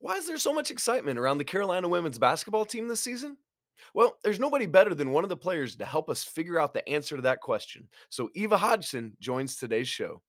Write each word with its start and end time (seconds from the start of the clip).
Why 0.00 0.16
is 0.16 0.26
there 0.26 0.38
so 0.38 0.54
much 0.54 0.70
excitement 0.70 1.18
around 1.18 1.38
the 1.38 1.44
Carolina 1.44 1.86
women's 1.86 2.18
basketball 2.18 2.64
team 2.64 2.88
this 2.88 3.02
season? 3.02 3.36
Well, 3.92 4.16
there's 4.24 4.40
nobody 4.40 4.64
better 4.64 4.94
than 4.94 5.10
one 5.10 5.24
of 5.24 5.30
the 5.30 5.36
players 5.36 5.76
to 5.76 5.84
help 5.84 6.08
us 6.08 6.24
figure 6.24 6.58
out 6.58 6.72
the 6.72 6.86
answer 6.88 7.16
to 7.16 7.22
that 7.22 7.40
question. 7.40 7.86
So, 8.08 8.30
Eva 8.34 8.56
Hodgson 8.56 9.12
joins 9.20 9.56
today's 9.56 9.88
show. 9.88 10.22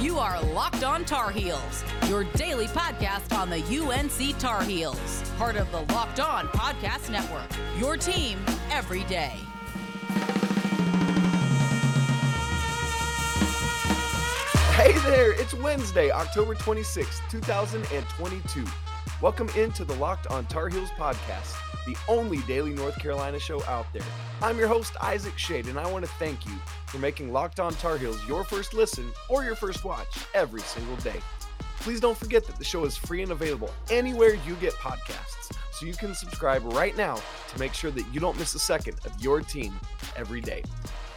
You 0.00 0.18
are 0.18 0.40
Locked 0.52 0.84
On 0.84 1.04
Tar 1.04 1.30
Heels, 1.30 1.84
your 2.08 2.24
daily 2.34 2.66
podcast 2.66 3.36
on 3.36 3.50
the 3.50 3.58
UNC 3.58 4.38
Tar 4.38 4.62
Heels, 4.62 5.22
part 5.36 5.56
of 5.56 5.70
the 5.72 5.80
Locked 5.92 6.20
On 6.20 6.46
Podcast 6.48 7.10
Network. 7.10 7.50
Your 7.80 7.96
team 7.96 8.38
every 8.70 9.02
day. 9.04 9.32
Hey 14.76 14.92
there, 15.08 15.30
it's 15.40 15.54
Wednesday, 15.54 16.10
October 16.10 16.56
26th, 16.56 17.20
2022. 17.30 18.64
Welcome 19.22 19.48
into 19.50 19.84
the 19.84 19.94
Locked 19.94 20.26
on 20.26 20.46
Tar 20.46 20.68
Heels 20.68 20.90
podcast, 20.90 21.54
the 21.86 21.96
only 22.08 22.38
daily 22.38 22.72
North 22.72 22.98
Carolina 22.98 23.38
show 23.38 23.62
out 23.66 23.86
there. 23.92 24.02
I'm 24.42 24.58
your 24.58 24.66
host, 24.66 24.96
Isaac 25.00 25.38
Shade, 25.38 25.68
and 25.68 25.78
I 25.78 25.88
want 25.88 26.04
to 26.04 26.10
thank 26.14 26.44
you 26.44 26.52
for 26.88 26.98
making 26.98 27.32
Locked 27.32 27.60
on 27.60 27.72
Tar 27.74 27.98
Heels 27.98 28.26
your 28.26 28.42
first 28.42 28.74
listen 28.74 29.08
or 29.28 29.44
your 29.44 29.54
first 29.54 29.84
watch 29.84 30.26
every 30.34 30.62
single 30.62 30.96
day. 30.96 31.20
Please 31.78 32.00
don't 32.00 32.18
forget 32.18 32.44
that 32.46 32.56
the 32.56 32.64
show 32.64 32.84
is 32.84 32.96
free 32.96 33.22
and 33.22 33.30
available 33.30 33.70
anywhere 33.90 34.34
you 34.44 34.56
get 34.56 34.72
podcasts, 34.74 35.56
so 35.70 35.86
you 35.86 35.94
can 35.94 36.16
subscribe 36.16 36.64
right 36.72 36.96
now 36.96 37.14
to 37.48 37.58
make 37.60 37.74
sure 37.74 37.92
that 37.92 38.12
you 38.12 38.18
don't 38.18 38.36
miss 38.40 38.56
a 38.56 38.58
second 38.58 38.96
of 39.04 39.12
your 39.22 39.40
team 39.40 39.72
every 40.16 40.40
day. 40.40 40.64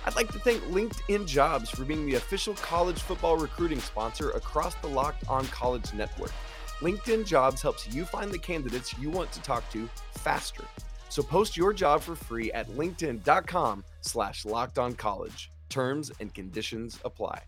I'd 0.08 0.16
like 0.16 0.32
to 0.32 0.40
thank 0.40 0.64
LinkedIn 0.64 1.28
Jobs 1.28 1.70
for 1.70 1.84
being 1.84 2.06
the 2.06 2.16
official 2.16 2.54
college 2.54 3.02
football 3.02 3.36
recruiting 3.36 3.82
sponsor 3.82 4.30
across 4.30 4.74
the 4.76 4.88
Locked 4.88 5.28
On 5.28 5.46
College 5.48 5.94
network. 5.94 6.32
LinkedIn 6.80 7.26
Jobs 7.26 7.62
helps 7.62 7.94
you 7.94 8.06
find 8.06 8.32
the 8.32 8.40
candidates 8.40 8.98
you 8.98 9.10
want 9.10 9.34
to 9.34 9.42
talk 9.42 9.70
to 9.72 9.90
faster. 10.12 10.64
So 11.10 11.22
post 11.22 11.58
your 11.58 11.74
job 11.74 12.00
for 12.00 12.16
free 12.16 12.50
at 12.54 12.70
linkedin.com 12.70 13.84
slash 14.00 14.46
locked 14.46 14.80
on 14.80 14.94
college. 14.94 15.52
Terms 15.68 16.10
and 16.22 16.34
conditions 16.34 17.02
apply. 17.04 17.42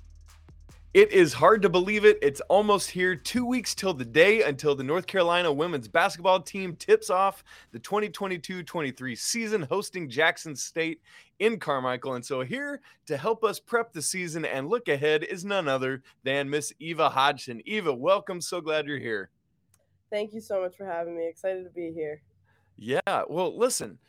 It 0.94 1.14
is 1.14 1.32
hard 1.32 1.62
to 1.62 1.70
believe 1.70 2.04
it. 2.04 2.18
It's 2.22 2.42
almost 2.50 2.90
here. 2.90 3.16
Two 3.16 3.46
weeks 3.46 3.74
till 3.74 3.94
the 3.94 4.04
day 4.04 4.42
until 4.42 4.76
the 4.76 4.84
North 4.84 5.08
Carolina 5.08 5.54
women's 5.54 5.88
basketball 5.88 6.42
team 6.42 6.76
tips 6.76 7.10
off 7.10 7.44
the 7.72 7.80
2022 7.80 8.64
23 8.64 9.16
season, 9.16 9.62
hosting 9.62 10.10
Jackson 10.10 10.56
State 10.56 11.00
in 11.40 11.60
Carmichael. 11.60 12.14
And 12.14 12.26
so, 12.26 12.42
here 12.42 12.82
to 13.08 13.18
help 13.18 13.44
us 13.44 13.60
prep 13.60 13.92
the 13.92 14.02
season 14.02 14.46
and 14.46 14.70
look 14.70 14.88
ahead 14.88 15.24
is 15.24 15.44
none 15.44 15.68
other 15.68 16.04
than 16.24 16.50
Miss 16.50 16.72
Eva 16.80 17.10
Hodgson. 17.10 17.62
Eva, 17.66 17.94
welcome. 17.94 18.42
So 18.42 18.62
glad 18.62 18.88
you're 18.88 19.00
here. 19.00 19.30
Thank 20.12 20.34
you 20.34 20.42
so 20.42 20.62
much 20.62 20.76
for 20.76 20.86
having 20.86 21.18
me. 21.18 21.28
Excited 21.28 21.64
to 21.64 21.70
be 21.70 21.92
here. 21.92 22.22
Yeah. 22.78 23.24
Well, 23.28 23.58
listen 23.58 24.00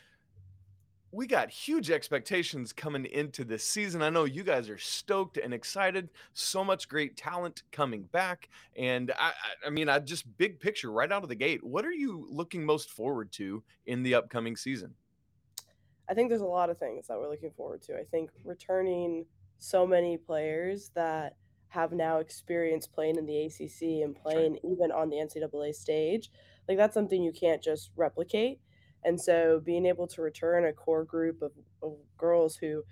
we 1.12 1.26
got 1.26 1.50
huge 1.50 1.90
expectations 1.90 2.72
coming 2.72 3.04
into 3.06 3.44
this 3.44 3.64
season. 3.64 4.02
I 4.02 4.10
know 4.10 4.24
you 4.24 4.44
guys 4.44 4.70
are 4.70 4.78
stoked 4.78 5.38
and 5.38 5.52
excited. 5.52 6.08
So 6.34 6.62
much 6.62 6.88
great 6.88 7.16
talent 7.16 7.64
coming 7.72 8.02
back. 8.04 8.48
And 8.76 9.12
I, 9.18 9.32
I 9.66 9.70
mean, 9.70 9.88
I 9.88 9.98
just 9.98 10.24
big 10.38 10.60
picture 10.60 10.92
right 10.92 11.10
out 11.10 11.24
of 11.24 11.28
the 11.28 11.34
gate. 11.34 11.64
What 11.64 11.84
are 11.84 11.92
you 11.92 12.26
looking 12.30 12.64
most 12.64 12.90
forward 12.90 13.32
to 13.32 13.62
in 13.86 14.02
the 14.02 14.14
upcoming 14.14 14.56
season? 14.56 14.94
I 16.10 16.14
think 16.14 16.28
there's 16.28 16.40
a 16.40 16.46
lot 16.46 16.70
of 16.70 16.78
things 16.78 17.06
that 17.06 17.18
we're 17.18 17.30
looking 17.30 17.52
forward 17.52 17.82
to. 17.82 17.96
I 17.96 18.04
think 18.10 18.30
returning 18.44 19.26
so 19.58 19.86
many 19.86 20.16
players 20.16 20.90
that 20.94 21.36
have 21.68 21.92
now 21.92 22.18
experience 22.18 22.86
playing 22.88 23.16
in 23.16 23.26
the 23.26 23.44
ACC 23.44 24.02
and 24.04 24.16
playing 24.16 24.52
right. 24.54 24.60
even 24.64 24.90
on 24.90 25.08
the 25.08 25.16
NCAA 25.16 25.72
stage, 25.72 26.30
like 26.68 26.76
that's 26.76 26.94
something 26.94 27.22
you 27.22 27.32
can't 27.32 27.62
just 27.62 27.90
replicate. 27.96 28.60
And 29.04 29.20
so 29.20 29.62
being 29.64 29.86
able 29.86 30.08
to 30.08 30.20
return 30.20 30.66
a 30.66 30.72
core 30.72 31.04
group 31.04 31.42
of, 31.42 31.52
of 31.82 31.94
girls 32.18 32.56
who 32.56 32.82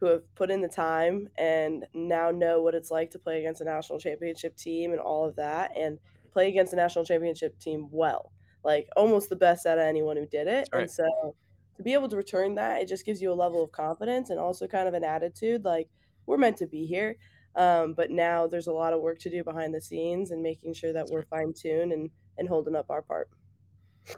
who 0.00 0.06
have 0.06 0.34
put 0.34 0.50
in 0.50 0.60
the 0.60 0.68
time 0.68 1.28
and 1.38 1.86
now 1.94 2.30
know 2.30 2.60
what 2.60 2.74
it's 2.74 2.90
like 2.90 3.12
to 3.12 3.18
play 3.18 3.38
against 3.38 3.60
a 3.60 3.64
national 3.64 4.00
championship 4.00 4.56
team 4.56 4.90
and 4.90 5.00
all 5.00 5.24
of 5.24 5.36
that 5.36 5.70
and 5.76 5.98
play 6.32 6.48
against 6.48 6.72
a 6.72 6.76
national 6.76 7.04
championship 7.04 7.58
team 7.60 7.86
well. 7.90 8.32
Like 8.64 8.88
almost 8.96 9.28
the 9.28 9.36
best 9.36 9.64
out 9.66 9.78
of 9.78 9.84
anyone 9.84 10.16
who 10.16 10.26
did 10.26 10.48
it. 10.48 10.68
Right. 10.72 10.82
And 10.82 10.90
so 10.90 11.36
to 11.76 11.82
be 11.82 11.92
able 11.92 12.08
to 12.08 12.16
return 12.16 12.54
that, 12.56 12.82
it 12.82 12.88
just 12.88 13.04
gives 13.04 13.20
you 13.20 13.32
a 13.32 13.34
level 13.34 13.62
of 13.62 13.72
confidence 13.72 14.30
and 14.30 14.38
also 14.38 14.66
kind 14.66 14.88
of 14.88 14.94
an 14.94 15.04
attitude 15.04 15.64
like 15.64 15.88
we're 16.26 16.38
meant 16.38 16.56
to 16.58 16.66
be 16.66 16.86
here. 16.86 17.16
Um, 17.56 17.94
but 17.94 18.10
now 18.10 18.46
there's 18.46 18.66
a 18.66 18.72
lot 18.72 18.92
of 18.92 19.00
work 19.00 19.18
to 19.20 19.30
do 19.30 19.44
behind 19.44 19.74
the 19.74 19.80
scenes 19.80 20.30
and 20.30 20.42
making 20.42 20.74
sure 20.74 20.92
that 20.92 21.08
we're 21.08 21.24
fine 21.24 21.52
tuned 21.52 21.92
and, 21.92 22.10
and 22.38 22.48
holding 22.48 22.74
up 22.74 22.90
our 22.90 23.02
part. 23.02 23.28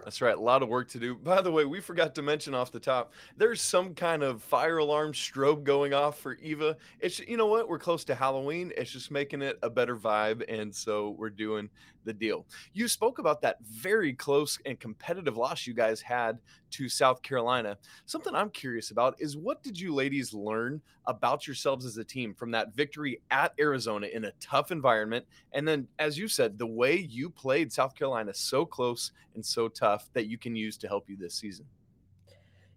That's 0.03 0.21
right. 0.21 0.37
A 0.37 0.41
lot 0.41 0.63
of 0.63 0.69
work 0.69 0.89
to 0.91 0.99
do. 0.99 1.15
By 1.15 1.41
the 1.41 1.53
way, 1.53 1.65
we 1.65 1.81
forgot 1.81 2.15
to 2.17 2.23
mention 2.23 2.55
off 2.55 2.73
the 2.73 2.81
top, 2.81 3.13
there's 3.37 3.63
some 3.63 3.95
kind 3.95 4.23
of 4.23 4.43
fire 4.43 4.79
alarm 4.79 5.13
strobe 5.13 5.63
going 5.63 5.95
off 5.95 6.19
for 6.19 6.35
Eva. 6.35 6.77
It's 6.99 7.21
you 7.21 7.37
know 7.37 7.47
what? 7.47 7.69
We're 7.69 7.79
close 7.79 8.05
to 8.07 8.15
Halloween. 8.15 8.73
It's 8.77 8.91
just 8.91 9.11
making 9.13 9.43
it 9.43 9.59
a 9.63 9.71
better 9.71 9.97
vibe, 9.97 10.43
and 10.49 10.75
so 10.75 11.15
we're 11.17 11.31
doing 11.31 11.71
the 12.07 12.15
deal. 12.15 12.47
You 12.73 12.89
spoke 12.89 13.19
about 13.19 13.43
that 13.43 13.59
very 13.63 14.15
close 14.15 14.59
and 14.65 14.81
competitive 14.81 15.37
loss 15.37 15.67
you 15.67 15.75
guys 15.75 16.01
had 16.01 16.39
to 16.71 16.89
South 16.89 17.21
Carolina. 17.21 17.77
Something 18.07 18.35
I'm 18.35 18.51
curious 18.51 18.91
about 18.91 19.17
is 19.19 19.37
what 19.37 19.63
did 19.63 19.79
you 19.79 19.95
ladies 19.95 20.33
learn 20.33 20.81
about 21.07 21.47
yourselves 21.47 21.85
as 21.85 21.99
a 21.99 22.05
team 22.05 22.35
from 22.35 22.51
that 22.53 22.75
victory 22.75 23.21
at 23.31 23.53
Arizona 23.61 24.07
in 24.07 24.25
a 24.25 24.33
tough 24.41 24.71
environment? 24.73 25.27
And 25.53 25.69
then, 25.69 25.89
as 25.99 26.17
you 26.17 26.29
said, 26.29 26.59
the 26.59 26.67
way 26.67 26.97
you 26.97 27.29
played 27.29 27.73
South 27.73 27.95
Carolina 27.95 28.33
so 28.33 28.65
close 28.65 29.13
and 29.35 29.45
so 29.45 29.69
tough 29.69 30.09
that 30.15 30.27
you 30.27 30.39
can 30.39 30.57
use 30.57 30.77
to 30.79 30.89
help 30.89 31.09
you 31.09 31.17
this 31.17 31.35
season. 31.35 31.67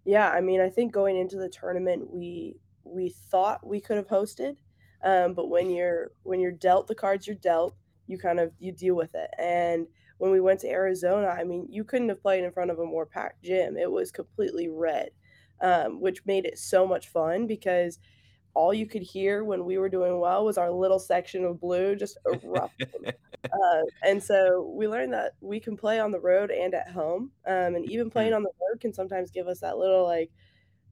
Yeah, 0.04 0.30
I 0.30 0.40
mean, 0.40 0.60
I 0.60 0.68
think 0.68 0.92
going 0.92 1.16
into 1.16 1.36
the 1.36 1.48
tournament, 1.48 2.12
we 2.12 2.56
we 2.84 3.10
thought 3.30 3.66
we 3.66 3.80
could 3.80 3.96
have 3.96 4.08
hosted, 4.08 4.56
um, 5.04 5.34
but 5.34 5.48
when 5.48 5.70
you're 5.74 6.12
when 6.22 6.40
you're 6.40 6.52
dealt 6.52 6.86
the 6.86 6.94
cards 6.94 7.26
you're 7.26 7.36
dealt, 7.36 7.74
you 8.10 8.18
kind 8.18 8.40
of 8.40 8.52
you 8.58 8.72
deal 8.72 8.96
with 8.96 9.14
it. 9.14 9.30
And 9.38 9.86
when 10.18 10.30
we 10.30 10.40
went 10.40 10.60
to 10.60 10.68
Arizona, 10.68 11.28
I 11.28 11.44
mean, 11.44 11.66
you 11.70 11.84
couldn't 11.84 12.08
have 12.08 12.20
played 12.20 12.44
in 12.44 12.52
front 12.52 12.70
of 12.70 12.78
a 12.78 12.84
more 12.84 13.06
packed 13.06 13.42
gym. 13.42 13.76
It 13.76 13.90
was 13.90 14.10
completely 14.10 14.68
red, 14.68 15.10
um, 15.60 16.00
which 16.00 16.26
made 16.26 16.44
it 16.44 16.58
so 16.58 16.86
much 16.86 17.08
fun 17.08 17.46
because 17.46 17.98
all 18.54 18.74
you 18.74 18.86
could 18.86 19.02
hear 19.02 19.44
when 19.44 19.64
we 19.64 19.78
were 19.78 19.88
doing 19.88 20.18
well 20.18 20.44
was 20.44 20.58
our 20.58 20.72
little 20.72 20.98
section 20.98 21.44
of 21.44 21.60
blue 21.60 21.94
just 21.94 22.18
erupting. 22.26 22.88
uh, 23.06 23.82
and 24.04 24.20
so 24.20 24.72
we 24.76 24.88
learned 24.88 25.12
that 25.12 25.32
we 25.40 25.60
can 25.60 25.76
play 25.76 26.00
on 26.00 26.10
the 26.10 26.20
road 26.20 26.50
and 26.50 26.74
at 26.74 26.90
home. 26.90 27.30
Um, 27.46 27.76
and 27.76 27.88
even 27.88 28.10
playing 28.10 28.32
mm. 28.32 28.36
on 28.36 28.42
the 28.42 28.50
road 28.60 28.80
can 28.80 28.92
sometimes 28.92 29.30
give 29.30 29.46
us 29.46 29.60
that 29.60 29.78
little 29.78 30.04
like 30.04 30.30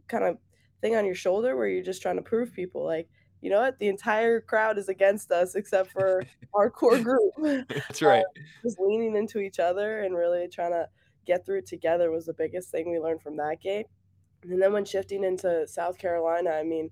kind 0.06 0.24
of 0.24 0.38
thing 0.80 0.94
on 0.94 1.04
your 1.04 1.16
shoulder 1.16 1.56
where 1.56 1.66
you're 1.66 1.82
just 1.82 2.00
trying 2.00 2.16
to 2.16 2.22
prove 2.22 2.52
people 2.52 2.84
like, 2.84 3.08
you 3.40 3.50
know 3.50 3.60
what? 3.60 3.78
The 3.78 3.88
entire 3.88 4.40
crowd 4.40 4.78
is 4.78 4.88
against 4.88 5.30
us 5.30 5.54
except 5.54 5.92
for 5.92 6.24
our 6.54 6.70
core 6.70 6.98
group. 7.02 7.32
That's 7.68 8.02
right. 8.02 8.24
Uh, 8.24 8.40
just 8.62 8.80
leaning 8.80 9.16
into 9.16 9.38
each 9.38 9.58
other 9.58 10.00
and 10.00 10.16
really 10.16 10.48
trying 10.48 10.72
to 10.72 10.88
get 11.26 11.44
through 11.44 11.58
it 11.58 11.66
together 11.66 12.10
was 12.10 12.26
the 12.26 12.34
biggest 12.34 12.70
thing 12.70 12.90
we 12.90 12.98
learned 12.98 13.22
from 13.22 13.36
that 13.36 13.60
game. 13.62 13.84
And 14.42 14.60
then 14.60 14.72
when 14.72 14.84
shifting 14.84 15.24
into 15.24 15.66
South 15.66 15.98
Carolina, 15.98 16.50
I 16.50 16.62
mean, 16.62 16.90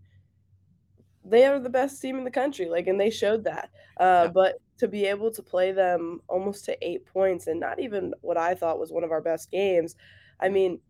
they 1.25 1.45
are 1.47 1.59
the 1.59 1.71
best 1.71 2.01
team 2.01 2.19
in 2.19 2.25
the 2.25 2.31
country, 2.31 2.69
like, 2.69 2.87
and 2.87 3.01
they 3.01 3.11
showed 3.11 3.45
that. 3.45 3.71
Uh, 3.99 4.25
yeah. 4.25 4.29
But 4.29 4.57
to 4.79 4.89
be 4.89 5.07
able 5.07 5.31
to 5.33 5.43
play 5.43 5.73
them 5.73 6.21
almost 6.29 6.65
to 6.67 6.87
eight 6.87 7.07
points 7.07 7.47
and 7.47 7.59
not 7.59 7.81
even 7.81 8.13
what 8.21 8.37
I 8.37 8.55
thought 8.55 8.79
was 8.79 8.93
one 8.93 9.05
of 9.05 9.11
our 9.11 9.23
best 9.23 9.51
games, 9.51 9.97
I 10.41 10.49
mean, 10.49 10.81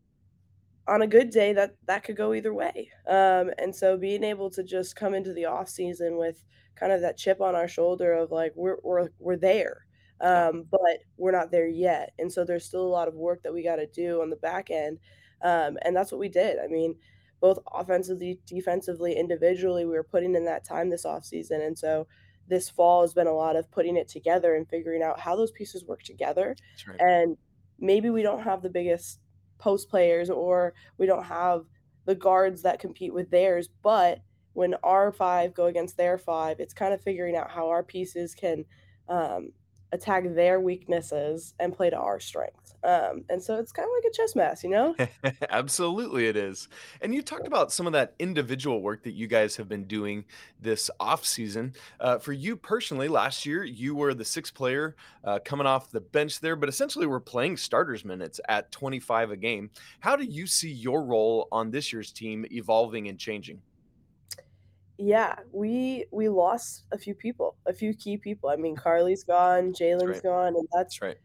on 0.88 1.02
a 1.02 1.06
good 1.06 1.30
day 1.30 1.52
that 1.52 1.74
that 1.86 2.04
could 2.04 2.16
go 2.16 2.32
either 2.32 2.54
way. 2.54 2.90
Um, 3.08 3.50
and 3.58 3.74
so 3.74 3.96
being 3.96 4.24
able 4.24 4.50
to 4.50 4.62
just 4.62 4.96
come 4.96 5.14
into 5.14 5.32
the 5.32 5.46
off 5.46 5.68
season 5.68 6.16
with 6.16 6.44
kind 6.76 6.92
of 6.92 7.00
that 7.00 7.16
chip 7.16 7.40
on 7.40 7.54
our 7.54 7.68
shoulder 7.68 8.12
of 8.12 8.30
like 8.30 8.52
we're 8.54 8.78
we're, 8.82 9.08
we're 9.18 9.36
there 9.36 9.86
um, 10.20 10.64
but 10.70 10.98
we're 11.16 11.32
not 11.32 11.50
there 11.50 11.68
yet. 11.68 12.12
And 12.18 12.32
so 12.32 12.44
there's 12.44 12.64
still 12.64 12.86
a 12.86 12.88
lot 12.88 13.08
of 13.08 13.14
work 13.14 13.42
that 13.42 13.52
we 13.52 13.62
got 13.62 13.76
to 13.76 13.86
do 13.86 14.22
on 14.22 14.30
the 14.30 14.36
back 14.36 14.70
end 14.70 14.98
um, 15.42 15.76
and 15.82 15.94
that's 15.94 16.12
what 16.12 16.20
we 16.20 16.28
did. 16.28 16.58
I 16.62 16.68
mean 16.68 16.94
both 17.40 17.58
offensively 17.74 18.40
defensively 18.46 19.14
individually 19.14 19.84
we 19.84 19.92
were 19.92 20.02
putting 20.02 20.34
in 20.34 20.44
that 20.46 20.64
time 20.64 20.88
this 20.88 21.04
off 21.04 21.24
season. 21.24 21.60
And 21.60 21.78
so 21.78 22.06
this 22.48 22.70
fall 22.70 23.02
has 23.02 23.12
been 23.12 23.26
a 23.26 23.32
lot 23.32 23.56
of 23.56 23.70
putting 23.70 23.96
it 23.96 24.08
together 24.08 24.54
and 24.54 24.68
figuring 24.68 25.02
out 25.02 25.18
how 25.18 25.34
those 25.36 25.50
pieces 25.50 25.84
work 25.84 26.02
together 26.02 26.54
right. 26.86 27.00
and 27.00 27.36
maybe 27.78 28.08
we 28.08 28.22
don't 28.22 28.42
have 28.42 28.62
the 28.62 28.70
biggest 28.70 29.18
post 29.58 29.88
players 29.88 30.30
or 30.30 30.74
we 30.98 31.06
don't 31.06 31.24
have 31.24 31.64
the 32.04 32.14
guards 32.14 32.62
that 32.62 32.78
compete 32.78 33.12
with 33.12 33.30
theirs. 33.30 33.68
But 33.82 34.20
when 34.52 34.74
our 34.82 35.12
five 35.12 35.54
go 35.54 35.66
against 35.66 35.96
their 35.96 36.18
five, 36.18 36.60
it's 36.60 36.74
kind 36.74 36.94
of 36.94 37.00
figuring 37.00 37.36
out 37.36 37.50
how 37.50 37.68
our 37.68 37.82
pieces 37.82 38.34
can 38.34 38.64
um, 39.08 39.52
attack 39.92 40.24
their 40.34 40.60
weaknesses 40.60 41.54
and 41.60 41.74
play 41.74 41.90
to 41.90 41.96
our 41.96 42.20
strengths. 42.20 42.74
Um, 42.84 43.24
and 43.28 43.42
so 43.42 43.58
it's 43.58 43.72
kind 43.72 43.86
of 43.86 43.92
like 43.96 44.12
a 44.12 44.16
chess 44.16 44.36
match, 44.36 44.62
you 44.62 44.70
know? 44.70 44.94
Absolutely, 45.50 46.26
it 46.26 46.36
is. 46.36 46.68
And 47.00 47.14
you 47.14 47.22
talked 47.22 47.46
about 47.46 47.72
some 47.72 47.86
of 47.86 47.92
that 47.94 48.14
individual 48.18 48.80
work 48.80 49.02
that 49.04 49.14
you 49.14 49.26
guys 49.26 49.56
have 49.56 49.68
been 49.68 49.84
doing 49.84 50.24
this 50.60 50.90
off 51.00 51.24
season. 51.24 51.74
Uh, 51.98 52.18
for 52.18 52.32
you 52.32 52.56
personally, 52.56 53.08
last 53.08 53.44
year 53.44 53.64
you 53.64 53.94
were 53.94 54.14
the 54.14 54.24
sixth 54.24 54.54
player 54.54 54.94
uh, 55.24 55.38
coming 55.44 55.66
off 55.66 55.90
the 55.90 56.00
bench 56.00 56.40
there, 56.40 56.56
but 56.56 56.68
essentially 56.68 57.06
we're 57.06 57.20
playing 57.20 57.56
starters 57.56 58.04
minutes 58.04 58.40
at 58.48 58.70
25 58.70 59.32
a 59.32 59.36
game. 59.36 59.70
How 60.00 60.14
do 60.16 60.24
you 60.24 60.46
see 60.46 60.70
your 60.70 61.02
role 61.02 61.48
on 61.50 61.70
this 61.70 61.92
year's 61.92 62.12
team 62.12 62.46
evolving 62.52 63.08
and 63.08 63.18
changing? 63.18 63.60
Yeah, 64.98 65.36
we 65.52 66.06
we 66.10 66.28
lost 66.28 66.84
a 66.92 66.98
few 66.98 67.14
people, 67.14 67.56
a 67.66 67.72
few 67.72 67.94
key 67.94 68.16
people. 68.16 68.48
I 68.48 68.56
mean, 68.56 68.76
Carly's 68.76 69.24
gone, 69.24 69.72
Jalen's 69.72 70.04
right. 70.04 70.22
gone, 70.22 70.54
and 70.56 70.66
that's 70.72 70.98
That's 70.98 71.02
right. 71.02 71.16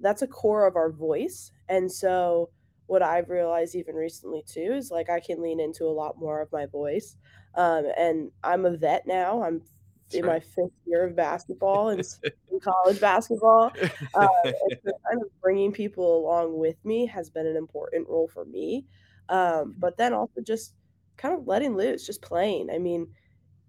that's 0.00 0.22
a 0.22 0.26
core 0.26 0.66
of 0.66 0.76
our 0.76 0.90
voice. 0.90 1.50
And 1.68 1.90
so 1.90 2.50
what 2.86 3.02
I've 3.02 3.30
realized 3.30 3.74
even 3.74 3.94
recently 3.94 4.42
too 4.46 4.74
is 4.74 4.90
like 4.90 5.10
I 5.10 5.20
can 5.20 5.42
lean 5.42 5.60
into 5.60 5.84
a 5.84 5.90
lot 5.92 6.18
more 6.18 6.40
of 6.40 6.52
my 6.52 6.66
voice. 6.66 7.16
Um, 7.54 7.86
and 7.96 8.30
I'm 8.44 8.66
a 8.66 8.76
vet 8.76 9.06
now. 9.06 9.42
I'm 9.42 9.62
in 10.12 10.24
my 10.26 10.38
fifth 10.38 10.70
year 10.86 11.04
of 11.04 11.16
basketball 11.16 11.88
and 11.88 12.00
in 12.52 12.60
college 12.60 13.00
basketball. 13.00 13.72
Uh, 14.14 14.28
and 14.44 14.54
so 14.84 14.92
kind 15.10 15.22
of 15.22 15.28
bringing 15.42 15.72
people 15.72 16.18
along 16.18 16.58
with 16.58 16.76
me 16.84 17.06
has 17.06 17.30
been 17.30 17.46
an 17.46 17.56
important 17.56 18.08
role 18.08 18.28
for 18.28 18.44
me. 18.44 18.84
Um, 19.28 19.74
but 19.78 19.96
then 19.96 20.12
also 20.12 20.40
just 20.42 20.74
kind 21.16 21.34
of 21.34 21.46
letting 21.46 21.76
loose, 21.76 22.06
just 22.06 22.22
playing. 22.22 22.70
I 22.70 22.78
mean, 22.78 23.12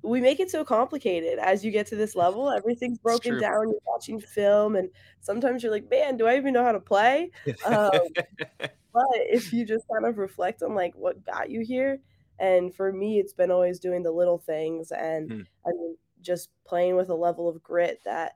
we 0.03 0.21
make 0.21 0.39
it 0.39 0.51
so 0.51 0.65
complicated 0.65 1.39
as 1.39 1.65
you 1.65 1.71
get 1.71 1.87
to 1.87 1.95
this 1.97 2.15
level, 2.17 2.49
everything's 2.51 2.99
broken 2.99 3.37
down, 3.37 3.69
you're 3.71 3.81
watching 3.87 4.19
film, 4.21 4.75
and 4.75 4.89
sometimes 5.21 5.63
you're 5.63 5.71
like, 5.71 5.89
"Man, 5.89 6.17
do 6.17 6.27
I 6.27 6.37
even 6.37 6.53
know 6.53 6.63
how 6.63 6.73
to 6.73 6.79
play?" 6.81 7.31
Um, 7.65 7.91
but 8.93 9.07
if 9.15 9.51
you 9.53 9.65
just 9.65 9.85
kind 9.93 10.05
of 10.05 10.17
reflect 10.17 10.61
on, 10.63 10.73
like, 10.75 10.95
what 10.95 11.23
got 11.23 11.49
you 11.49 11.61
here 11.61 12.01
and 12.39 12.73
for 12.73 12.91
me, 12.93 13.19
it's 13.19 13.33
been 13.33 13.51
always 13.51 13.79
doing 13.79 14.03
the 14.03 14.11
little 14.11 14.37
things 14.37 14.91
and, 14.91 15.29
Hmm, 15.29 15.41
I 15.65 15.71
mean, 15.71 15.97
just 16.21 16.49
playing 16.65 16.95
with 16.95 17.09
a 17.09 17.15
level 17.15 17.47
of 17.49 17.61
grit 17.63 18.01
that 18.05 18.33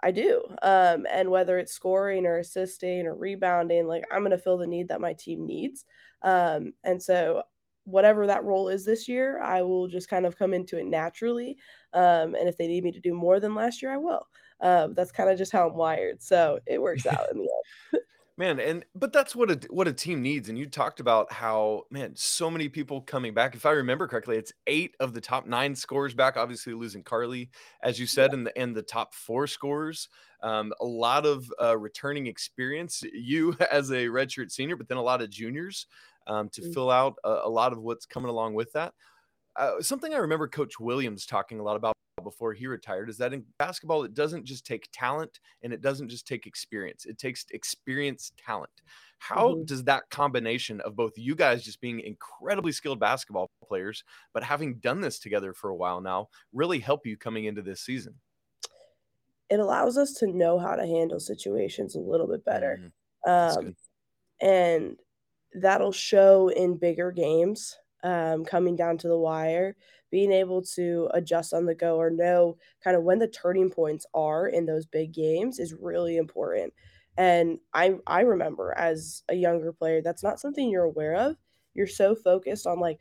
I 0.00 0.10
do, 0.12 0.44
um, 0.62 1.06
and 1.10 1.30
whether 1.30 1.58
it's 1.58 1.72
scoring 1.72 2.26
or 2.26 2.38
assisting 2.38 3.06
or 3.06 3.14
rebounding, 3.16 3.86
like, 3.88 4.04
I'm 4.12 4.22
gonna 4.24 4.38
fill 4.38 4.58
the 4.58 4.66
need 4.66 4.88
that 4.88 5.00
my 5.00 5.14
team 5.14 5.46
needs, 5.46 5.84
um, 6.22 6.74
and 6.84 7.02
so 7.02 7.44
whatever 7.86 8.26
that 8.26 8.44
role 8.44 8.68
is 8.68 8.84
this 8.84 9.08
year, 9.08 9.40
I 9.40 9.62
will 9.62 9.88
just 9.88 10.08
kind 10.08 10.26
of 10.26 10.36
come 10.36 10.52
into 10.54 10.78
it 10.78 10.86
naturally, 10.86 11.58
um, 11.92 12.34
and 12.34 12.48
if 12.48 12.56
they 12.58 12.66
need 12.68 12.84
me 12.84 12.92
to 12.92 13.00
do 13.00 13.14
more 13.14 13.40
than 13.40 13.54
last 13.54 13.82
year, 13.82 13.92
I 13.92 13.96
will. 13.98 14.28
Um, 14.60 14.94
that's 14.94 15.12
kinda 15.12 15.36
just 15.36 15.52
how 15.52 15.68
I'm 15.68 15.76
wired, 15.76 16.22
so 16.22 16.60
it 16.66 16.80
works 16.82 17.04
out 17.06 17.30
in 17.32 17.38
the 17.38 17.50
end. 17.94 18.02
Man, 18.38 18.60
and 18.60 18.84
but 18.94 19.14
that's 19.14 19.34
what 19.34 19.50
a 19.50 19.66
what 19.70 19.88
a 19.88 19.94
team 19.94 20.20
needs, 20.20 20.50
and 20.50 20.58
you 20.58 20.68
talked 20.68 21.00
about 21.00 21.32
how, 21.32 21.84
man, 21.90 22.14
so 22.16 22.50
many 22.50 22.68
people 22.68 23.00
coming 23.00 23.32
back. 23.32 23.54
If 23.54 23.64
I 23.64 23.70
remember 23.70 24.06
correctly, 24.06 24.36
it's 24.36 24.52
8 24.66 24.94
of 25.00 25.14
the 25.14 25.22
top 25.22 25.46
9 25.46 25.74
scores 25.74 26.12
back, 26.12 26.36
obviously 26.36 26.74
losing 26.74 27.02
Carly, 27.02 27.50
as 27.82 27.98
you 27.98 28.06
Yeah, 28.10 28.20
said, 28.20 28.34
and 28.34 28.46
the 28.46 28.58
and 28.58 28.76
the 28.76 28.82
top 28.82 29.14
4 29.14 29.46
scores. 29.46 30.10
Um, 30.42 30.74
a 30.80 30.84
lot 30.84 31.24
of, 31.24 31.50
uh, 31.62 31.78
returning 31.78 32.26
experience, 32.26 33.02
you 33.10 33.54
as 33.72 33.90
a 33.90 34.04
redshirt 34.08 34.50
senior, 34.52 34.76
but 34.76 34.88
then 34.88 34.98
a 34.98 35.02
lot 35.02 35.22
of 35.22 35.30
juniors, 35.30 35.86
um, 36.26 36.48
to 36.50 36.62
mm, 36.62 36.74
fill 36.74 36.90
out 36.90 37.16
a 37.24 37.42
a 37.44 37.48
lot 37.48 37.72
of 37.72 37.80
what's 37.80 38.06
coming 38.06 38.30
along 38.30 38.54
with 38.54 38.72
that. 38.72 38.94
Uh, 39.56 39.80
something 39.80 40.12
I 40.14 40.18
remember 40.18 40.48
Coach 40.48 40.78
Williams 40.78 41.26
talking 41.26 41.60
a 41.60 41.62
lot 41.62 41.76
about 41.76 41.94
before 42.22 42.52
he 42.52 42.66
retired 42.66 43.08
is 43.10 43.18
that 43.18 43.32
in 43.32 43.44
basketball, 43.58 44.04
it 44.04 44.14
doesn't 44.14 44.44
just 44.44 44.66
take 44.66 44.88
talent 44.92 45.40
and 45.62 45.72
it 45.72 45.80
doesn't 45.80 46.08
just 46.08 46.26
take 46.26 46.46
experience. 46.46 47.04
It 47.04 47.18
takes 47.18 47.44
experience, 47.52 48.32
talent. 48.38 48.70
How 49.18 49.54
mhm. 49.54 49.66
does 49.66 49.84
that 49.84 50.08
combination 50.10 50.80
of 50.80 50.96
both 50.96 51.12
you 51.16 51.34
guys 51.34 51.62
just 51.64 51.80
being 51.80 52.00
incredibly 52.00 52.72
skilled 52.72 53.00
basketball 53.00 53.50
players, 53.64 54.02
but 54.32 54.42
having 54.42 54.78
done 54.78 55.00
this 55.00 55.18
together 55.18 55.52
for 55.52 55.70
a 55.70 55.76
while 55.76 56.00
now, 56.00 56.28
really 56.52 56.80
help 56.80 57.06
you 57.06 57.16
coming 57.16 57.44
into 57.44 57.62
this 57.62 57.80
season? 57.80 58.20
It 59.48 59.60
allows 59.60 59.96
us 59.96 60.12
to 60.14 60.26
know 60.26 60.58
how 60.58 60.74
to 60.74 60.86
handle 60.86 61.20
situations 61.20 61.94
a 61.94 62.00
little 62.00 62.26
bit 62.26 62.44
better, 62.44 62.80
Mm, 62.80 62.92
that's 63.24 63.56
um, 63.56 63.76
and 64.40 64.98
that'll 65.56 65.92
show 65.92 66.48
in 66.48 66.76
bigger 66.76 67.10
games, 67.10 67.76
um, 68.02 68.44
coming 68.44 68.76
down 68.76 68.98
to 68.98 69.08
the 69.08 69.18
wire, 69.18 69.76
being 70.10 70.32
able 70.32 70.62
to 70.62 71.08
adjust 71.14 71.52
on 71.52 71.66
the 71.66 71.74
go 71.74 71.96
or 71.96 72.10
know 72.10 72.56
kind 72.82 72.96
of 72.96 73.02
when 73.02 73.18
the 73.18 73.28
turning 73.28 73.70
points 73.70 74.06
are 74.14 74.48
in 74.48 74.66
those 74.66 74.86
big 74.86 75.12
games 75.12 75.58
is 75.58 75.74
really 75.74 76.16
important. 76.16 76.72
And 77.18 77.58
I 77.72 77.96
I 78.06 78.20
remember 78.20 78.74
as 78.76 79.22
a 79.28 79.34
younger 79.34 79.72
player, 79.72 80.02
that's 80.02 80.22
not 80.22 80.38
something 80.40 80.68
you're 80.68 80.84
aware 80.84 81.14
of. 81.14 81.36
You're 81.74 81.86
so 81.86 82.14
focused 82.14 82.66
on 82.66 82.78
like, 82.78 82.98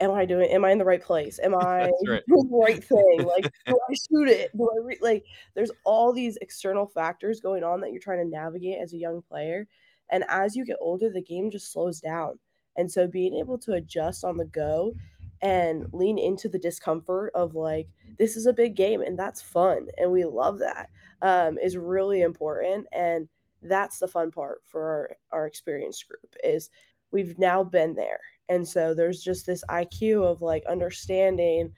am 0.00 0.10
I 0.12 0.24
doing 0.24 0.50
am 0.50 0.64
I 0.64 0.72
in 0.72 0.78
the 0.78 0.84
right 0.84 1.02
place? 1.02 1.38
Am 1.38 1.54
I 1.60 1.90
right. 2.08 2.22
doing 2.26 2.48
the 2.50 2.56
right 2.56 2.82
thing? 2.82 3.26
Like, 3.26 3.52
do 3.66 3.78
I 3.88 3.94
shoot 3.94 4.28
it? 4.28 4.50
Do 4.56 4.68
I 4.70 4.84
re 4.84 4.98
like, 5.00 5.24
there's 5.54 5.70
all 5.84 6.12
these 6.12 6.38
external 6.40 6.86
factors 6.86 7.40
going 7.40 7.62
on 7.62 7.80
that 7.82 7.92
you're 7.92 8.00
trying 8.00 8.24
to 8.24 8.30
navigate 8.30 8.78
as 8.80 8.94
a 8.94 8.98
young 8.98 9.22
player, 9.22 9.68
and 10.10 10.24
as 10.28 10.56
you 10.56 10.64
get 10.64 10.76
older, 10.80 11.10
the 11.10 11.22
game 11.22 11.50
just 11.50 11.72
slows 11.72 12.00
down, 12.00 12.38
and 12.76 12.90
so 12.90 13.06
being 13.06 13.34
able 13.34 13.58
to 13.58 13.72
adjust 13.74 14.24
on 14.24 14.36
the 14.36 14.44
go 14.46 14.94
and 15.42 15.86
lean 15.92 16.18
into 16.18 16.48
the 16.48 16.58
discomfort 16.58 17.32
of, 17.34 17.54
like, 17.54 17.88
this 18.18 18.36
is 18.36 18.46
a 18.46 18.52
big 18.52 18.76
game, 18.76 19.00
and 19.00 19.18
that's 19.18 19.40
fun, 19.42 19.88
and 19.96 20.12
we 20.12 20.24
love 20.24 20.58
that, 20.58 20.90
um, 21.22 21.58
is 21.58 21.76
really 21.76 22.20
important, 22.22 22.86
and 22.92 23.28
that's 23.62 23.98
the 23.98 24.08
fun 24.08 24.30
part 24.30 24.62
for 24.66 24.82
our 24.82 25.16
our 25.32 25.46
experienced 25.46 26.08
group 26.08 26.34
is 26.44 26.70
we've 27.12 27.38
now 27.38 27.62
been 27.64 27.94
there, 27.94 28.20
and 28.48 28.66
so 28.68 28.94
there's 28.94 29.22
just 29.22 29.46
this 29.46 29.64
IQ 29.70 30.24
of, 30.24 30.42
like, 30.42 30.64
understanding 30.66 31.72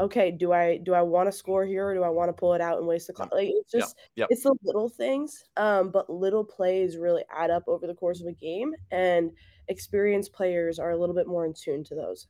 okay, 0.00 0.30
do 0.30 0.52
I 0.52 0.78
do 0.78 0.94
I 0.94 1.02
wanna 1.02 1.32
score 1.32 1.64
here 1.66 1.88
or 1.88 1.94
do 1.94 2.02
I 2.02 2.08
wanna 2.10 2.32
pull 2.32 2.54
it 2.54 2.60
out 2.60 2.78
and 2.78 2.86
waste 2.86 3.06
the 3.08 3.12
clock? 3.12 3.30
Like, 3.32 3.48
it's 3.50 3.70
just 3.72 3.96
Yep. 4.16 4.30
it's 4.30 4.42
the 4.42 4.54
little 4.62 4.88
things, 4.88 5.44
um, 5.56 5.90
but 5.90 6.10
little 6.10 6.44
plays 6.44 6.96
really 6.98 7.24
add 7.30 7.50
up 7.50 7.64
over 7.68 7.86
the 7.86 7.94
course 7.94 8.20
of 8.20 8.26
a 8.26 8.32
game, 8.32 8.74
and 8.90 9.32
experienced 9.68 10.32
players 10.32 10.78
are 10.78 10.90
a 10.90 10.96
little 10.96 11.14
bit 11.14 11.26
more 11.28 11.44
in 11.46 11.54
tune 11.54 11.84
to 11.84 11.94
those. 11.94 12.26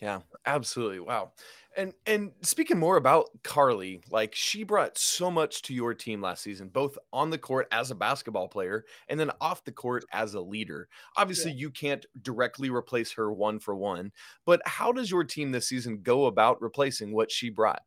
Yeah, 0.00 0.20
absolutely. 0.44 1.00
Wow. 1.00 1.32
And 1.76 1.92
and 2.06 2.32
speaking 2.42 2.78
more 2.78 2.96
about 2.96 3.28
Carly, 3.42 4.02
like 4.10 4.34
she 4.34 4.62
brought 4.62 4.96
so 4.96 5.30
much 5.30 5.62
to 5.62 5.74
your 5.74 5.94
team 5.94 6.22
last 6.22 6.42
season, 6.42 6.68
both 6.68 6.98
on 7.12 7.30
the 7.30 7.38
court 7.38 7.66
as 7.70 7.90
a 7.90 7.94
basketball 7.94 8.48
player 8.48 8.84
and 9.08 9.18
then 9.20 9.30
off 9.40 9.64
the 9.64 9.72
court 9.72 10.04
as 10.12 10.34
a 10.34 10.40
leader. 10.40 10.88
Yeah. 10.90 11.22
Obviously, 11.22 11.52
you 11.52 11.70
can't 11.70 12.04
directly 12.22 12.70
replace 12.70 13.12
her 13.12 13.32
one 13.32 13.58
for 13.58 13.76
one, 13.76 14.12
but 14.44 14.60
how 14.66 14.92
does 14.92 15.10
your 15.10 15.24
team 15.24 15.50
this 15.50 15.68
season 15.68 16.00
go 16.02 16.26
about 16.26 16.60
replacing 16.62 17.12
what 17.12 17.30
she 17.30 17.50
brought? 17.50 17.82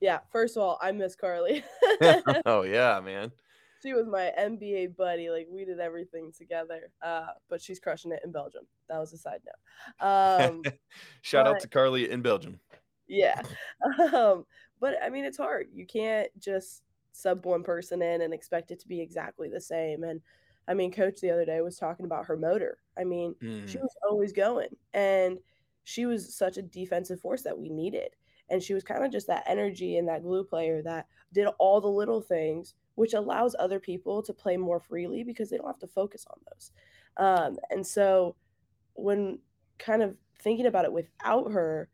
Yeah, 0.00 0.18
first 0.30 0.56
of 0.56 0.62
all, 0.62 0.78
I 0.82 0.92
miss 0.92 1.16
Carly. 1.16 1.64
oh 2.46 2.62
yeah, 2.62 3.00
man. 3.00 3.32
She 3.82 3.92
was 3.92 4.06
my 4.06 4.32
MBA 4.36 4.86
buddy, 4.86 5.30
like, 5.30 5.46
we 5.50 5.64
did 5.64 5.80
everything 5.80 6.32
together, 6.32 6.92
uh, 7.02 7.28
but 7.48 7.60
she's 7.60 7.80
crushing 7.80 8.12
it 8.12 8.20
in 8.24 8.32
Belgium. 8.32 8.66
That 8.88 8.98
was 8.98 9.12
a 9.12 9.18
side 9.18 9.42
note. 9.44 10.06
Um, 10.06 10.68
Shout 11.22 11.46
out 11.46 11.60
to 11.60 11.68
Carly 11.68 12.10
in 12.10 12.22
Belgium. 12.22 12.60
Yeah. 13.06 13.42
Um, 14.14 14.46
but 14.80 14.96
I 15.02 15.10
mean, 15.10 15.24
it's 15.24 15.36
hard. 15.36 15.68
You 15.72 15.86
can't 15.86 16.30
just 16.38 16.82
sub 17.12 17.44
one 17.46 17.62
person 17.62 18.02
in 18.02 18.20
and 18.22 18.34
expect 18.34 18.70
it 18.70 18.80
to 18.80 18.88
be 18.88 19.00
exactly 19.00 19.48
the 19.48 19.60
same. 19.60 20.02
And 20.02 20.20
I 20.68 20.74
mean, 20.74 20.92
coach 20.92 21.20
the 21.20 21.30
other 21.30 21.44
day 21.44 21.60
was 21.60 21.76
talking 21.76 22.06
about 22.06 22.26
her 22.26 22.36
motor. 22.36 22.78
I 22.98 23.04
mean, 23.04 23.36
she 23.64 23.78
Mm, 23.78 23.78
was 23.78 23.94
always 24.08 24.32
going 24.32 24.76
and 24.92 25.38
she 25.84 26.06
was 26.06 26.34
such 26.36 26.56
a 26.56 26.62
defensive 26.62 27.20
force 27.20 27.42
that 27.42 27.58
we 27.58 27.68
needed. 27.68 28.16
And 28.48 28.62
she 28.62 28.74
was 28.74 28.84
kind 28.84 29.04
of 29.04 29.12
just 29.12 29.26
that 29.28 29.44
energy 29.46 29.96
and 29.98 30.08
that 30.08 30.22
glue 30.22 30.44
player 30.44 30.82
that 30.82 31.06
did 31.32 31.46
all 31.58 31.80
the 31.80 31.88
little 31.88 32.20
things, 32.22 32.74
which 32.96 33.14
allows 33.14 33.54
other 33.58 33.78
people 33.80 34.22
to 34.22 34.34
play 34.34 34.56
more 34.56 34.80
freely 34.80 35.22
because 35.22 35.48
they 35.50 35.56
don't 35.56 35.66
have 35.66 35.78
to 35.78 35.86
focus 35.86 36.26
on 36.30 36.38
those. 36.50 36.72
Um, 37.16 37.58
and 37.70 37.86
so 37.86 38.36
when 38.94 39.38
kind 39.78 40.02
of 40.02 40.16
thinking 40.40 40.66
about 40.66 40.84
it 40.84 40.92
without 40.92 41.52
her, 41.52 41.88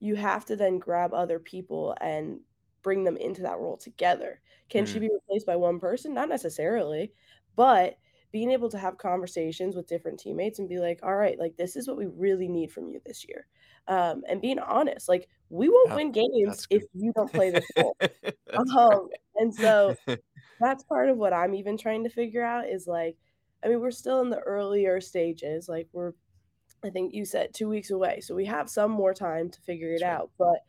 you 0.00 0.16
have 0.16 0.44
to 0.46 0.56
then 0.56 0.78
grab 0.78 1.14
other 1.14 1.38
people 1.38 1.96
and 2.00 2.40
bring 2.82 3.04
them 3.04 3.16
into 3.16 3.42
that 3.42 3.58
role 3.58 3.76
together. 3.76 4.40
Can 4.68 4.84
she 4.84 4.98
mm, 4.98 5.02
be 5.02 5.10
replaced 5.12 5.46
by 5.46 5.56
one 5.56 5.78
person? 5.78 6.14
Not 6.14 6.28
necessarily, 6.28 7.12
but 7.56 7.96
being 8.32 8.50
able 8.50 8.70
to 8.70 8.78
have 8.78 8.98
conversations 8.98 9.76
with 9.76 9.86
different 9.86 10.18
teammates 10.18 10.58
and 10.58 10.68
be 10.68 10.78
like, 10.78 11.00
"All 11.02 11.14
right, 11.14 11.38
like 11.38 11.56
this 11.56 11.76
is 11.76 11.86
what 11.86 11.98
we 11.98 12.06
really 12.06 12.48
need 12.48 12.72
from 12.72 12.88
you 12.88 13.00
this 13.04 13.26
year." 13.28 13.46
Um, 13.88 14.22
and 14.28 14.40
being 14.40 14.58
honest, 14.58 15.08
like 15.08 15.28
we 15.50 15.68
won't 15.68 15.90
yeah, 15.90 15.96
win 15.96 16.12
games 16.12 16.66
if 16.70 16.82
you 16.94 17.12
don't 17.14 17.32
play 17.32 17.50
this 17.50 17.66
role. 17.76 17.96
Um, 18.76 19.08
and 19.36 19.54
so. 19.54 19.96
that's 20.62 20.84
part 20.84 21.08
of 21.10 21.18
what 21.18 21.32
I'm 21.32 21.54
even 21.54 21.76
trying 21.78 22.04
to 22.04 22.10
figure 22.10 22.44
out 22.44 22.68
is 22.68 22.86
like, 22.86 23.18
I 23.64 23.68
mean, 23.68 23.80
we're 23.80 23.90
still 23.90 24.20
in 24.22 24.30
the 24.30 24.40
earlier 24.40 25.00
stages. 25.00 25.68
Like 25.68 25.88
we're 25.92 26.12
I 26.84 26.90
think 26.90 27.14
you 27.14 27.24
said 27.24 27.54
2 27.54 27.68
weeks 27.68 27.90
away, 27.90 28.20
so 28.20 28.34
we 28.34 28.46
have 28.46 28.68
some 28.70 28.90
more 28.90 29.14
time 29.14 29.50
to 29.50 29.60
figure 29.62 29.94
it 29.94 30.02
That's 30.02 30.08
right. 30.08 30.20
out, 30.20 30.30
but 30.38 30.60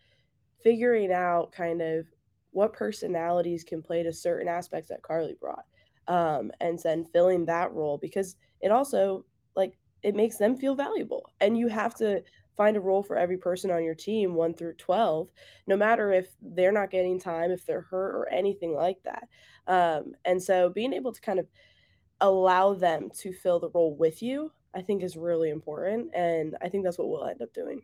figuring 0.63 1.11
out 1.11 1.51
kind 1.51 1.81
of 1.81 2.07
what 2.51 2.73
personalities 2.73 3.63
can 3.63 3.81
play 3.81 4.03
to 4.03 4.13
certain 4.13 4.47
aspects 4.47 4.89
that 4.89 5.01
Carly 5.01 5.35
brought. 5.39 5.65
Um, 6.07 6.51
and 6.59 6.79
then 6.83 7.05
filling 7.05 7.45
that 7.45 7.71
role 7.73 7.97
because 7.97 8.35
it 8.61 8.71
also 8.71 9.25
like 9.55 9.79
it 10.03 10.15
makes 10.15 10.37
them 10.37 10.57
feel 10.57 10.75
valuable. 10.75 11.29
And 11.39 11.57
you 11.57 11.67
have 11.69 11.95
to 11.95 12.23
find 12.55 12.77
a 12.77 12.81
role 12.81 13.03
for 13.03 13.17
every 13.17 13.37
person 13.37 13.71
on 13.71 13.83
your 13.83 13.95
team, 13.95 14.35
1 14.35 14.53
through 14.53 14.75
12, 14.75 15.29
no 15.67 15.75
matter 15.75 16.11
if 16.11 16.27
they're 16.41 16.71
not 16.71 16.91
getting 16.91 17.19
time, 17.19 17.51
if 17.51 17.65
they're 17.65 17.81
hurt 17.81 18.15
or 18.15 18.29
anything 18.29 18.73
like 18.73 18.97
that. 19.03 19.27
Um, 19.67 20.13
and 20.25 20.41
so 20.41 20.69
being 20.69 20.93
able 20.93 21.11
to 21.13 21.21
kind 21.21 21.39
of 21.39 21.47
allow 22.21 22.73
them 22.73 23.09
to 23.19 23.33
fill 23.33 23.59
the 23.59 23.69
role 23.69 23.95
with 23.95 24.21
you, 24.21 24.51
I 24.75 24.81
think 24.81 25.03
is 25.03 25.17
really 25.17 25.49
important. 25.49 26.11
And 26.15 26.55
I 26.61 26.69
think 26.69 26.83
that's 26.83 26.97
what 26.97 27.09
we'll 27.09 27.25
end 27.25 27.41
up 27.41 27.53
doing. 27.53 27.81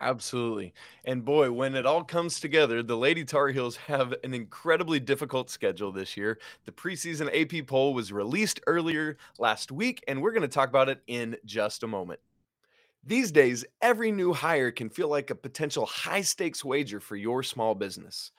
Absolutely. 0.00 0.74
And 1.04 1.24
boy, 1.24 1.50
when 1.52 1.74
it 1.74 1.86
all 1.86 2.04
comes 2.04 2.40
together, 2.40 2.82
the 2.82 2.96
Lady 2.96 3.24
Tar 3.24 3.48
Heels 3.48 3.76
have 3.76 4.12
an 4.24 4.34
incredibly 4.34 5.00
difficult 5.00 5.48
schedule 5.48 5.92
this 5.92 6.16
year. 6.16 6.38
The 6.64 6.72
preseason 6.72 7.30
AP 7.32 7.66
poll 7.66 7.94
was 7.94 8.12
released 8.12 8.60
earlier 8.66 9.16
last 9.38 9.72
week, 9.72 10.02
and 10.06 10.20
we're 10.20 10.32
going 10.32 10.42
to 10.42 10.48
talk 10.48 10.68
about 10.68 10.88
it 10.88 11.00
in 11.06 11.36
just 11.44 11.82
a 11.82 11.86
moment. 11.86 12.20
These 13.06 13.32
days, 13.32 13.64
every 13.82 14.12
new 14.12 14.32
hire 14.32 14.70
can 14.70 14.88
feel 14.88 15.08
like 15.08 15.30
a 15.30 15.34
potential 15.34 15.84
high 15.86 16.22
stakes 16.22 16.64
wager 16.64 17.00
for 17.00 17.16
your 17.16 17.42
small 17.42 17.74
business. 17.74 18.32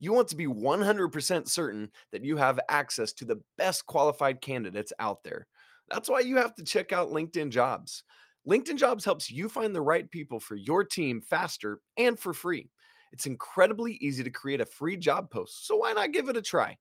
You 0.00 0.12
want 0.12 0.28
to 0.28 0.36
be 0.36 0.46
100% 0.46 1.48
certain 1.48 1.90
that 2.12 2.24
you 2.24 2.36
have 2.38 2.60
access 2.70 3.12
to 3.14 3.26
the 3.26 3.42
best 3.58 3.86
qualified 3.86 4.40
candidates 4.40 4.92
out 5.00 5.24
there. 5.24 5.48
That's 5.88 6.08
why 6.08 6.20
you 6.20 6.36
have 6.38 6.54
to 6.56 6.64
check 6.64 6.92
out 6.92 7.10
LinkedIn 7.10 7.50
Jobs. 7.50 8.04
LinkedIn 8.48 8.78
Jobs 8.78 9.04
helps 9.04 9.30
you 9.30 9.48
find 9.48 9.74
the 9.74 9.82
right 9.82 10.10
people 10.10 10.40
for 10.40 10.56
your 10.56 10.84
team 10.84 11.20
faster 11.22 11.80
and 11.96 12.18
for 12.18 12.34
free. 12.34 12.70
It's 13.12 13.26
incredibly 13.26 13.94
easy 13.94 14.24
to 14.24 14.30
create 14.30 14.60
a 14.62 14.66
free 14.66 14.96
job 14.96 15.30
post, 15.30 15.66
so 15.66 15.76
why 15.76 15.92
not 15.94 16.12
give 16.12 16.28
it 16.28 16.36
a 16.38 16.42
try? 16.42 16.78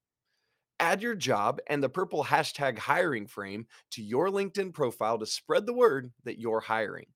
Add 0.79 1.01
your 1.03 1.15
job 1.15 1.59
and 1.67 1.83
the 1.83 1.89
purple 1.89 2.25
hashtag 2.25 2.79
hiring 2.79 3.27
frame 3.27 3.67
to 3.91 4.03
your 4.03 4.29
LinkedIn 4.29 4.73
profile 4.73 5.19
to 5.19 5.27
spread 5.27 5.65
the 5.67 5.73
word 5.73 6.13
that 6.25 6.39
you're 6.39 6.61
hiring. 6.61 7.07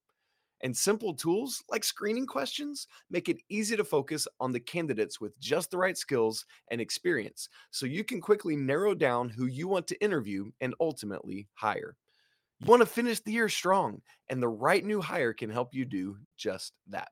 And 0.61 0.75
simple 0.75 1.13
tools 1.13 1.63
like 1.69 1.83
screening 1.83 2.25
questions 2.25 2.87
make 3.09 3.29
it 3.29 3.41
easy 3.49 3.77
to 3.77 3.83
focus 3.83 4.27
on 4.39 4.51
the 4.51 4.59
candidates 4.59 5.21
with 5.21 5.39
just 5.39 5.71
the 5.71 5.77
right 5.77 5.97
skills 5.97 6.45
and 6.69 6.81
experience 6.81 7.47
so 7.71 7.85
you 7.85 8.03
can 8.03 8.19
quickly 8.19 8.57
narrow 8.57 8.93
down 8.93 9.29
who 9.29 9.45
you 9.45 9.67
want 9.67 9.87
to 9.87 10.03
interview 10.03 10.51
and 10.59 10.75
ultimately 10.81 11.47
hire. 11.53 11.95
You 12.59 12.67
want 12.67 12.81
to 12.81 12.85
finish 12.85 13.21
the 13.21 13.31
year 13.31 13.47
strong, 13.47 14.01
and 14.29 14.41
the 14.41 14.49
right 14.49 14.83
new 14.83 14.99
hire 14.99 15.31
can 15.31 15.49
help 15.49 15.73
you 15.73 15.85
do 15.85 16.17
just 16.35 16.73
that. 16.87 17.07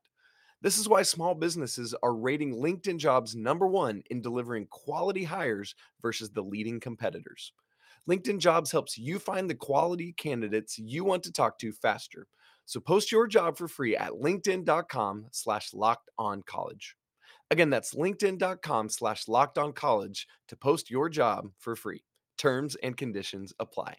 This 0.62 0.78
is 0.78 0.90
why 0.90 1.04
small 1.04 1.36
businesses 1.36 1.96
are 2.04 2.16
rating 2.16 2.56
LinkedIn 2.56 2.98
jobs 2.98 3.34
number 3.34 3.68
one 3.68 4.04
in 4.10 4.22
delivering 4.22 4.68
quality 4.68 5.24
hires 5.24 5.74
versus 6.02 6.32
the 6.32 6.42
leading 6.42 6.82
competitors. 6.82 7.54
LinkedIn 8.10 8.40
jobs 8.40 8.72
helps 8.72 8.98
you 8.98 9.20
find 9.20 9.50
the 9.50 9.56
quality 9.56 10.14
candidates 10.14 10.80
you 10.80 11.06
want 11.06 11.24
to 11.24 11.32
talk 11.32 11.58
to 11.60 11.72
faster 11.72 12.28
so 12.68 12.82
post 12.82 13.14
your 13.14 13.28
job 13.28 13.58
for 13.58 13.68
free 13.70 13.96
at 13.96 14.12
linkedin.com 14.12 15.28
slash 15.32 15.74
locked 15.74 16.10
on 16.20 16.44
college. 16.46 16.96
Again, 17.50 17.70
that's 17.70 17.96
linkedin.com 17.96 18.90
slash 18.90 19.30
locked 19.30 19.58
on 19.58 19.72
college 19.72 20.28
to 20.50 20.58
post 20.58 20.92
your 20.92 21.08
job 21.08 21.50
for 21.58 21.78
free. 21.78 22.04
Terms 22.38 22.76
and 22.84 22.96
conditions 22.96 23.54
apply. 23.60 23.96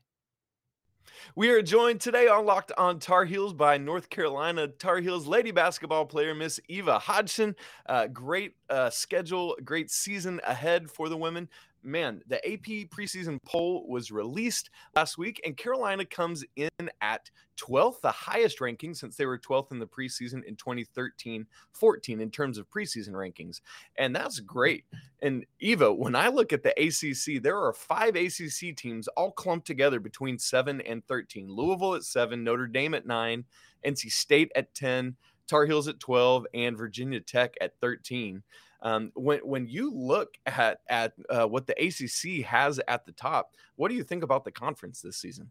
We 1.34 1.48
are 1.50 1.62
joined 1.62 2.02
today 2.02 2.28
on 2.28 2.44
Locked 2.44 2.72
on 2.76 2.98
Tar 2.98 3.25
Heels 3.25 3.54
by 3.54 3.78
North 3.78 4.10
Carolina 4.10 4.68
Tar 4.68 4.98
Heels 4.98 5.26
lady 5.26 5.50
basketball 5.50 6.04
player 6.04 6.34
Miss 6.34 6.60
Eva 6.68 6.98
Hodgson. 6.98 7.56
Uh, 7.87 8.06
great 8.08 8.54
uh, 8.68 8.90
schedule, 8.90 9.56
great 9.64 9.90
season 9.90 10.40
ahead 10.46 10.90
for 10.90 11.08
the 11.08 11.16
women 11.16 11.48
man, 11.82 12.23
the 12.26 12.37
AP 12.47 12.88
preseason 12.90 13.38
poll 13.44 13.87
was 13.88 14.11
released 14.11 14.70
last 14.94 15.18
week, 15.18 15.40
and 15.44 15.56
Carolina 15.56 16.04
comes 16.04 16.44
in 16.56 16.68
at 17.00 17.30
12th, 17.58 18.00
the 18.00 18.11
highest 18.11 18.61
ranking 18.61 18.94
since 18.94 19.16
they 19.16 19.26
were 19.26 19.38
12th 19.38 19.73
in 19.73 19.78
the 19.78 19.87
preseason 19.87 20.44
in 20.44 20.56
2013 20.56 21.47
14 21.73 22.20
in 22.20 22.30
terms 22.30 22.58
of 22.58 22.68
preseason 22.70 23.11
rankings. 23.11 23.61
And 23.97 24.14
that's 24.14 24.40
great. 24.40 24.85
And 25.23 25.44
Eva, 25.61 25.92
when 25.92 26.14
I 26.14 26.28
look 26.28 26.52
at 26.52 26.62
the 26.62 26.75
ACC, 26.78 27.42
there 27.42 27.58
are 27.58 27.73
five 27.73 28.16
ACC 28.16 28.76
teams 28.76 29.08
all 29.08 29.32
clumped 29.32 29.66
together 29.66 30.00
between 30.00 30.38
7 30.38 30.80
and 30.82 31.04
13 31.06 31.49
Louisville 31.49 31.94
at 31.94 32.04
7, 32.04 32.42
Notre 32.42 32.66
Dame 32.66 32.94
at 32.94 33.06
9, 33.06 33.44
NC 33.85 34.12
State 34.12 34.52
at 34.54 34.75
10. 34.75 35.16
Tar 35.49 35.67
Heels 35.67 35.88
at 35.88 35.99
12 36.00 36.47
and 36.55 36.76
Virginia 36.76 37.21
Tech 37.21 37.55
at 37.61 37.73
13. 37.81 38.43
Um, 38.81 39.11
when 39.14 39.40
when 39.40 39.67
you 39.67 39.93
look 39.93 40.35
at 40.47 40.81
at 40.88 41.12
uh, 41.28 41.47
what 41.47 41.67
the 41.67 41.75
ACC 41.75 42.45
has 42.47 42.81
at 42.87 43.05
the 43.05 43.12
top, 43.12 43.55
what 43.75 43.88
do 43.88 43.97
you 43.97 44.05
think 44.05 44.23
about 44.23 44.45
the 44.45 44.52
conference 44.52 45.00
this 45.00 45.17
season? 45.17 45.50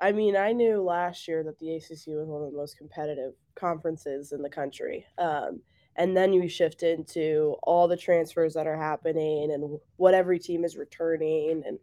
I 0.00 0.12
mean, 0.12 0.34
I 0.34 0.52
knew 0.52 0.82
last 0.82 1.28
year 1.28 1.44
that 1.44 1.58
the 1.58 1.76
ACC 1.76 2.06
was 2.08 2.28
one 2.28 2.42
of 2.42 2.50
the 2.50 2.56
most 2.56 2.78
competitive 2.78 3.34
conferences 3.54 4.32
in 4.32 4.42
the 4.42 4.48
country. 4.48 5.04
Um, 5.18 5.60
and 5.96 6.16
then 6.16 6.32
you 6.32 6.48
shift 6.48 6.82
into 6.82 7.56
all 7.62 7.86
the 7.86 7.96
transfers 7.96 8.54
that 8.54 8.66
are 8.66 8.76
happening 8.76 9.52
and 9.52 9.78
what 9.96 10.14
every 10.14 10.38
team 10.38 10.64
is 10.64 10.76
returning 10.76 11.62
and 11.66 11.78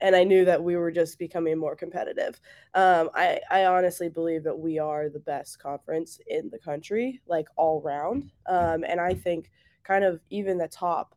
and 0.00 0.14
I 0.14 0.24
knew 0.24 0.44
that 0.44 0.62
we 0.62 0.76
were 0.76 0.90
just 0.90 1.18
becoming 1.18 1.58
more 1.58 1.74
competitive. 1.74 2.40
Um, 2.74 3.10
I, 3.14 3.40
I 3.50 3.64
honestly 3.64 4.08
believe 4.08 4.44
that 4.44 4.58
we 4.58 4.78
are 4.78 5.08
the 5.08 5.20
best 5.20 5.58
conference 5.58 6.20
in 6.26 6.50
the 6.50 6.58
country, 6.58 7.22
like 7.26 7.48
all 7.56 7.80
round. 7.80 8.30
Um, 8.46 8.84
and 8.84 9.00
I 9.00 9.14
think 9.14 9.50
kind 9.84 10.04
of 10.04 10.20
even 10.30 10.58
the 10.58 10.68
top 10.68 11.14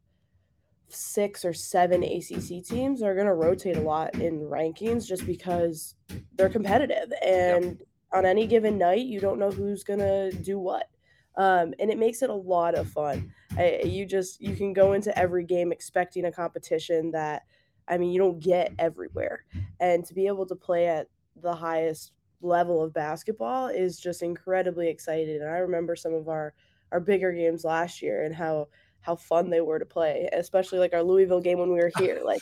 six 0.87 1.43
or 1.43 1.53
seven 1.53 2.03
ACC 2.03 2.63
teams 2.63 3.03
are 3.03 3.13
going 3.13 3.27
to 3.27 3.33
rotate 3.33 3.77
a 3.77 3.81
lot 3.81 4.15
in 4.15 4.39
rankings 4.39 5.05
just 5.05 5.25
because 5.25 5.95
they're 6.35 6.49
competitive. 6.49 7.11
And 7.21 7.81
on 8.13 8.25
any 8.25 8.47
given 8.47 8.77
night, 8.77 9.05
you 9.05 9.19
don't 9.19 9.39
know 9.39 9.51
who's 9.51 9.83
going 9.83 9.99
to 9.99 10.31
do 10.31 10.57
what. 10.57 10.89
Um, 11.35 11.73
and 11.79 11.91
it 11.91 11.97
makes 11.97 12.21
it 12.21 12.29
a 12.29 12.33
lot 12.33 12.75
of 12.75 12.89
fun. 12.89 13.31
I, 13.57 13.81
you 13.83 14.05
just 14.05 14.41
you 14.41 14.55
can 14.55 14.73
go 14.73 14.93
into 14.93 15.17
every 15.17 15.43
game 15.43 15.71
expecting 15.71 16.25
a 16.25 16.31
competition 16.31 17.11
that– 17.11 17.43
I 17.89 17.97
mean, 17.97 18.11
you 18.11 18.19
don't 18.19 18.39
get 18.39 18.71
mm. 18.71 18.75
everywhere. 18.79 19.43
And 19.79 20.05
to 20.05 20.13
be 20.13 20.27
able 20.27 20.45
to 20.45 20.55
play 20.55 20.87
at 20.87 21.07
the 21.41 21.53
highest 21.53 22.11
level 22.41 22.83
of 22.83 22.93
basketball 22.93 23.67
is 23.67 23.99
just 23.99 24.21
incredibly 24.21 24.87
exciting. 24.87 25.41
And 25.41 25.49
I 25.49 25.57
remember 25.57 25.95
some 25.95 26.13
of 26.13 26.29
our 26.29 26.53
our 26.91 26.99
bigger 26.99 27.31
games 27.31 27.63
last 27.63 28.01
year 28.01 28.23
and 28.23 28.33
how 28.33 28.67
how 29.01 29.15
fun 29.15 29.49
they 29.49 29.61
were 29.61 29.79
to 29.79 29.85
play, 29.85 30.29
especially 30.33 30.79
like 30.79 30.93
our 30.93 31.03
Louisville 31.03 31.39
game 31.39 31.59
when 31.59 31.71
we 31.71 31.79
were 31.79 31.91
here. 31.97 32.21
Like, 32.29 32.41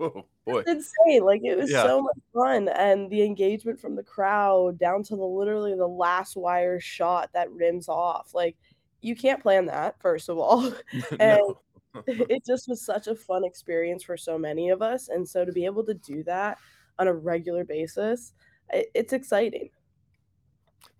oh, 0.00 0.24
boy. 0.46 0.60
it's 0.60 0.70
insane. 0.70 1.24
Like, 1.24 1.42
it 1.44 1.58
was 1.58 1.70
yeah. 1.70 1.82
so 1.82 2.00
much 2.00 2.16
fun, 2.32 2.68
and 2.68 3.10
the 3.10 3.22
engagement 3.22 3.78
from 3.80 3.96
the 3.96 4.02
crowd 4.02 4.78
down 4.78 5.02
to 5.04 5.16
the 5.16 5.24
literally 5.24 5.74
the 5.74 5.86
last 5.86 6.36
wire 6.36 6.80
shot 6.80 7.30
that 7.34 7.50
rims 7.50 7.88
off. 7.88 8.32
Like, 8.32 8.56
you 9.02 9.16
can't 9.16 9.42
plan 9.42 9.66
that, 9.66 10.00
first 10.00 10.28
of 10.28 10.38
all, 10.38 10.64
and 11.18 11.40
no. 11.40 11.58
it 12.06 12.44
just 12.46 12.68
was 12.68 12.84
such 12.84 13.06
a 13.06 13.14
fun 13.14 13.44
experience 13.44 14.02
for 14.02 14.16
so 14.16 14.38
many 14.38 14.70
of 14.70 14.82
us. 14.82 15.08
And 15.08 15.28
so 15.28 15.44
to 15.44 15.52
be 15.52 15.64
able 15.64 15.84
to 15.84 15.94
do 15.94 16.22
that 16.24 16.58
on 16.98 17.08
a 17.08 17.12
regular 17.12 17.64
basis, 17.64 18.32
it's 18.72 19.12
exciting. 19.12 19.70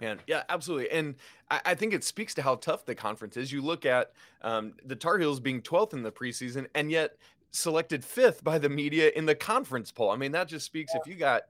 Man, 0.01 0.19
yeah, 0.27 0.43
absolutely. 0.49 0.91
And 0.91 1.15
I, 1.51 1.61
I, 1.67 1.75
think 1.75 1.93
it 1.93 2.05
speaks 2.05 2.35
to 2.35 2.43
how 2.43 2.57
tough 2.57 2.85
the 2.85 2.95
conference 2.95 3.37
is. 3.37 3.53
You 3.53 3.63
look 3.63 3.85
at 3.85 4.13
um, 4.43 4.75
the 4.85 4.97
Tar 4.97 5.19
Heels 5.19 5.41
being 5.41 5.63
12th 5.63 5.93
in 5.93 6.03
the 6.03 6.13
preseason 6.13 6.67
and 6.75 6.91
yet 6.91 7.17
selected 7.53 8.05
fifth 8.05 8.43
by 8.43 8.59
the 8.59 8.69
media 8.69 9.11
in 9.15 9.27
the 9.27 9.35
conference 9.35 9.91
poll. 9.91 10.11
I 10.11 10.17
mean, 10.17 10.33
that 10.33 10.49
just 10.49 10.67
speaks 10.67 10.93
yeah. 10.95 11.01
if 11.01 11.07
you 11.07 11.17
got 11.17 11.43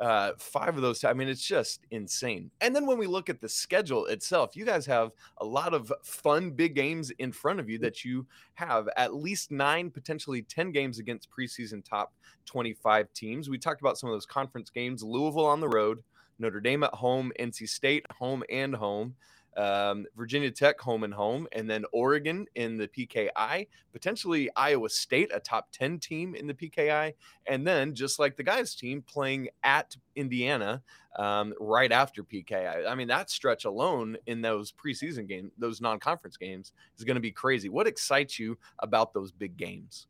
uh, 0.00 0.32
five 0.38 0.76
of 0.76 0.82
those. 0.82 1.04
I 1.04 1.12
mean, 1.12 1.28
it's 1.28 1.46
just 1.46 1.86
insane. 1.90 2.50
And 2.60 2.74
then 2.74 2.86
when 2.86 2.98
we 2.98 3.06
look 3.06 3.28
at 3.28 3.40
the 3.40 3.48
schedule 3.48 4.06
itself, 4.06 4.56
you 4.56 4.64
guys 4.64 4.86
have 4.86 5.12
a 5.38 5.44
lot 5.44 5.74
of 5.74 5.92
fun 6.02 6.50
big 6.50 6.74
games 6.74 7.10
in 7.18 7.32
front 7.32 7.60
of 7.60 7.68
you 7.68 7.78
that 7.78 8.04
you 8.04 8.26
have 8.54 8.88
at 8.96 9.14
least 9.14 9.50
nine, 9.50 9.90
potentially 9.90 10.42
10 10.42 10.72
games 10.72 10.98
against 10.98 11.28
preseason 11.30 11.84
top 11.84 12.12
25 12.46 13.12
teams. 13.14 13.48
We 13.48 13.58
talked 13.58 13.80
about 13.80 13.98
some 13.98 14.10
of 14.10 14.14
those 14.14 14.26
conference 14.26 14.70
games 14.70 15.02
Louisville 15.02 15.46
on 15.46 15.60
the 15.60 15.68
road, 15.68 16.02
Notre 16.38 16.60
Dame 16.60 16.82
at 16.82 16.94
home, 16.94 17.32
NC 17.38 17.68
State 17.68 18.04
home 18.10 18.42
and 18.50 18.74
home 18.74 19.14
um, 19.56 20.06
Virginia 20.16 20.50
Tech 20.50 20.80
home 20.80 21.04
and 21.04 21.14
home, 21.14 21.46
and 21.52 21.68
then 21.68 21.84
Oregon 21.92 22.46
in 22.54 22.76
the 22.76 22.88
PKI, 22.88 23.68
potentially 23.92 24.50
Iowa 24.56 24.88
State, 24.88 25.30
a 25.32 25.40
top 25.40 25.68
10 25.72 25.98
team 25.98 26.34
in 26.34 26.46
the 26.46 26.54
PKI, 26.54 27.14
and 27.46 27.66
then 27.66 27.94
just 27.94 28.18
like 28.18 28.36
the 28.36 28.42
guys' 28.42 28.74
team 28.74 29.02
playing 29.02 29.48
at 29.62 29.96
Indiana 30.16 30.82
um, 31.16 31.54
right 31.60 31.92
after 31.92 32.24
PKI. 32.24 32.88
I 32.88 32.94
mean, 32.94 33.08
that 33.08 33.30
stretch 33.30 33.64
alone 33.64 34.16
in 34.26 34.42
those 34.42 34.72
preseason 34.72 35.28
games, 35.28 35.52
those 35.58 35.80
non 35.80 35.98
conference 35.98 36.36
games, 36.36 36.72
is 36.98 37.04
going 37.04 37.16
to 37.16 37.20
be 37.20 37.32
crazy. 37.32 37.68
What 37.68 37.86
excites 37.86 38.38
you 38.38 38.58
about 38.80 39.14
those 39.14 39.30
big 39.30 39.56
games? 39.56 40.06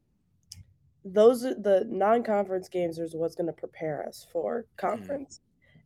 Those 1.06 1.42
the 1.42 1.86
non-conference 1.86 2.70
games 2.70 2.98
is 2.98 3.14
what's 3.14 3.34
going 3.34 3.48
to 3.48 3.52
prepare 3.52 4.08
us 4.08 4.26
for 4.32 4.62
mm-hmm. 4.62 4.86
conference, 4.88 5.40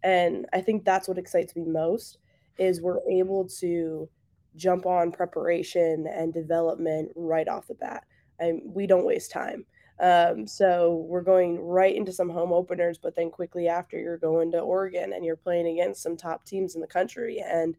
mm. 0.04 0.08
and 0.08 0.46
I 0.52 0.60
think 0.60 0.84
that's 0.84 1.08
what 1.08 1.18
excites 1.18 1.56
me 1.56 1.64
most 1.64 2.18
is 2.58 2.80
we're 2.80 3.00
able 3.10 3.48
to 3.60 4.08
jump 4.56 4.86
on 4.86 5.12
preparation 5.12 6.06
and 6.12 6.34
development 6.34 7.10
right 7.14 7.48
off 7.48 7.68
the 7.68 7.74
bat. 7.74 8.04
And 8.38 8.60
we 8.64 8.86
don't 8.86 9.06
waste 9.06 9.30
time. 9.30 9.64
Um, 10.00 10.46
so 10.46 11.06
we're 11.08 11.22
going 11.22 11.60
right 11.60 11.94
into 11.94 12.12
some 12.12 12.30
home 12.30 12.52
openers, 12.52 12.98
but 12.98 13.16
then 13.16 13.30
quickly 13.30 13.66
after 13.66 13.98
you're 13.98 14.18
going 14.18 14.52
to 14.52 14.60
Oregon 14.60 15.12
and 15.12 15.24
you're 15.24 15.36
playing 15.36 15.66
against 15.66 16.02
some 16.02 16.16
top 16.16 16.44
teams 16.44 16.74
in 16.74 16.80
the 16.80 16.86
country. 16.86 17.42
And 17.44 17.76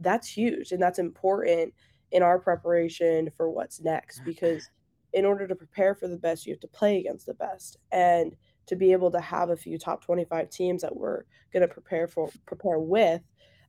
that's 0.00 0.26
huge 0.26 0.72
and 0.72 0.82
that's 0.82 0.98
important 0.98 1.74
in 2.10 2.22
our 2.22 2.38
preparation 2.38 3.30
for 3.36 3.50
what's 3.50 3.80
next 3.80 4.22
because 4.24 4.68
in 5.12 5.24
order 5.24 5.46
to 5.46 5.54
prepare 5.54 5.94
for 5.94 6.08
the 6.08 6.16
best, 6.16 6.46
you 6.46 6.52
have 6.52 6.60
to 6.60 6.68
play 6.68 6.98
against 6.98 7.26
the 7.26 7.34
best. 7.34 7.76
And 7.92 8.34
to 8.66 8.76
be 8.76 8.92
able 8.92 9.10
to 9.10 9.20
have 9.20 9.50
a 9.50 9.56
few 9.56 9.78
top 9.78 10.04
25 10.04 10.48
teams 10.48 10.82
that 10.82 10.94
we're 10.94 11.24
going 11.52 11.62
to 11.62 11.68
prepare 11.68 12.06
for 12.06 12.30
prepare 12.46 12.78
with 12.78 13.20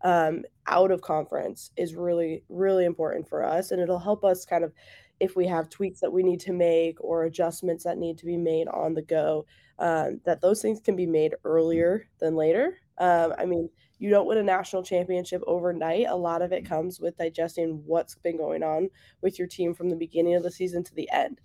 um, 0.04 0.44
out 0.68 0.92
of 0.92 1.02
conference 1.02 1.72
is 1.78 1.96
really 1.96 2.44
really 2.50 2.86
important 2.86 3.28
for 3.28 3.44
us 3.44 3.72
and 3.72 3.82
it'll 3.82 4.00
help 4.00 4.24
us 4.24 4.46
kind 4.46 4.64
of 4.64 4.74
if 5.20 5.36
we 5.36 5.46
have 5.46 5.70
tweaks 5.70 6.00
that 6.00 6.12
we 6.12 6.24
need 6.24 6.40
to 6.40 6.54
make 6.54 6.98
or 7.00 7.26
adjustments 7.26 7.84
that 7.84 7.98
need 7.98 8.18
to 8.18 8.26
be 8.26 8.38
made 8.38 8.68
on 8.70 8.94
the 8.94 9.02
go 9.02 9.46
um, 9.80 10.20
that 10.26 10.42
those 10.42 10.62
things 10.62 10.80
can 10.80 10.96
be 10.96 11.08
made 11.08 11.34
earlier 11.44 12.08
than 12.20 12.36
later. 12.36 12.78
Um, 12.98 13.34
i 13.38 13.46
mean 13.46 13.70
you 14.00 14.10
don't 14.10 14.26
win 14.26 14.40
a 14.40 14.44
national 14.44 14.82
championship 14.82 15.44
overnight. 15.46 16.08
A 16.10 16.16
lot 16.16 16.42
of 16.42 16.52
it 16.52 16.66
comes 16.66 17.00
with 17.00 17.18
digesting 17.18 17.84
what's 17.86 18.16
been 18.16 18.36
going 18.36 18.64
on 18.64 18.90
with 19.22 19.38
your 19.38 19.48
team 19.48 19.76
from 19.76 19.92
the 19.92 19.96
beginning 19.96 20.34
of 20.34 20.42
the 20.42 20.50
season 20.50 20.84
to 20.86 20.96
the 20.96 21.08
end. 21.12 21.40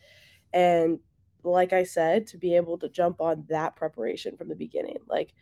And 0.54 1.00
like 1.46 1.72
i 1.72 1.84
said 1.84 2.26
to 2.26 2.36
be 2.36 2.56
able 2.56 2.76
to 2.78 2.88
jump 2.88 3.20
on 3.20 3.44
that 3.48 3.76
preparation 3.76 4.36
from 4.36 4.48
the 4.48 4.54
beginning 4.54 4.98
like 5.08 5.32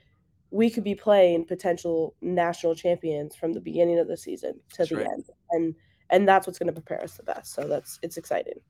we 0.55 0.71
could 0.71 0.85
be 0.85 0.95
playing 0.95 1.45
potential 1.45 2.15
national 2.23 2.77
champions 2.77 3.35
from 3.35 3.53
the 3.53 3.61
beginning 3.61 3.99
of 3.99 4.07
the 4.07 4.17
season 4.17 4.53
to 4.71 4.79
that's 4.79 4.91
the 4.91 4.97
right. 4.97 5.07
end 5.07 5.25
and 5.51 5.75
and 6.11 6.29
that's 6.29 6.47
what's 6.47 6.61
going 6.61 6.69
to 6.69 6.73
prepare 6.73 7.03
us 7.03 7.17
the 7.17 7.25
best 7.25 7.55
so 7.55 7.67
that's 7.67 7.99
it's 8.03 8.17
exciting. 8.17 8.61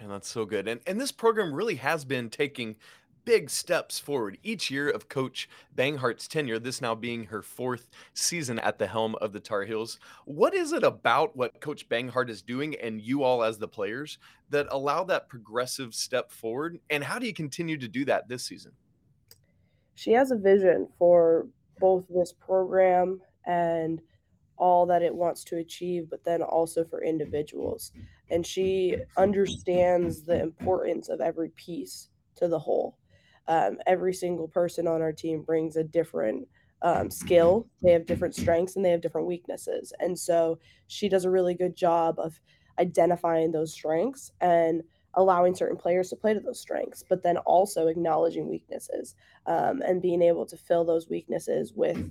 And 0.00 0.10
that's 0.10 0.28
so 0.28 0.44
good 0.44 0.66
and 0.66 0.80
and 0.86 1.00
this 1.00 1.12
program 1.12 1.54
really 1.54 1.76
has 1.76 2.04
been 2.04 2.28
taking 2.28 2.74
big 3.26 3.50
steps 3.50 3.98
forward. 3.98 4.38
Each 4.42 4.70
year 4.70 4.88
of 4.88 5.08
coach 5.08 5.48
banghart's 5.76 6.26
tenure 6.26 6.58
this 6.58 6.80
now 6.80 6.96
being 6.96 7.24
her 7.24 7.42
fourth 7.42 7.88
season 8.14 8.58
at 8.58 8.78
the 8.78 8.86
helm 8.88 9.14
of 9.20 9.32
the 9.32 9.38
tar 9.38 9.62
heels 9.62 10.00
what 10.24 10.54
is 10.54 10.72
it 10.72 10.82
about 10.82 11.36
what 11.36 11.60
coach 11.60 11.88
banghart 11.88 12.30
is 12.30 12.42
doing 12.42 12.74
and 12.82 13.00
you 13.00 13.22
all 13.22 13.44
as 13.44 13.58
the 13.58 13.68
players 13.68 14.18
that 14.48 14.66
allow 14.70 15.04
that 15.04 15.28
progressive 15.28 15.94
step 15.94 16.32
forward 16.32 16.80
and 16.90 17.04
how 17.04 17.18
do 17.18 17.26
you 17.26 17.34
continue 17.34 17.76
to 17.76 17.86
do 17.86 18.04
that 18.04 18.26
this 18.26 18.44
season 18.44 18.72
she 20.00 20.12
has 20.12 20.30
a 20.30 20.36
vision 20.36 20.88
for 20.98 21.46
both 21.78 22.06
this 22.08 22.32
program 22.32 23.20
and 23.44 24.00
all 24.56 24.86
that 24.86 25.02
it 25.02 25.14
wants 25.14 25.44
to 25.44 25.58
achieve, 25.58 26.08
but 26.08 26.24
then 26.24 26.40
also 26.40 26.84
for 26.84 27.04
individuals. 27.04 27.92
And 28.30 28.46
she 28.46 28.96
understands 29.18 30.22
the 30.22 30.40
importance 30.40 31.10
of 31.10 31.20
every 31.20 31.50
piece 31.50 32.08
to 32.36 32.48
the 32.48 32.58
whole. 32.58 32.96
Um, 33.46 33.76
every 33.86 34.14
single 34.14 34.48
person 34.48 34.86
on 34.86 35.02
our 35.02 35.12
team 35.12 35.42
brings 35.42 35.76
a 35.76 35.84
different 35.84 36.48
um, 36.80 37.10
skill, 37.10 37.68
they 37.82 37.92
have 37.92 38.06
different 38.06 38.34
strengths, 38.34 38.76
and 38.76 38.82
they 38.82 38.92
have 38.92 39.02
different 39.02 39.26
weaknesses. 39.26 39.92
And 40.00 40.18
so 40.18 40.60
she 40.86 41.10
does 41.10 41.26
a 41.26 41.30
really 41.30 41.52
good 41.52 41.76
job 41.76 42.18
of 42.18 42.40
identifying 42.78 43.52
those 43.52 43.74
strengths 43.74 44.32
and 44.40 44.82
allowing 45.14 45.54
certain 45.54 45.76
players 45.76 46.08
to 46.10 46.16
play 46.16 46.34
to 46.34 46.40
those 46.40 46.60
strengths, 46.60 47.02
but 47.08 47.22
then 47.22 47.36
also 47.38 47.88
acknowledging 47.88 48.48
weaknesses 48.48 49.14
um, 49.46 49.82
and 49.82 50.02
being 50.02 50.22
able 50.22 50.46
to 50.46 50.56
fill 50.56 50.84
those 50.84 51.08
weaknesses 51.08 51.72
with 51.74 52.10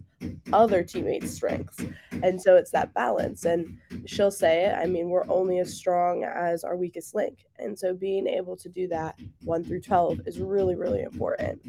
other 0.54 0.84
teammates' 0.84 1.34
strengths. 1.34 1.84
And 2.24 2.42
so 2.42 2.56
it's 2.56 2.72
that 2.72 2.94
balance. 2.94 3.46
And 3.46 3.78
she'll 4.06 4.32
say 4.32 4.66
it. 4.66 4.76
I 4.76 4.86
mean, 4.86 5.10
we're 5.10 5.28
only 5.30 5.60
as 5.60 5.74
strong 5.74 6.24
as 6.24 6.64
our 6.64 6.76
weakest 6.76 7.16
link. 7.16 7.46
And 7.60 7.78
so 7.78 7.94
being 7.94 8.28
able 8.28 8.56
to 8.58 8.70
do 8.70 8.88
that 8.88 9.20
one 9.44 9.64
through 9.64 9.82
12 9.82 10.22
is 10.26 10.40
really, 10.40 10.76
really 10.76 11.02
important. 11.02 11.62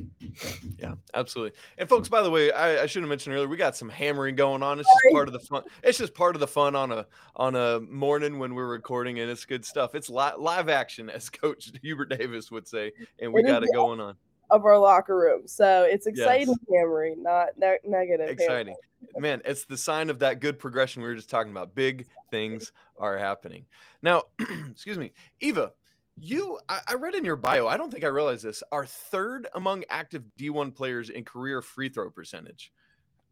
Yeah, 0.78 0.94
absolutely. 1.14 1.58
And 1.78 1.88
folks, 1.88 2.08
by 2.08 2.22
the 2.22 2.30
way, 2.30 2.52
I, 2.52 2.82
I 2.82 2.86
should 2.86 3.02
have 3.02 3.08
mentioned 3.08 3.34
earlier, 3.34 3.48
we 3.48 3.56
got 3.56 3.76
some 3.76 3.88
hammering 3.88 4.36
going 4.36 4.62
on. 4.62 4.78
It's 4.78 4.88
just 4.88 4.98
Sorry. 5.02 5.14
part 5.14 5.28
of 5.28 5.32
the 5.32 5.40
fun. 5.40 5.62
It's 5.82 5.98
just 5.98 6.14
part 6.14 6.36
of 6.36 6.40
the 6.40 6.46
fun 6.46 6.74
on 6.74 6.92
a 6.92 7.06
on 7.36 7.56
a 7.56 7.80
morning 7.80 8.38
when 8.38 8.54
we're 8.54 8.68
recording, 8.68 9.20
and 9.20 9.30
it's 9.30 9.44
good 9.44 9.64
stuff. 9.64 9.94
It's 9.94 10.08
li- 10.08 10.32
live 10.38 10.68
action, 10.68 11.10
as 11.10 11.28
Coach 11.30 11.70
Hubert 11.82 12.10
Davis 12.10 12.50
would 12.50 12.66
say, 12.66 12.92
and 13.18 13.32
we 13.32 13.40
it 13.40 13.46
got 13.46 13.62
it 13.62 13.70
going 13.72 14.00
on 14.00 14.16
of 14.50 14.64
our 14.64 14.78
locker 14.78 15.16
room. 15.16 15.46
So 15.46 15.84
it's 15.84 16.06
exciting 16.06 16.54
yes. 16.68 17.16
not 17.18 17.48
ne- 17.58 17.78
negative. 17.84 18.28
Exciting. 18.28 18.74
Hammering. 18.74 18.76
Man, 19.18 19.42
it's 19.44 19.64
the 19.64 19.76
sign 19.76 20.10
of 20.10 20.18
that 20.18 20.40
good 20.40 20.58
progression 20.58 21.02
we 21.02 21.08
were 21.08 21.14
just 21.14 21.30
talking 21.30 21.52
about. 21.52 21.74
Big 21.74 22.06
things 22.30 22.72
are 22.98 23.16
happening. 23.16 23.64
Now, 24.02 24.24
excuse 24.70 24.98
me, 24.98 25.12
Eva, 25.40 25.72
you, 26.16 26.58
I, 26.68 26.80
I, 26.88 26.94
read 26.94 27.14
in 27.14 27.24
your 27.24 27.36
bio, 27.36 27.66
I 27.66 27.76
don't 27.76 27.90
think 27.90 28.04
I 28.04 28.08
realized 28.08 28.44
this, 28.44 28.62
are 28.72 28.84
third 28.84 29.48
among 29.54 29.84
active 29.88 30.22
D1 30.38 30.74
players 30.74 31.08
in 31.08 31.24
career 31.24 31.62
free 31.62 31.88
throw 31.88 32.10
percentage. 32.10 32.72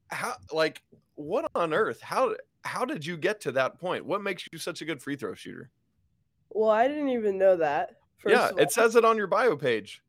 How, 0.09 0.35
like, 0.52 0.83
what 1.16 1.50
on 1.54 1.74
earth? 1.74 2.00
How, 2.00 2.35
how 2.64 2.87
did 2.87 3.04
you 3.04 3.18
get 3.18 3.42
to 3.42 3.52
that 3.52 3.78
point? 3.78 4.07
What 4.07 4.22
makes 4.22 4.46
you 4.50 4.59
such 4.59 4.81
a 4.81 4.87
good 4.87 5.02
free 5.02 5.16
throw 5.16 5.35
shooter? 5.35 5.70
Well, 6.50 6.70
I 6.70 6.88
didn't 6.88 7.11
even 7.11 7.37
know 7.37 7.57
that. 7.57 7.96
yeah, 8.26 8.50
it 8.57 8.72
says 8.72 8.96
it 8.96 9.04
on 9.04 9.18
your 9.18 9.26
bio 9.26 9.54
page. 9.54 10.02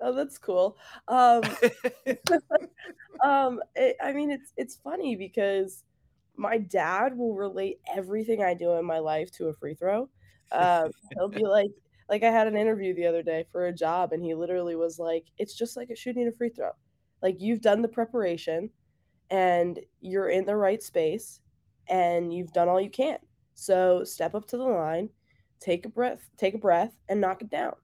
Oh, 0.00 0.12
that's 0.14 0.38
cool. 0.38 0.76
Um, 1.08 1.56
um, 3.24 3.60
it, 3.74 3.96
I 4.02 4.12
mean, 4.12 4.30
it's 4.30 4.52
it's 4.56 4.76
funny 4.76 5.16
because 5.16 5.84
my 6.36 6.58
dad 6.58 7.16
will 7.16 7.34
relate 7.34 7.78
everything 7.94 8.42
I 8.42 8.54
do 8.54 8.72
in 8.72 8.84
my 8.84 8.98
life 8.98 9.30
to 9.32 9.48
a 9.48 9.54
free 9.54 9.74
throw. 9.74 10.10
Um, 10.52 10.90
he'll 11.16 11.28
be 11.28 11.44
like, 11.46 11.70
like 12.08 12.22
I 12.22 12.30
had 12.30 12.46
an 12.48 12.56
interview 12.56 12.94
the 12.94 13.06
other 13.06 13.22
day 13.22 13.46
for 13.52 13.66
a 13.66 13.72
job, 13.74 14.12
and 14.12 14.22
he 14.24 14.34
literally 14.34 14.76
was 14.76 14.98
like, 14.98 15.26
"It's 15.38 15.54
just 15.54 15.76
like 15.76 15.90
a 15.90 15.96
shooting 15.96 16.28
a 16.28 16.32
free 16.32 16.50
throw. 16.50 16.72
Like 17.22 17.40
you've 17.40 17.60
done 17.62 17.82
the 17.82 17.88
preparation, 17.88 18.70
and 19.30 19.80
you're 20.00 20.28
in 20.30 20.46
the 20.46 20.56
right 20.56 20.82
space, 20.82 21.40
and 21.88 22.32
you've 22.34 22.52
done 22.52 22.68
all 22.68 22.80
you 22.80 22.90
can. 22.90 23.18
So 23.54 24.04
step 24.04 24.34
up 24.34 24.46
to 24.48 24.56
the 24.58 24.64
line, 24.64 25.10
take 25.60 25.86
a 25.86 25.88
breath, 25.90 26.30
take 26.38 26.54
a 26.54 26.58
breath, 26.58 26.94
and 27.08 27.20
knock 27.20 27.42
it 27.42 27.50
down." 27.50 27.74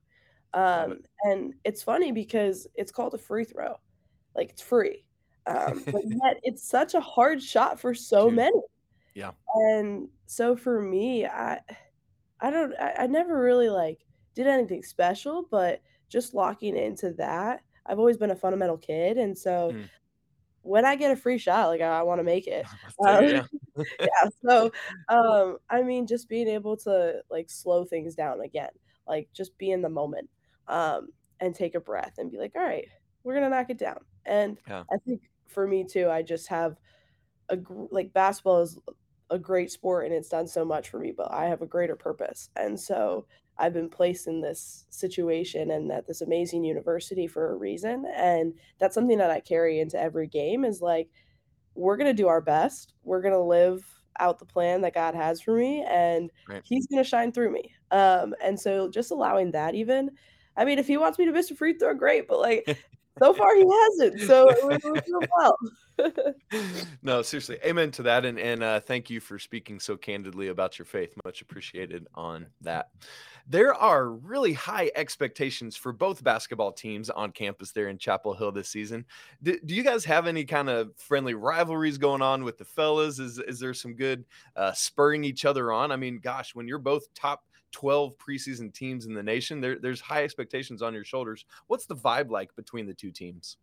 Um, 0.53 0.99
and 1.23 1.53
it's 1.63 1.81
funny 1.81 2.11
because 2.11 2.67
it's 2.75 2.91
called 2.91 3.13
a 3.13 3.17
free 3.17 3.45
throw, 3.45 3.79
like 4.35 4.49
it's 4.49 4.61
free, 4.61 5.05
um, 5.47 5.81
but 5.85 6.01
yet 6.05 6.39
it's 6.43 6.67
such 6.67 6.93
a 6.93 6.99
hard 6.99 7.41
shot 7.41 7.79
for 7.79 7.93
so 7.93 8.27
Dude. 8.27 8.35
many. 8.37 8.61
Yeah. 9.13 9.31
And 9.55 10.09
so 10.25 10.55
for 10.55 10.81
me, 10.81 11.25
I, 11.25 11.59
I 12.39 12.49
don't, 12.49 12.73
I, 12.79 12.95
I 12.99 13.07
never 13.07 13.41
really 13.41 13.69
like 13.69 13.99
did 14.35 14.47
anything 14.47 14.83
special, 14.83 15.47
but 15.49 15.81
just 16.09 16.33
locking 16.33 16.75
into 16.75 17.13
that, 17.13 17.61
I've 17.85 17.99
always 17.99 18.17
been 18.17 18.31
a 18.31 18.35
fundamental 18.35 18.77
kid, 18.77 19.17
and 19.17 19.37
so. 19.37 19.71
Mm. 19.73 19.89
When 20.63 20.85
I 20.85 20.95
get 20.95 21.09
a 21.09 21.15
free 21.15 21.39
shot, 21.39 21.69
like 21.69 21.81
I, 21.81 22.01
I 22.01 22.03
want 22.03 22.19
to 22.19 22.23
make 22.23 22.45
it. 22.47 22.67
Um, 23.03 23.25
yeah. 23.25 23.43
yeah. 23.99 24.29
So, 24.45 24.71
um, 25.09 25.57
I 25.71 25.81
mean, 25.81 26.05
just 26.05 26.29
being 26.29 26.47
able 26.47 26.77
to 26.77 27.15
like 27.31 27.49
slow 27.49 27.83
things 27.83 28.13
down 28.13 28.41
again, 28.41 28.69
like 29.07 29.27
just 29.33 29.57
be 29.57 29.71
in 29.71 29.81
the 29.81 29.89
moment 29.89 30.29
um, 30.71 31.09
and 31.39 31.53
take 31.53 31.75
a 31.75 31.79
breath 31.79 32.13
and 32.17 32.31
be 32.31 32.37
like, 32.37 32.53
all 32.55 32.63
right, 32.63 32.87
we're 33.23 33.35
gonna 33.35 33.49
knock 33.49 33.69
it 33.69 33.77
down. 33.77 33.99
And 34.25 34.57
yeah. 34.67 34.83
I 34.91 34.97
think 35.05 35.21
for 35.47 35.67
me 35.67 35.83
too, 35.83 36.09
I 36.09 36.23
just 36.23 36.47
have 36.47 36.77
a 37.49 37.57
like 37.91 38.13
basketball 38.13 38.61
is 38.61 38.79
a 39.29 39.37
great 39.37 39.71
sport 39.71 40.05
and 40.05 40.13
it's 40.13 40.29
done 40.29 40.47
so 40.47 40.65
much 40.65 40.89
for 40.89 40.99
me, 40.99 41.13
but 41.15 41.31
I 41.31 41.45
have 41.45 41.61
a 41.61 41.67
greater 41.67 41.95
purpose. 41.95 42.49
And 42.55 42.79
so 42.79 43.25
I've 43.57 43.73
been 43.73 43.89
placed 43.89 44.27
in 44.27 44.41
this 44.41 44.85
situation 44.89 45.71
and 45.71 45.91
at 45.91 46.07
this 46.07 46.21
amazing 46.21 46.63
university 46.63 47.27
for 47.27 47.51
a 47.51 47.55
reason. 47.55 48.05
And 48.15 48.53
that's 48.79 48.95
something 48.95 49.17
that 49.19 49.31
I 49.31 49.39
carry 49.39 49.79
into 49.79 49.99
every 49.99 50.27
game 50.27 50.65
is 50.65 50.81
like, 50.81 51.09
we're 51.75 51.95
going 51.95 52.13
to 52.13 52.21
do 52.21 52.27
our 52.27 52.41
best. 52.41 52.93
We're 53.03 53.21
going 53.21 53.33
to 53.33 53.39
live 53.39 53.85
out 54.19 54.39
the 54.39 54.45
plan 54.45 54.81
that 54.81 54.93
God 54.93 55.15
has 55.15 55.41
for 55.41 55.55
me 55.55 55.85
and 55.87 56.29
right. 56.49 56.61
he's 56.65 56.87
going 56.87 57.01
to 57.01 57.09
shine 57.09 57.31
through 57.31 57.51
me. 57.51 57.73
Um, 57.91 58.35
and 58.43 58.59
so 58.59 58.89
just 58.89 59.11
allowing 59.11 59.51
that 59.51 59.75
even 59.75 60.11
I 60.57 60.65
mean, 60.65 60.79
if 60.79 60.87
he 60.87 60.97
wants 60.97 61.17
me 61.17 61.25
to 61.25 61.31
miss 61.31 61.51
a 61.51 61.55
free 61.55 61.73
throw, 61.73 61.93
great. 61.93 62.27
But 62.27 62.39
like, 62.39 62.77
so 63.19 63.33
far 63.33 63.55
he 63.55 63.65
hasn't. 63.69 64.21
So 64.21 64.53
we're 64.63 64.77
doing 64.77 65.27
well. 65.37 65.57
no, 67.03 67.21
seriously, 67.21 67.57
amen 67.65 67.91
to 67.91 68.03
that, 68.03 68.25
and 68.25 68.39
and 68.39 68.63
uh, 68.63 68.79
thank 68.79 69.09
you 69.09 69.19
for 69.19 69.37
speaking 69.37 69.79
so 69.79 69.95
candidly 69.95 70.47
about 70.47 70.79
your 70.79 70.85
faith. 70.85 71.13
Much 71.25 71.41
appreciated 71.41 72.07
on 72.15 72.47
that. 72.61 72.89
There 73.47 73.73
are 73.73 74.09
really 74.09 74.53
high 74.53 74.91
expectations 74.95 75.75
for 75.75 75.91
both 75.91 76.23
basketball 76.23 76.71
teams 76.71 77.09
on 77.09 77.31
campus 77.31 77.71
there 77.71 77.89
in 77.89 77.97
Chapel 77.97 78.33
Hill 78.33 78.51
this 78.51 78.69
season. 78.69 79.05
Do, 79.41 79.57
do 79.65 79.73
you 79.73 79.83
guys 79.83 80.05
have 80.05 80.27
any 80.27 80.45
kind 80.45 80.69
of 80.69 80.95
friendly 80.95 81.33
rivalries 81.33 81.97
going 81.97 82.21
on 82.21 82.43
with 82.43 82.57
the 82.57 82.65
fellas? 82.65 83.19
Is 83.19 83.39
is 83.39 83.59
there 83.59 83.73
some 83.73 83.95
good 83.95 84.25
uh, 84.55 84.73
spurring 84.73 85.23
each 85.23 85.45
other 85.45 85.71
on? 85.71 85.91
I 85.91 85.95
mean, 85.95 86.19
gosh, 86.19 86.55
when 86.55 86.67
you're 86.67 86.79
both 86.79 87.13
top 87.13 87.43
12 87.71 88.17
preseason 88.17 88.73
teams 88.73 89.05
in 89.05 89.13
the 89.13 89.23
nation. 89.23 89.61
There, 89.61 89.77
there's 89.79 90.01
high 90.01 90.23
expectations 90.23 90.81
on 90.81 90.93
your 90.93 91.03
shoulders. 91.03 91.45
What's 91.67 91.85
the 91.85 91.95
vibe 91.95 92.29
like 92.29 92.55
between 92.55 92.85
the 92.85 92.93
two 92.93 93.11
teams? 93.11 93.57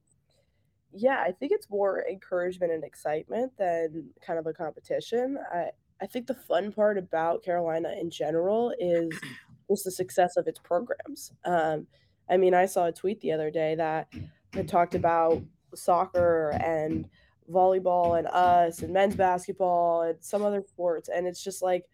Yeah, 0.93 1.23
I 1.27 1.33
think 1.33 1.53
it's 1.53 1.69
more 1.69 2.05
encouragement 2.09 2.73
and 2.73 2.83
excitement 2.83 3.53
than 3.59 4.11
kind 4.25 4.39
of 4.39 4.47
a 4.47 4.53
competition. 4.53 5.39
I, 5.53 5.71
I 6.01 6.07
think 6.07 6.27
the 6.27 6.35
fun 6.35 6.73
part 6.73 6.97
about 6.97 7.43
Carolina 7.43 7.95
in 8.01 8.11
general 8.11 8.73
is 8.79 9.11
just 9.71 9.85
the 9.85 9.91
success 9.91 10.37
of 10.37 10.47
its 10.47 10.59
programs. 10.59 11.33
Um, 11.45 11.87
I 12.31 12.37
mean, 12.37 12.55
I 12.55 12.67
saw 12.67 12.87
a 12.87 12.93
tweet 12.93 13.21
the 13.21 13.33
other 13.33 13.51
day 13.51 13.75
that 13.75 14.13
had 14.53 14.69
talked 14.69 14.95
about 14.95 15.43
soccer 15.75 16.51
and 16.61 17.09
volleyball 17.51 18.19
and 18.19 18.27
us 18.29 18.83
and 18.83 18.93
men's 18.93 19.17
basketball 19.17 20.03
and 20.03 20.17
some 20.21 20.43
other 20.43 20.63
sports, 20.67 21.09
and 21.09 21.27
it's 21.27 21.43
just 21.43 21.63
like 21.63 21.85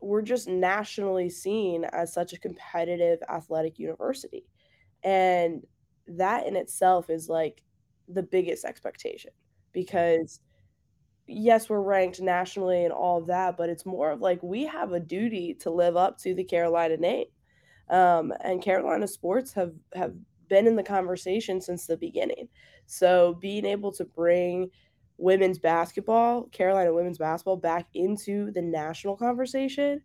we're 0.00 0.22
just 0.22 0.48
nationally 0.48 1.28
seen 1.28 1.84
as 1.84 2.12
such 2.12 2.32
a 2.32 2.38
competitive 2.38 3.18
athletic 3.28 3.78
university. 3.78 4.44
And 5.02 5.66
that 6.06 6.46
in 6.46 6.56
itself 6.56 7.10
is 7.10 7.28
like 7.28 7.62
the 8.08 8.22
biggest 8.22 8.64
expectation 8.64 9.32
because 9.72 10.40
yes, 11.26 11.68
we're 11.68 11.80
ranked 11.80 12.20
nationally 12.20 12.84
and 12.84 12.92
all 12.92 13.18
of 13.18 13.26
that, 13.26 13.56
but 13.56 13.68
it's 13.68 13.84
more 13.84 14.10
of 14.10 14.20
like 14.20 14.42
we 14.42 14.64
have 14.64 14.92
a 14.92 15.00
duty 15.00 15.54
to 15.60 15.70
live 15.70 15.96
up 15.96 16.18
to 16.18 16.34
the 16.34 16.44
Carolina 16.44 16.96
name. 16.96 17.26
Um, 17.90 18.32
and 18.40 18.62
Carolina 18.62 19.06
sports 19.06 19.52
have 19.52 19.72
have 19.94 20.14
been 20.48 20.66
in 20.66 20.76
the 20.76 20.82
conversation 20.82 21.60
since 21.60 21.86
the 21.86 21.96
beginning. 21.96 22.48
So 22.86 23.36
being 23.40 23.66
able 23.66 23.92
to 23.92 24.04
bring 24.04 24.70
women's 25.18 25.58
basketball, 25.58 26.44
Carolina 26.44 26.94
women's 26.94 27.18
basketball 27.18 27.56
back 27.56 27.88
into 27.94 28.50
the 28.52 28.62
national 28.62 29.16
conversation 29.16 30.00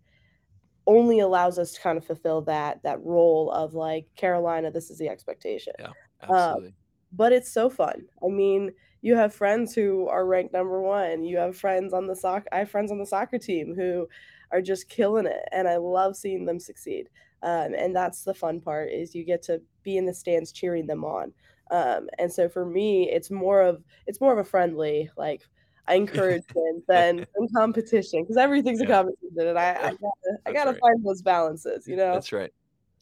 only 0.86 1.20
allows 1.20 1.58
us 1.58 1.72
to 1.74 1.80
kind 1.82 1.98
of 1.98 2.06
fulfill 2.06 2.42
that 2.42 2.84
that 2.84 3.02
role 3.04 3.50
of 3.52 3.74
like 3.74 4.06
Carolina, 4.16 4.70
this 4.70 4.90
is 4.90 4.98
the 4.98 5.08
expectation. 5.08 5.74
Yeah, 5.80 5.92
Um, 6.22 6.36
absolutely. 6.36 6.74
but 7.14 7.32
it's 7.32 7.52
so 7.52 7.70
fun. 7.70 8.08
I 8.24 8.28
mean, 8.28 8.72
you 9.02 9.16
have 9.16 9.34
friends 9.34 9.74
who 9.74 10.08
are 10.08 10.26
ranked 10.26 10.54
number 10.54 10.82
one. 10.82 11.24
You 11.24 11.38
have 11.38 11.56
friends 11.58 11.94
on 11.94 12.08
the 12.08 12.16
soc. 12.16 12.46
I 12.52 12.58
have 12.60 12.70
friends 12.72 12.92
on 12.92 12.98
the 13.00 13.06
soccer 13.06 13.38
team 13.38 13.74
who 13.76 14.08
are 14.52 14.62
just 14.62 14.90
killing 14.90 15.26
it, 15.26 15.48
and 15.52 15.68
I 15.68 15.78
love 15.78 16.16
seeing 16.18 16.46
them 16.46 16.60
succeed. 16.60 17.10
Um, 17.44 17.74
and 17.78 17.96
that's 17.96 18.24
the 18.24 18.34
fun 18.34 18.62
part 18.62 18.90
is 18.92 19.14
you 19.14 19.26
get 19.26 19.42
to 19.44 19.62
be 19.84 19.98
in 19.98 20.06
the 20.06 20.14
stands 20.14 20.52
cheering 20.54 20.88
them 20.88 21.04
on. 21.04 21.34
Um, 21.72 22.10
and 22.20 22.32
so 22.32 22.50
for 22.50 22.66
me, 22.66 23.10
it's 23.10 23.32
more 23.32 23.62
of 23.62 23.84
it's 24.08 24.22
more 24.22 24.32
of 24.32 24.40
a 24.40 24.44
friendly 24.44 25.10
like 25.18 25.44
I 25.88 25.96
encourage 25.96 26.46
them 26.48 26.84
than, 26.88 27.26
competition 27.56 28.24
because 28.24 28.38
everything's 28.38 28.82
a 28.82 28.86
competition, 28.86 29.48
and 29.48 29.60
I 29.60 29.72
I 29.72 29.90
gotta 29.92 30.38
I 30.46 30.54
gotta 30.54 30.72
right. 30.72 30.80
find 30.80 31.06
those 31.06 31.22
balances, 31.22 31.88
you 31.88 31.96
know. 31.96 32.14
That's 32.14 32.32
right. 32.32 32.52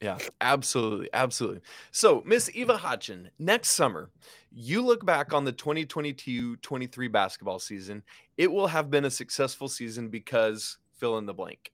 Yeah, 0.01 0.17
absolutely, 0.41 1.09
absolutely. 1.13 1.61
So, 1.91 2.23
Miss 2.25 2.49
Eva 2.55 2.75
Hodgson, 2.75 3.29
next 3.37 3.69
summer, 3.71 4.09
you 4.51 4.81
look 4.81 5.05
back 5.05 5.31
on 5.31 5.45
the 5.45 5.53
2022-23 5.53 7.11
basketball 7.11 7.59
season. 7.59 8.01
It 8.35 8.51
will 8.51 8.65
have 8.65 8.89
been 8.89 9.05
a 9.05 9.11
successful 9.11 9.67
season 9.67 10.09
because 10.09 10.79
fill 10.97 11.19
in 11.19 11.27
the 11.27 11.35
blank. 11.35 11.71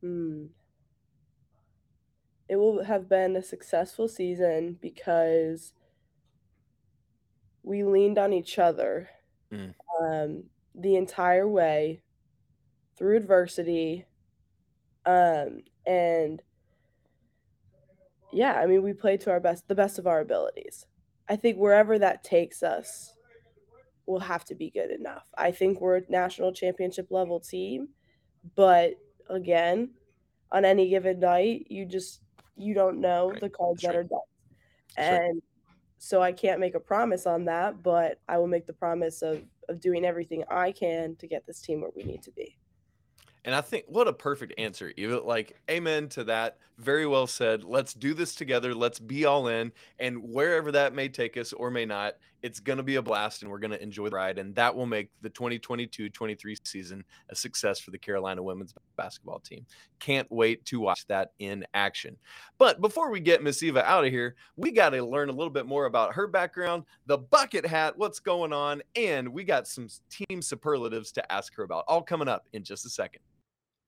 Hmm. 0.00 0.46
It 2.48 2.56
will 2.56 2.84
have 2.84 3.08
been 3.08 3.36
a 3.36 3.42
successful 3.42 4.08
season 4.08 4.78
because 4.80 5.72
we 7.62 7.84
leaned 7.84 8.18
on 8.18 8.32
each 8.32 8.58
other 8.58 9.08
Mm. 9.50 9.74
um, 10.00 10.44
the 10.74 10.96
entire 10.96 11.46
way 11.46 12.02
through 12.96 13.16
adversity. 13.16 14.06
Um, 15.04 15.64
and 15.86 16.42
yeah, 18.32 18.54
I 18.54 18.66
mean, 18.66 18.82
we 18.82 18.94
played 18.94 19.20
to 19.22 19.30
our 19.30 19.40
best, 19.40 19.68
the 19.68 19.74
best 19.74 19.98
of 19.98 20.06
our 20.06 20.20
abilities. 20.20 20.86
I 21.28 21.36
think 21.36 21.58
wherever 21.58 21.98
that 21.98 22.24
takes 22.24 22.62
us 22.62 23.14
will 24.06 24.20
have 24.20 24.44
to 24.46 24.54
be 24.54 24.70
good 24.70 24.90
enough. 24.90 25.30
I 25.36 25.52
think 25.52 25.80
we're 25.80 25.98
a 25.98 26.02
national 26.10 26.52
championship 26.52 27.10
level 27.10 27.40
team, 27.40 27.90
but 28.56 28.94
again, 29.28 29.90
on 30.50 30.64
any 30.64 30.88
given 30.88 31.20
night, 31.20 31.66
you 31.70 31.84
just 31.86 32.21
you 32.56 32.74
don't 32.74 33.00
know 33.00 33.30
Right. 33.30 33.40
the 33.40 33.50
cards 33.50 33.82
That's 33.82 33.94
that 33.94 33.98
right. 33.98 34.04
are 34.04 34.08
dealt. 34.08 34.28
And 34.96 35.42
so 35.98 36.20
I 36.22 36.32
can't 36.32 36.60
make 36.60 36.74
a 36.74 36.80
promise 36.80 37.26
on 37.26 37.44
that, 37.46 37.82
but 37.82 38.20
I 38.28 38.38
will 38.38 38.48
make 38.48 38.66
the 38.66 38.72
promise 38.72 39.22
of 39.22 39.44
of 39.68 39.80
doing 39.80 40.04
everything 40.04 40.44
I 40.50 40.72
can 40.72 41.14
to 41.16 41.26
get 41.28 41.46
this 41.46 41.60
team 41.60 41.80
where 41.82 41.90
we 41.94 42.02
need 42.02 42.22
to 42.24 42.32
be. 42.32 42.58
And 43.44 43.54
I 43.54 43.60
think 43.60 43.84
what 43.88 44.06
a 44.06 44.12
perfect 44.12 44.54
answer, 44.56 44.92
Eva. 44.96 45.20
Like, 45.20 45.58
amen 45.68 46.08
to 46.10 46.24
that. 46.24 46.58
Very 46.78 47.06
well 47.06 47.26
said. 47.26 47.64
Let's 47.64 47.92
do 47.92 48.14
this 48.14 48.34
together. 48.36 48.74
Let's 48.74 49.00
be 49.00 49.24
all 49.24 49.48
in. 49.48 49.72
And 49.98 50.22
wherever 50.22 50.70
that 50.72 50.94
may 50.94 51.08
take 51.08 51.36
us 51.36 51.52
or 51.52 51.70
may 51.70 51.84
not, 51.84 52.14
it's 52.42 52.60
going 52.60 52.76
to 52.76 52.82
be 52.82 52.96
a 52.96 53.02
blast 53.02 53.42
and 53.42 53.50
we're 53.50 53.58
going 53.58 53.72
to 53.72 53.82
enjoy 53.82 54.08
the 54.08 54.16
ride. 54.16 54.38
And 54.38 54.54
that 54.54 54.74
will 54.74 54.86
make 54.86 55.10
the 55.22 55.30
2022 55.30 56.08
23 56.08 56.56
season 56.64 57.04
a 57.30 57.34
success 57.34 57.80
for 57.80 57.90
the 57.90 57.98
Carolina 57.98 58.42
women's 58.42 58.74
basketball 58.96 59.40
team. 59.40 59.66
Can't 59.98 60.30
wait 60.30 60.64
to 60.66 60.80
watch 60.80 61.06
that 61.08 61.32
in 61.38 61.64
action. 61.74 62.16
But 62.58 62.80
before 62.80 63.10
we 63.10 63.20
get 63.20 63.42
Miss 63.42 63.62
Eva 63.62 63.84
out 63.88 64.04
of 64.04 64.12
here, 64.12 64.36
we 64.56 64.70
got 64.70 64.90
to 64.90 65.04
learn 65.04 65.28
a 65.28 65.32
little 65.32 65.52
bit 65.52 65.66
more 65.66 65.86
about 65.86 66.14
her 66.14 66.26
background, 66.26 66.84
the 67.06 67.18
bucket 67.18 67.66
hat, 67.66 67.96
what's 67.96 68.20
going 68.20 68.52
on, 68.52 68.82
and 68.96 69.28
we 69.28 69.44
got 69.44 69.66
some 69.66 69.88
team 70.10 70.42
superlatives 70.42 71.12
to 71.12 71.32
ask 71.32 71.54
her 71.56 71.64
about. 71.64 71.84
All 71.88 72.02
coming 72.02 72.28
up 72.28 72.46
in 72.52 72.62
just 72.62 72.86
a 72.86 72.88
second. 72.88 73.20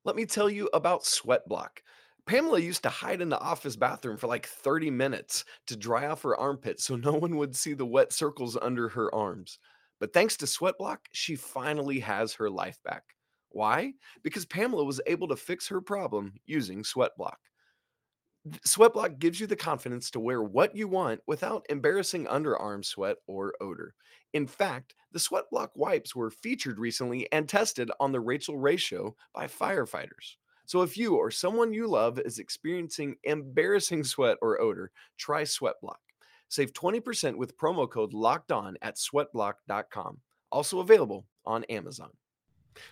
Let 0.05 0.17
me 0.17 0.27
tell 0.27 0.51
you 0.51 0.69
about 0.75 1.07
Sweat 1.07 1.49
Block. 1.49 1.83
Pamela 2.27 2.59
used 2.59 2.83
to 2.83 2.91
hide 2.91 3.23
in 3.23 3.31
the 3.31 3.41
office 3.41 3.75
bathroom 3.75 4.19
for 4.19 4.27
like 4.27 4.47
30 4.47 4.91
minutes 4.91 5.47
to 5.67 5.77
dry 5.77 6.07
off 6.07 6.23
her 6.23 6.37
armpits 6.37 6.85
so 6.85 6.97
no 6.97 7.13
one 7.13 7.37
would 7.37 7.57
see 7.57 7.73
the 7.73 7.87
wet 7.87 8.13
circles 8.13 8.57
under 8.61 8.89
her 8.91 9.15
arms. 9.15 9.59
But 10.01 10.13
thanks 10.13 10.37
to 10.39 10.47
Sweat 10.47 10.77
Block, 10.79 11.09
she 11.13 11.37
finally 11.37 12.01
has 12.01 12.35
her 12.35 12.51
life 12.51 12.79
back. 12.85 13.03
Why? 13.49 13.95
Because 14.23 14.45
Pamela 14.45 14.85
was 14.85 15.01
able 15.07 15.29
to 15.29 15.37
fix 15.37 15.69
her 15.69 15.81
problem 15.81 16.35
using 16.45 16.85
Sweat 16.85 17.13
Block. 17.17 17.39
Sweat 18.65 18.93
Block 18.93 19.19
gives 19.19 19.41
you 19.41 19.47
the 19.47 19.57
confidence 19.57 20.11
to 20.11 20.21
wear 20.21 20.43
what 20.43 20.77
you 20.77 20.87
want 20.87 21.21
without 21.27 21.65
embarrassing 21.71 22.27
underarm 22.27 22.85
sweat 22.85 23.17
or 23.27 23.55
odor. 23.59 23.95
In 24.35 24.47
fact, 24.47 24.95
the 25.13 25.19
Sweatblock 25.19 25.71
wipes 25.75 26.15
were 26.15 26.31
featured 26.31 26.79
recently 26.79 27.31
and 27.33 27.49
tested 27.49 27.91
on 28.01 28.13
the 28.13 28.21
Rachael 28.21 28.59
Ray 28.59 28.77
show 28.77 29.17
by 29.35 29.47
firefighters. 29.47 30.37
So 30.67 30.83
if 30.83 30.97
you 30.99 31.17
or 31.17 31.31
someone 31.31 31.73
you 31.73 31.87
love 31.87 32.19
is 32.19 32.39
experiencing 32.39 33.17
embarrassing 33.25 34.05
sweat 34.05 34.37
or 34.43 34.61
odor, 34.61 34.91
try 35.17 35.43
Sweatblock. 35.43 35.97
Save 36.49 36.73
20% 36.75 37.37
with 37.37 37.57
promo 37.57 37.89
code 37.89 38.13
locked 38.13 38.53
on 38.53 38.77
at 38.83 38.97
sweatblock.com. 38.97 40.19
Also 40.53 40.81
available 40.81 41.27
on 41.47 41.65
Amazon. 41.65 42.11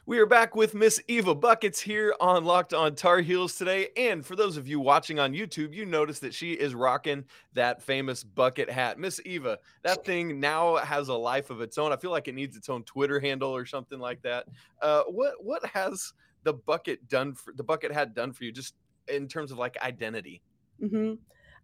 We 0.07 0.19
are 0.19 0.27
back 0.27 0.55
with 0.55 0.75
Miss 0.75 1.01
Eva 1.09 1.35
Buckets 1.35 1.81
here 1.81 2.15
on 2.21 2.45
Locked 2.45 2.75
On 2.75 2.95
Tar 2.95 3.21
Heels 3.21 3.57
today. 3.57 3.89
And 3.97 4.25
for 4.25 4.37
those 4.37 4.57
of 4.57 4.69
you 4.69 4.81
watching 4.81 5.19
on 5.19 5.33
YouTube, 5.33 5.75
you 5.75 5.87
notice 5.87 6.19
that 6.21 6.35
she 6.35 6.53
is 6.53 6.75
rocking 6.75 7.25
that 7.55 7.83
famous 7.83 8.25
bucket 8.25 8.71
hat. 8.71 8.99
Miss 8.99 9.21
Eva, 9.25 9.59
that 9.83 10.05
thing 10.05 10.41
now 10.41 10.77
has 10.77 11.09
a 11.09 11.15
life 11.15 11.51
of 11.51 11.61
its 11.61 11.79
own. 11.79 11.93
I 11.93 11.97
feel 11.97 12.11
like 12.11 12.29
it 12.29 12.35
needs 12.35 12.57
its 12.57 12.69
own 12.69 12.85
Twitter 12.85 13.21
handle 13.21 13.55
or 13.55 13.67
something 13.67 13.99
like 13.99 14.23
that. 14.23 14.47
Uh, 14.81 15.05
what 15.05 15.43
what 15.43 15.65
has 15.67 16.13
the 16.43 16.53
bucket 16.53 17.09
done 17.09 17.35
for 17.35 17.53
the 17.53 17.65
bucket 17.65 17.93
hat 17.93 18.15
done 18.15 18.33
for 18.33 18.45
you, 18.45 18.53
just 18.53 18.75
in 19.09 19.29
terms 19.29 19.53
of 19.53 19.59
like 19.59 19.81
identity? 19.83 20.43
hmm 20.81 21.15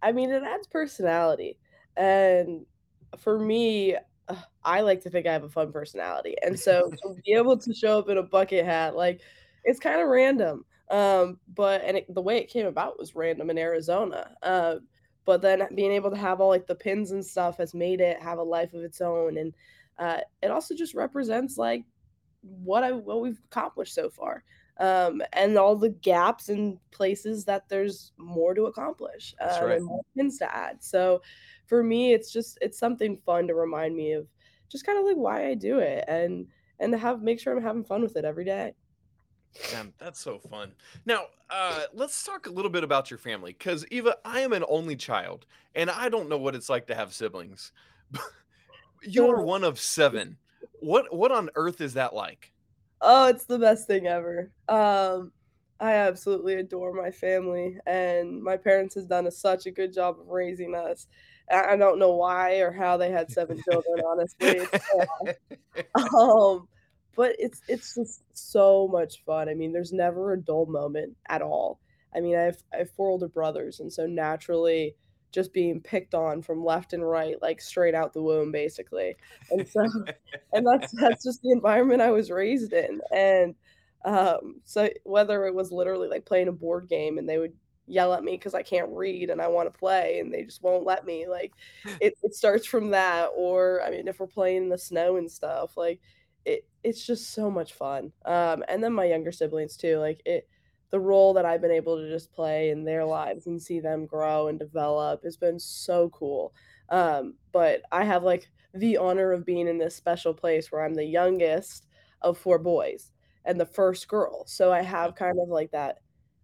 I 0.01 0.13
mean, 0.13 0.31
it 0.31 0.45
adds 0.45 0.69
personality, 0.69 1.59
and 1.97 2.65
for 3.19 3.39
me, 3.39 3.97
uh, 4.29 4.37
I 4.65 4.81
like 4.81 5.03
to 5.03 5.11
think 5.11 5.27
I 5.27 5.33
have 5.33 5.45
a 5.45 5.49
fun 5.49 5.73
personality, 5.73 6.37
and 6.43 6.59
so 6.67 6.91
to 7.03 7.15
be 7.25 7.33
able 7.33 7.57
to 7.59 7.75
show 7.75 7.99
up 7.99 8.09
in 8.09 8.19
a 8.19 8.23
bucket 8.23 8.65
hat, 8.65 8.97
like, 8.97 9.21
it's 9.65 9.81
kind 9.81 10.01
of 10.01 10.09
random. 10.09 10.65
Um, 10.91 11.39
but 11.55 11.83
and 11.85 11.99
it, 11.99 12.15
the 12.15 12.23
way 12.23 12.39
it 12.39 12.49
came 12.49 12.67
about 12.67 12.99
was 12.99 13.15
random 13.15 13.51
in 13.51 13.59
Arizona. 13.59 14.31
Uh, 14.43 14.77
but 15.27 15.43
then 15.43 15.63
being 15.75 15.93
able 15.93 16.11
to 16.11 16.17
have 16.17 16.41
all 16.41 16.49
like 16.49 16.67
the 16.67 16.75
pins 16.75 17.11
and 17.11 17.25
stuff 17.25 17.59
has 17.59 17.75
made 17.75 18.01
it 18.01 18.23
have 18.23 18.39
a 18.39 18.43
life 18.43 18.73
of 18.73 18.83
its 18.83 19.01
own, 19.01 19.37
and 19.37 19.55
uh, 19.99 20.21
it 20.43 20.51
also 20.51 20.75
just 20.75 20.95
represents 20.95 21.59
like 21.59 21.85
what 22.41 22.83
I 22.83 22.93
what 22.93 23.21
we've 23.21 23.41
accomplished 23.51 23.95
so 23.95 24.09
far 24.09 24.45
um, 24.81 25.23
and 25.33 25.59
all 25.59 25.77
the 25.77 25.89
gaps 25.89 26.49
and 26.49 26.79
places 26.91 27.45
that 27.45 27.69
there's 27.69 28.13
more 28.17 28.55
to 28.55 28.67
accomplish 28.67 29.35
um, 29.41 29.65
right. 29.65 29.77
and 29.77 29.85
more 29.87 30.03
pins 30.17 30.39
to 30.39 30.55
add. 30.55 30.83
So 30.83 31.21
for 31.69 31.83
me, 31.83 32.13
it's 32.13 32.33
just 32.33 32.59
it's 32.61 32.79
something 32.79 33.17
fun 33.17 33.47
to 33.49 33.55
remind 33.55 33.95
me 33.95 34.13
of 34.13 34.27
just 34.69 34.85
kind 34.85 34.99
of 34.99 35.05
like 35.05 35.17
why 35.17 35.47
I 35.47 35.55
do 35.55 35.79
it 35.79 36.05
and 36.09 36.47
and 36.81 36.93
to 36.93 36.99
have 36.99 37.23
make 37.23 37.41
sure 37.41 37.57
I'm 37.57 37.63
having 37.63 37.85
fun 37.85 38.03
with 38.03 38.17
it 38.17 38.25
every 38.25 38.45
day. 38.45 38.75
Man, 39.73 39.93
that's 39.99 40.21
so 40.21 40.39
fun. 40.39 40.73
Now, 41.07 41.25
uh, 41.49 41.85
let's 41.95 42.23
talk 42.23 42.47
a 42.47 42.51
little 42.51 42.71
bit 42.71 42.85
about 42.85 43.11
your 43.11 43.19
family. 43.19 43.57
Because, 43.59 43.87
Eva, 43.91 44.17
I 44.23 44.41
am 44.41 44.53
an 44.53 44.63
only 44.69 44.95
child, 44.95 45.47
and 45.75 45.89
I 45.91 46.11
don't 46.11 46.29
know 46.29 46.37
what 46.37 46.55
it's 46.55 46.69
like 46.69 46.87
to 46.89 46.95
have 46.95 47.15
siblings. 47.15 47.73
you 49.03 49.27
are 49.27 49.43
one 49.43 49.65
of 49.65 49.81
seven. 49.81 50.37
What 50.81 51.15
what 51.15 51.33
on 51.33 51.51
earth 51.55 51.81
is 51.81 51.95
that 51.95 52.15
like? 52.15 52.53
oh, 53.01 53.29
it's 53.29 53.45
the 53.45 53.59
best 53.59 53.87
thing 53.87 54.07
ever. 54.07 54.51
Um, 54.69 55.33
I 55.81 55.95
absolutely 55.95 56.55
adore 56.55 56.93
my 56.93 57.11
family, 57.11 57.79
and 57.87 58.43
my 58.43 58.57
parents 58.57 58.95
has 58.97 59.07
done 59.07 59.27
a, 59.27 59.31
such 59.31 59.67
a 59.67 59.71
good 59.71 59.93
job 59.93 60.19
of 60.21 60.29
raising 60.29 60.75
us. 60.75 61.07
I 61.51 61.73
I 61.73 61.77
don't 61.77 61.99
know 61.99 62.15
why 62.15 62.57
or 62.59 62.73
how 62.73 62.97
they 62.97 63.11
had 63.11 63.31
seven 63.31 63.61
children, 63.63 64.01
honestly. 64.07 64.67
Um, 65.95 66.69
but 67.17 67.35
it's 67.39 67.63
it's 67.69 67.95
just 67.95 68.23
so 68.33 68.89
much 68.89 69.25
fun. 69.25 69.49
I 69.49 69.55
mean, 69.55 69.73
there's 69.73 69.93
never 69.93 70.33
a 70.33 70.41
dull 70.41 70.67
moment 70.67 71.17
at 71.29 71.43
all. 71.43 71.81
I 72.15 72.21
mean, 72.21 72.37
I 72.37 72.43
have 72.43 72.59
I 72.73 72.79
have 72.79 72.91
four 72.93 73.11
older 73.11 73.29
brothers, 73.29 73.81
and 73.81 73.93
so 73.93 74.07
naturally, 74.07 74.95
just 75.33 75.53
being 75.53 75.81
picked 75.81 76.15
on 76.15 76.43
from 76.43 76.65
left 76.65 76.93
and 76.93 77.09
right, 77.09 77.41
like 77.43 77.61
straight 77.61 77.95
out 77.95 78.13
the 78.13 78.23
womb, 78.23 78.53
basically. 78.53 79.17
And 79.51 79.67
so, 79.69 79.81
and 80.53 80.67
that's 80.67 80.93
that's 80.93 81.25
just 81.25 81.43
the 81.43 81.51
environment 81.53 82.03
I 82.03 82.11
was 82.11 82.31
raised 82.31 82.73
in. 82.73 83.01
And 83.13 83.55
um, 84.05 84.61
so 84.65 84.89
whether 85.05 85.45
it 85.47 85.55
was 85.55 85.73
literally 85.73 86.09
like 86.09 86.25
playing 86.25 86.49
a 86.49 86.53
board 86.53 86.89
game 86.89 87.19
and 87.19 87.29
they 87.29 87.39
would 87.39 87.53
yell 87.89 88.13
at 88.15 88.25
me 88.25 88.33
because 88.33 88.55
I 88.55 88.63
can't 88.63 88.91
read 88.93 89.31
and 89.31 89.41
I 89.41 89.49
want 89.49 89.73
to 89.73 89.79
play 89.79 90.21
and 90.21 90.33
they 90.33 90.45
just 90.45 90.63
won't 90.63 90.85
let 90.87 91.05
me, 91.07 91.27
like 91.29 91.53
it, 92.01 92.15
it 92.23 92.35
starts 92.35 92.67
from 92.67 92.91
that. 92.91 93.31
Or 93.37 93.83
I 93.83 93.91
mean, 93.91 94.09
if 94.09 94.21
we're 94.21 94.27
playing 94.27 94.65
in 94.65 94.69
the 94.69 94.79
snow 94.79 95.17
and 95.17 95.31
stuff, 95.31 95.77
like 95.77 96.01
it 96.45 96.67
it's 96.83 97.05
just 97.07 97.33
so 97.35 97.51
much 97.51 97.75
fun. 97.75 98.13
Um, 98.25 98.65
and 98.69 98.83
then 98.83 98.93
my 98.93 99.05
younger 99.05 99.33
siblings 99.33 99.77
too, 99.77 99.99
like 99.99 100.21
it 100.25 100.49
the 100.91 101.01
role 101.01 101.35
that 101.35 101.45
I've 101.45 101.61
been 101.61 101.71
able 101.71 101.97
to 101.99 102.09
just 102.09 102.33
play 102.33 102.71
in 102.71 102.85
their 102.85 103.05
lives 103.05 103.47
and 103.47 103.61
see 103.61 103.79
them 103.81 104.07
grow 104.07 104.49
and 104.49 104.59
develop 104.59 105.23
has 105.25 105.37
been 105.37 105.59
so 105.59 106.09
cool. 106.11 106.55
Um, 106.89 107.35
but 107.53 107.83
I 107.93 108.05
have 108.05 108.23
like 108.23 108.49
the 108.73 108.97
honor 108.97 109.33
of 109.33 109.45
being 109.45 109.69
in 109.69 109.77
this 109.79 109.95
special 109.95 110.33
place 110.33 110.73
where 110.73 110.83
I'm 110.85 110.95
the 110.95 111.05
youngest 111.05 111.87
of 112.23 112.39
four 112.39 112.59
boys 112.59 113.11
and 113.45 113.61
the 113.61 113.67
first 113.67 114.09
girl. 114.09 114.47
So 114.47 114.73
I 114.73 114.81
have 114.83 115.15
kind 115.15 115.39
of 115.41 115.49
like 115.49 115.71
that. 115.73 115.99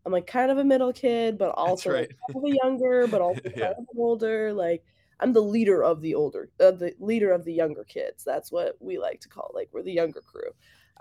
I'm 0.07 0.13
like 0.13 0.27
kind 0.27 0.51
of 0.51 0.59
a 0.59 0.65
middle 0.65 0.93
kid, 0.93 1.39
but 1.39 1.51
also 1.51 1.91
like 1.91 2.09
kind 2.35 2.45
of 2.45 2.51
a 2.51 2.55
younger, 2.63 3.07
but 3.09 3.21
also 3.23 3.41
kind 3.61 3.73
Yeah. 3.73 3.75
of 3.79 3.87
older. 3.97 4.53
Like 4.53 4.85
I'm 5.21 5.33
the 5.33 5.43
leader 5.43 5.83
of 5.85 6.01
the 6.03 6.15
older, 6.15 6.51
uh, 6.61 6.73
the 6.73 6.95
leader 6.99 7.33
of 7.33 7.45
the 7.45 7.53
younger 7.55 7.85
kids. 7.85 8.25
That's 8.25 8.53
what 8.53 8.77
we 8.81 8.99
like 8.99 9.21
to 9.23 9.29
call 9.29 9.51
like 9.55 9.71
we're 9.73 9.83
the 9.83 9.93
younger 9.93 10.21
crew. 10.23 10.51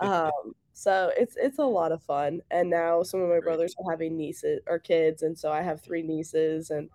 Um, 0.00 0.54
so 0.72 1.12
it's 1.16 1.36
it's 1.36 1.58
a 1.58 1.64
lot 1.64 1.92
of 1.92 2.02
fun. 2.02 2.40
And 2.50 2.70
now 2.70 3.02
some 3.02 3.20
of 3.20 3.28
my 3.28 3.40
brothers 3.40 3.74
are 3.78 3.90
having 3.90 4.16
nieces 4.16 4.60
or 4.66 4.78
kids, 4.78 5.22
and 5.22 5.38
so 5.38 5.52
I 5.52 5.62
have 5.62 5.80
three 5.82 6.02
nieces, 6.02 6.70
and 6.70 6.90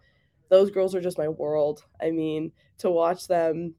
those 0.49 0.71
girls 0.71 0.95
are 0.95 1.01
just 1.01 1.17
my 1.19 1.29
world. 1.29 1.85
I 2.01 2.11
mean, 2.11 2.53
to 2.79 2.91
watch 2.91 3.27
them 3.27 3.75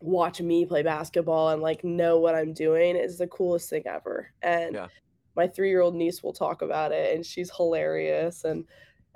watch 0.00 0.40
me 0.40 0.66
play 0.66 0.82
basketball 0.82 1.50
and 1.50 1.62
like 1.62 1.82
know 1.84 2.18
what 2.18 2.34
I'm 2.34 2.52
doing 2.52 2.96
is 2.96 3.18
the 3.18 3.26
coolest 3.26 3.70
thing 3.70 3.86
ever. 3.86 4.32
And 4.42 4.76
Yeah. 4.76 4.88
My 5.36 5.46
three-year-old 5.46 5.94
niece 5.94 6.22
will 6.22 6.32
talk 6.32 6.62
about 6.62 6.92
it 6.92 7.14
and 7.14 7.24
she's 7.24 7.50
hilarious 7.56 8.44
and 8.44 8.64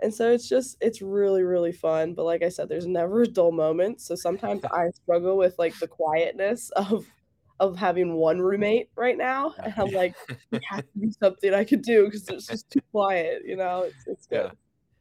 and 0.00 0.14
so 0.14 0.30
it's 0.30 0.48
just 0.48 0.76
it's 0.80 1.02
really 1.02 1.42
really 1.42 1.72
fun 1.72 2.14
but 2.14 2.24
like 2.24 2.42
I 2.42 2.48
said 2.48 2.68
there's 2.68 2.86
never 2.86 3.22
a 3.22 3.26
dull 3.26 3.52
moment 3.52 4.00
so 4.00 4.14
sometimes 4.14 4.62
I 4.72 4.88
struggle 5.02 5.36
with 5.36 5.54
like 5.58 5.78
the 5.78 5.88
quietness 5.88 6.70
of 6.76 7.06
of 7.60 7.76
having 7.76 8.14
one 8.14 8.38
roommate 8.38 8.88
right 8.96 9.18
now 9.18 9.54
and 9.64 9.74
I'm 9.76 9.92
like 9.92 10.14
there 10.50 10.60
has 10.70 10.82
to 10.82 10.98
be 11.00 11.10
something 11.20 11.52
I 11.52 11.64
could 11.64 11.82
do 11.82 12.04
because 12.04 12.28
it's 12.28 12.46
just 12.46 12.70
too 12.70 12.80
quiet 12.92 13.42
you 13.44 13.56
know 13.56 13.82
it's 13.82 14.06
it's 14.06 14.28
Yeah. 14.30 14.50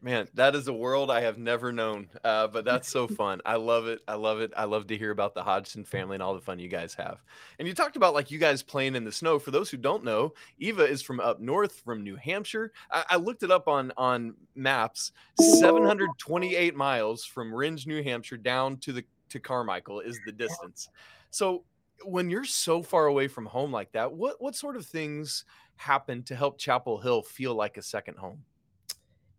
Man, 0.08 0.30
that 0.36 0.56
is 0.56 0.70
a 0.70 0.74
world 0.74 1.12
I 1.12 1.20
have 1.20 1.38
never 1.38 1.74
known. 1.74 2.08
Uh, 2.24 2.48
but 2.48 2.64
that's 2.64 2.88
so 2.88 3.08
fun. 3.10 3.42
I 3.46 3.58
love 3.58 3.88
it. 3.88 4.00
I 4.08 4.14
love 4.14 4.40
it. 4.40 4.54
I 4.56 4.64
love 4.64 4.88
to 4.88 4.98
hear 4.98 5.12
about 5.12 5.34
the 5.34 5.44
Hodgson 5.44 5.84
family 5.84 6.16
and 6.16 6.24
all 6.24 6.34
the 6.34 6.40
fun 6.40 6.60
you 6.60 6.70
guys 6.70 6.94
have. 6.94 7.22
And 7.60 7.68
you 7.68 7.74
talked 7.74 7.98
about 7.98 8.14
like 8.14 8.32
you 8.32 8.40
guys 8.40 8.64
playing 8.64 8.96
in 8.96 9.04
the 9.04 9.12
snow. 9.12 9.38
For 9.38 9.52
those 9.52 9.70
who 9.70 9.76
don't 9.76 10.06
know, 10.06 10.34
Eva 10.60 10.86
is 10.86 11.02
from 11.02 11.20
up 11.20 11.42
north, 11.42 11.82
from 11.82 12.06
New 12.06 12.16
Hampshire. 12.16 12.72
I, 12.90 13.04
I 13.10 13.16
looked 13.18 13.44
it 13.44 13.52
up 13.52 13.68
on 13.68 13.92
on 13.98 14.36
maps. 14.56 15.12
728 15.42 16.74
miles 16.74 17.26
from 17.26 17.52
Rindge, 17.52 17.86
New 17.86 18.02
Hampshire, 18.02 18.38
down 18.38 18.78
to 18.78 18.94
the 18.94 19.04
to 19.32 19.42
Carmichael 19.42 20.00
is 20.00 20.18
the 20.26 20.32
distance. 20.32 20.88
So 21.32 21.66
when 22.06 22.30
you're 22.30 22.46
so 22.46 22.82
far 22.82 23.08
away 23.08 23.28
from 23.28 23.46
home 23.46 23.74
like 23.74 23.92
that, 23.92 24.14
what 24.14 24.42
what 24.42 24.56
sort 24.56 24.78
of 24.78 24.86
things 24.86 25.44
happen 25.76 26.24
to 26.24 26.36
help 26.38 26.58
Chapel 26.58 26.98
Hill 26.98 27.24
feel 27.24 27.56
like 27.56 27.76
a 27.76 27.82
second 27.82 28.18
home? 28.20 28.46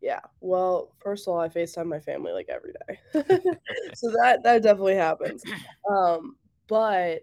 Yeah. 0.00 0.20
Well, 0.40 0.94
first 1.00 1.26
of 1.26 1.34
all, 1.34 1.40
I 1.40 1.48
FaceTime 1.48 1.86
my 1.86 2.00
family 2.00 2.32
like 2.32 2.48
every 2.48 2.72
day. 2.88 3.00
So 3.94 4.10
that 4.10 4.42
that 4.44 4.62
definitely 4.62 4.94
happens. 4.96 5.44
Um, 5.90 6.36
but 6.68 7.22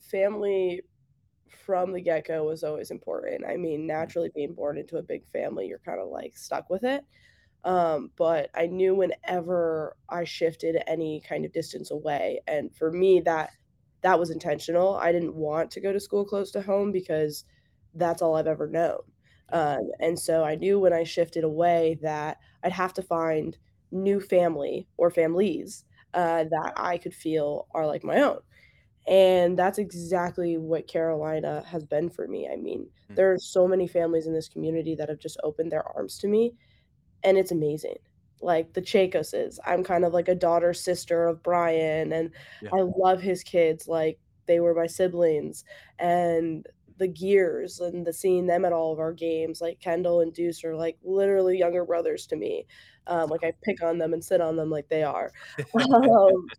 family 0.00 0.82
from 1.66 1.92
the 1.92 2.00
get-go 2.02 2.44
was 2.44 2.64
always 2.64 2.90
important. 2.90 3.44
I 3.46 3.56
mean, 3.56 3.86
naturally 3.86 4.30
being 4.34 4.54
born 4.54 4.78
into 4.78 4.98
a 4.98 5.02
big 5.02 5.26
family, 5.28 5.66
you're 5.68 5.80
kind 5.80 6.00
of 6.00 6.08
like 6.08 6.36
stuck 6.36 6.70
with 6.70 6.84
it. 6.84 7.04
Um, 7.64 8.10
but 8.16 8.50
I 8.54 8.66
knew 8.68 8.94
whenever 8.94 9.96
I 10.08 10.24
shifted 10.24 10.82
any 10.86 11.22
kind 11.28 11.44
of 11.44 11.52
distance 11.52 11.90
away, 11.90 12.40
and 12.48 12.74
for 12.76 12.92
me 12.92 13.20
that 13.22 13.50
that 14.02 14.18
was 14.20 14.30
intentional. 14.30 14.94
I 14.96 15.12
didn't 15.12 15.34
want 15.36 15.70
to 15.72 15.80
go 15.80 15.92
to 15.92 16.00
school 16.00 16.24
close 16.24 16.52
to 16.52 16.62
home 16.62 16.92
because 16.92 17.44
that's 17.94 18.22
all 18.22 18.36
I've 18.36 18.46
ever 18.48 18.68
known. 18.68 19.00
Um, 19.52 19.80
and 20.00 20.18
so 20.18 20.44
I 20.44 20.54
knew 20.56 20.78
when 20.78 20.92
I 20.92 21.04
shifted 21.04 21.44
away 21.44 21.98
that 22.02 22.38
I'd 22.62 22.72
have 22.72 22.94
to 22.94 23.02
find 23.02 23.58
new 23.90 24.20
family 24.20 24.88
or 24.96 25.10
families 25.10 25.84
uh, 26.14 26.44
that 26.44 26.72
I 26.76 26.98
could 26.98 27.14
feel 27.14 27.66
are 27.74 27.86
like 27.86 28.04
my 28.04 28.20
own. 28.20 28.40
And 29.06 29.58
that's 29.58 29.78
exactly 29.78 30.56
what 30.58 30.86
Carolina 30.88 31.64
has 31.66 31.84
been 31.84 32.10
for 32.10 32.28
me. 32.28 32.48
I 32.48 32.56
mean, 32.56 32.90
Mm, 33.10 33.16
there 33.16 33.32
are 33.32 33.38
so 33.38 33.66
many 33.66 33.88
families 33.88 34.26
in 34.26 34.34
this 34.34 34.48
community 34.48 34.94
that 34.94 35.08
have 35.08 35.18
just 35.18 35.38
opened 35.42 35.72
their 35.72 35.86
arms 35.96 36.18
to 36.18 36.28
me, 36.28 36.56
and 37.22 37.38
it's 37.38 37.52
amazing. 37.52 37.96
Like 38.40 38.72
the 38.74 38.82
Chacoses, 38.82 39.58
I'm 39.66 39.84
kind 39.84 40.04
of 40.04 40.14
like 40.14 40.28
a 40.28 40.34
daughter 40.34 40.72
sister 40.74 41.26
of 41.26 41.42
Brian, 41.42 42.12
and 42.12 42.34
Yeah. 42.60 42.72
I 42.72 42.80
love 42.82 43.20
his 43.20 43.42
kids 43.44 43.86
like 43.88 44.20
they 44.46 44.60
were 44.60 44.74
my 44.74 44.86
siblings. 44.86 45.64
And 45.98 46.66
the 47.00 47.08
Gears 47.08 47.80
and 47.80 48.06
the 48.06 48.12
seeing 48.12 48.46
them 48.46 48.64
at 48.64 48.72
all 48.74 48.92
of 48.92 49.00
our 49.00 49.14
games, 49.14 49.60
like 49.60 49.80
Kendall 49.80 50.20
and 50.20 50.32
Deuce 50.34 50.64
are 50.64 50.76
like 50.76 50.98
literally 51.02 51.58
younger 51.58 51.84
brothers 51.84 52.28
to 52.28 52.36
me. 52.36 52.66
Um, 53.08 53.30
like 53.30 53.44
I 53.44 53.54
pick 53.64 53.82
on 53.82 53.98
them 53.98 54.14
and 54.14 54.24
sit 54.24 54.40
on 54.42 54.56
them 54.56 54.70
like 54.70 54.88
they 54.90 55.04
are. 55.04 55.32
Um, 55.74 56.52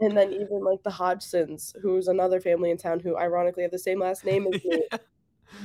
and 0.00 0.16
then 0.16 0.32
even 0.32 0.64
like 0.64 0.82
the 0.84 0.90
Hodgsons, 0.90 1.74
who's 1.82 2.08
another 2.08 2.40
family 2.40 2.70
in 2.70 2.78
town 2.78 3.00
who 3.00 3.16
ironically 3.16 3.62
have 3.64 3.72
the 3.72 3.78
same 3.78 4.00
last 4.00 4.24
name 4.24 4.46
as 4.46 4.58
me, 4.64 4.88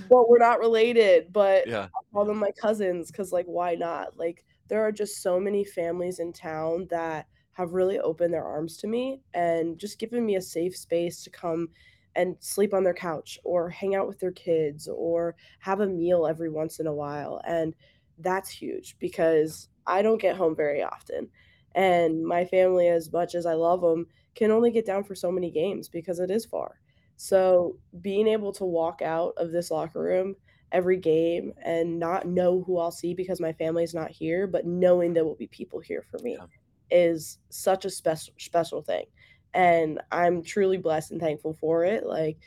but 0.09 0.29
we're 0.29 0.39
not 0.39 0.59
related. 0.59 1.31
But 1.33 1.65
Yeah. 1.65 1.89
I 1.95 1.99
call 2.13 2.25
them 2.25 2.37
my 2.37 2.51
cousins 2.61 3.11
because, 3.11 3.31
like, 3.31 3.45
why 3.45 3.75
not? 3.75 4.17
Like, 4.17 4.45
there 4.67 4.83
are 4.83 4.91
just 4.91 5.21
so 5.21 5.39
many 5.39 5.63
families 5.65 6.19
in 6.19 6.33
town 6.33 6.87
that 6.91 7.27
have 7.53 7.73
really 7.73 7.99
opened 7.99 8.33
their 8.33 8.45
arms 8.45 8.77
to 8.77 8.87
me 8.87 9.21
and 9.33 9.79
just 9.79 9.99
given 9.99 10.25
me 10.25 10.35
a 10.35 10.41
safe 10.41 10.77
space 10.77 11.23
to 11.23 11.29
come 11.29 11.69
and 12.19 12.35
sleep 12.39 12.73
on 12.73 12.83
their 12.83 12.93
couch 12.93 13.39
or 13.43 13.69
hang 13.69 13.95
out 13.95 14.07
with 14.07 14.19
their 14.19 14.31
kids 14.31 14.87
or 14.87 15.35
have 15.59 15.79
a 15.81 15.87
meal 15.87 16.27
every 16.27 16.49
once 16.49 16.79
in 16.79 16.87
a 16.87 16.93
while. 16.93 17.41
And 17.45 17.75
that's 18.17 18.49
huge 18.49 18.97
because 18.99 19.69
I 19.87 20.01
don't 20.01 20.21
get 20.21 20.35
home 20.37 20.55
very 20.55 20.83
often. 20.83 21.29
And 21.75 22.25
my 22.25 22.45
family, 22.45 22.87
as 22.87 23.11
much 23.11 23.35
as 23.35 23.45
I 23.45 23.53
love 23.53 23.81
them, 23.81 24.07
can 24.35 24.51
only 24.51 24.71
get 24.71 24.85
down 24.85 25.03
for 25.03 25.15
so 25.15 25.31
many 25.31 25.51
games 25.51 25.89
because 25.89 26.19
it 26.19 26.31
is 26.31 26.45
far. 26.45 26.79
So 27.15 27.77
being 28.01 28.27
able 28.27 28.51
to 28.53 28.65
walk 28.65 29.01
out 29.01 29.33
of 29.37 29.51
this 29.51 29.71
locker 29.71 30.01
room 30.01 30.35
every 30.71 30.97
game 30.97 31.53
and 31.63 31.99
not 31.99 32.27
know 32.27 32.63
who 32.63 32.77
I'll 32.77 32.91
see 32.91 33.13
because 33.13 33.39
my 33.41 33.53
family's 33.53 33.93
not 33.93 34.11
here, 34.11 34.47
but 34.47 34.65
knowing 34.65 35.13
there 35.13 35.25
will 35.25 35.35
be 35.35 35.47
people 35.47 35.79
here 35.79 36.03
for 36.03 36.19
me 36.19 36.37
Yeah. 36.39 36.47
is 36.91 37.39
such 37.49 37.85
a 37.85 37.89
special 37.89 38.33
special 38.39 38.81
thing. 38.81 39.05
And 39.53 39.99
I'm 40.11 40.43
truly 40.43 40.77
blessed 40.77 41.11
and 41.11 41.21
thankful 41.21 41.53
for 41.53 41.85
it. 41.85 42.05
Like 42.05 42.37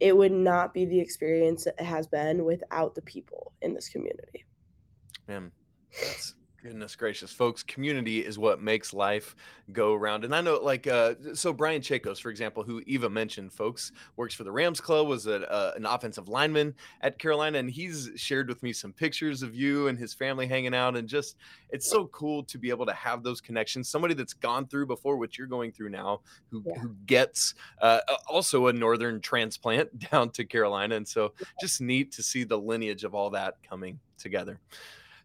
it 0.00 0.16
would 0.16 0.32
not 0.32 0.74
be 0.74 0.84
the 0.84 1.00
experience 1.00 1.66
it 1.66 1.80
has 1.80 2.06
been 2.06 2.44
without 2.44 2.94
the 2.94 3.02
people 3.02 3.52
in 3.62 3.74
this 3.74 3.88
community. 3.88 4.44
Man, 5.26 5.52
that's 6.00 6.34
goodness 6.64 6.96
gracious, 6.96 7.30
folks. 7.30 7.62
Community 7.62 8.24
is 8.24 8.38
what 8.38 8.62
makes 8.62 8.94
life 8.94 9.36
go 9.72 9.92
around. 9.92 10.24
And 10.24 10.34
I 10.34 10.40
know, 10.40 10.58
like, 10.62 10.86
uh, 10.86 11.14
so 11.34 11.52
Brian 11.52 11.82
Chacos, 11.82 12.18
for 12.18 12.30
example, 12.30 12.62
who 12.62 12.82
Eva 12.86 13.10
mentioned, 13.10 13.52
folks, 13.52 13.92
works 14.16 14.34
for 14.34 14.44
the 14.44 14.50
Rams 14.50 14.80
Club, 14.80 15.06
was 15.06 15.26
a, 15.26 15.46
uh, 15.52 15.72
an 15.76 15.84
offensive 15.84 16.26
lineman 16.26 16.74
at 17.02 17.18
Carolina, 17.18 17.58
and 17.58 17.70
he's 17.70 18.10
shared 18.16 18.48
with 18.48 18.62
me 18.62 18.72
some 18.72 18.94
pictures 18.94 19.42
of 19.42 19.54
you 19.54 19.88
and 19.88 19.98
his 19.98 20.14
family 20.14 20.46
hanging 20.46 20.74
out. 20.74 20.96
And 20.96 21.06
just, 21.06 21.36
it's 21.68 21.90
so 21.90 22.06
cool 22.06 22.42
to 22.44 22.56
be 22.56 22.70
able 22.70 22.86
to 22.86 22.94
have 22.94 23.22
those 23.22 23.42
connections. 23.42 23.90
Somebody 23.90 24.14
that's 24.14 24.32
gone 24.32 24.66
through 24.66 24.86
before 24.86 25.18
what 25.18 25.36
you're 25.36 25.46
going 25.46 25.70
through 25.70 25.90
now, 25.90 26.22
who 26.50 26.62
Yeah. 26.64 26.78
who 26.80 26.94
gets 27.04 27.54
uh, 27.82 28.00
also 28.26 28.68
a 28.68 28.72
northern 28.72 29.20
transplant 29.20 29.98
down 30.10 30.30
to 30.30 30.46
Carolina, 30.46 30.94
and 30.96 31.06
so 31.06 31.34
just 31.60 31.82
neat 31.82 32.10
to 32.12 32.22
see 32.22 32.42
the 32.42 32.58
lineage 32.58 33.04
of 33.04 33.14
all 33.14 33.28
that 33.30 33.56
coming 33.68 34.00
together. 34.16 34.58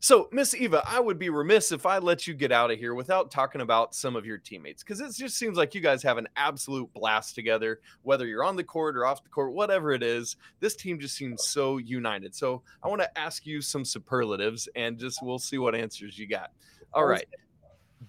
So, 0.01 0.29
Miss 0.31 0.55
Eva, 0.55 0.81
I 0.87 1.01
would 1.01 1.19
be 1.19 1.29
remiss 1.29 1.73
if 1.73 1.85
I 1.85 1.97
let 1.97 2.25
you 2.25 2.33
get 2.33 2.53
out 2.53 2.71
of 2.71 2.79
here 2.79 2.93
without 2.93 3.31
talking 3.31 3.59
about 3.59 3.93
some 3.93 4.15
of 4.15 4.25
your 4.25 4.37
teammates 4.37 4.81
because 4.81 5.01
it 5.01 5.13
just 5.13 5.37
seems 5.37 5.57
like 5.57 5.75
you 5.75 5.81
guys 5.81 6.01
have 6.03 6.17
an 6.17 6.29
absolute 6.37 6.93
blast 6.93 7.35
together, 7.35 7.81
whether 8.03 8.25
you're 8.25 8.45
on 8.45 8.55
the 8.55 8.63
court 8.63 8.95
or 8.95 9.05
off 9.05 9.23
the 9.23 9.29
court, 9.29 9.51
whatever 9.51 9.91
it 9.91 10.01
is. 10.01 10.37
This 10.61 10.77
team 10.77 10.99
just 10.99 11.17
seems 11.17 11.49
so 11.49 11.79
united. 11.79 12.33
So, 12.33 12.61
I 12.81 12.87
want 12.87 13.01
to 13.01 13.19
ask 13.19 13.45
you 13.45 13.59
some 13.61 13.83
superlatives 13.83 14.69
and 14.73 14.97
just 14.97 15.21
we'll 15.21 15.37
see 15.37 15.57
what 15.57 15.75
answers 15.75 16.17
you 16.17 16.27
got. 16.27 16.51
All 16.93 17.05
right. 17.05 17.27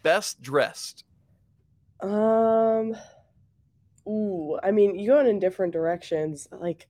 Best 0.04 0.40
dressed. 0.40 1.04
Um, 2.00 2.96
ooh, 4.06 4.58
I 4.62 4.70
mean, 4.70 4.96
you're 4.96 5.16
going 5.16 5.26
in 5.26 5.40
different 5.40 5.72
directions. 5.72 6.46
Like 6.52 6.86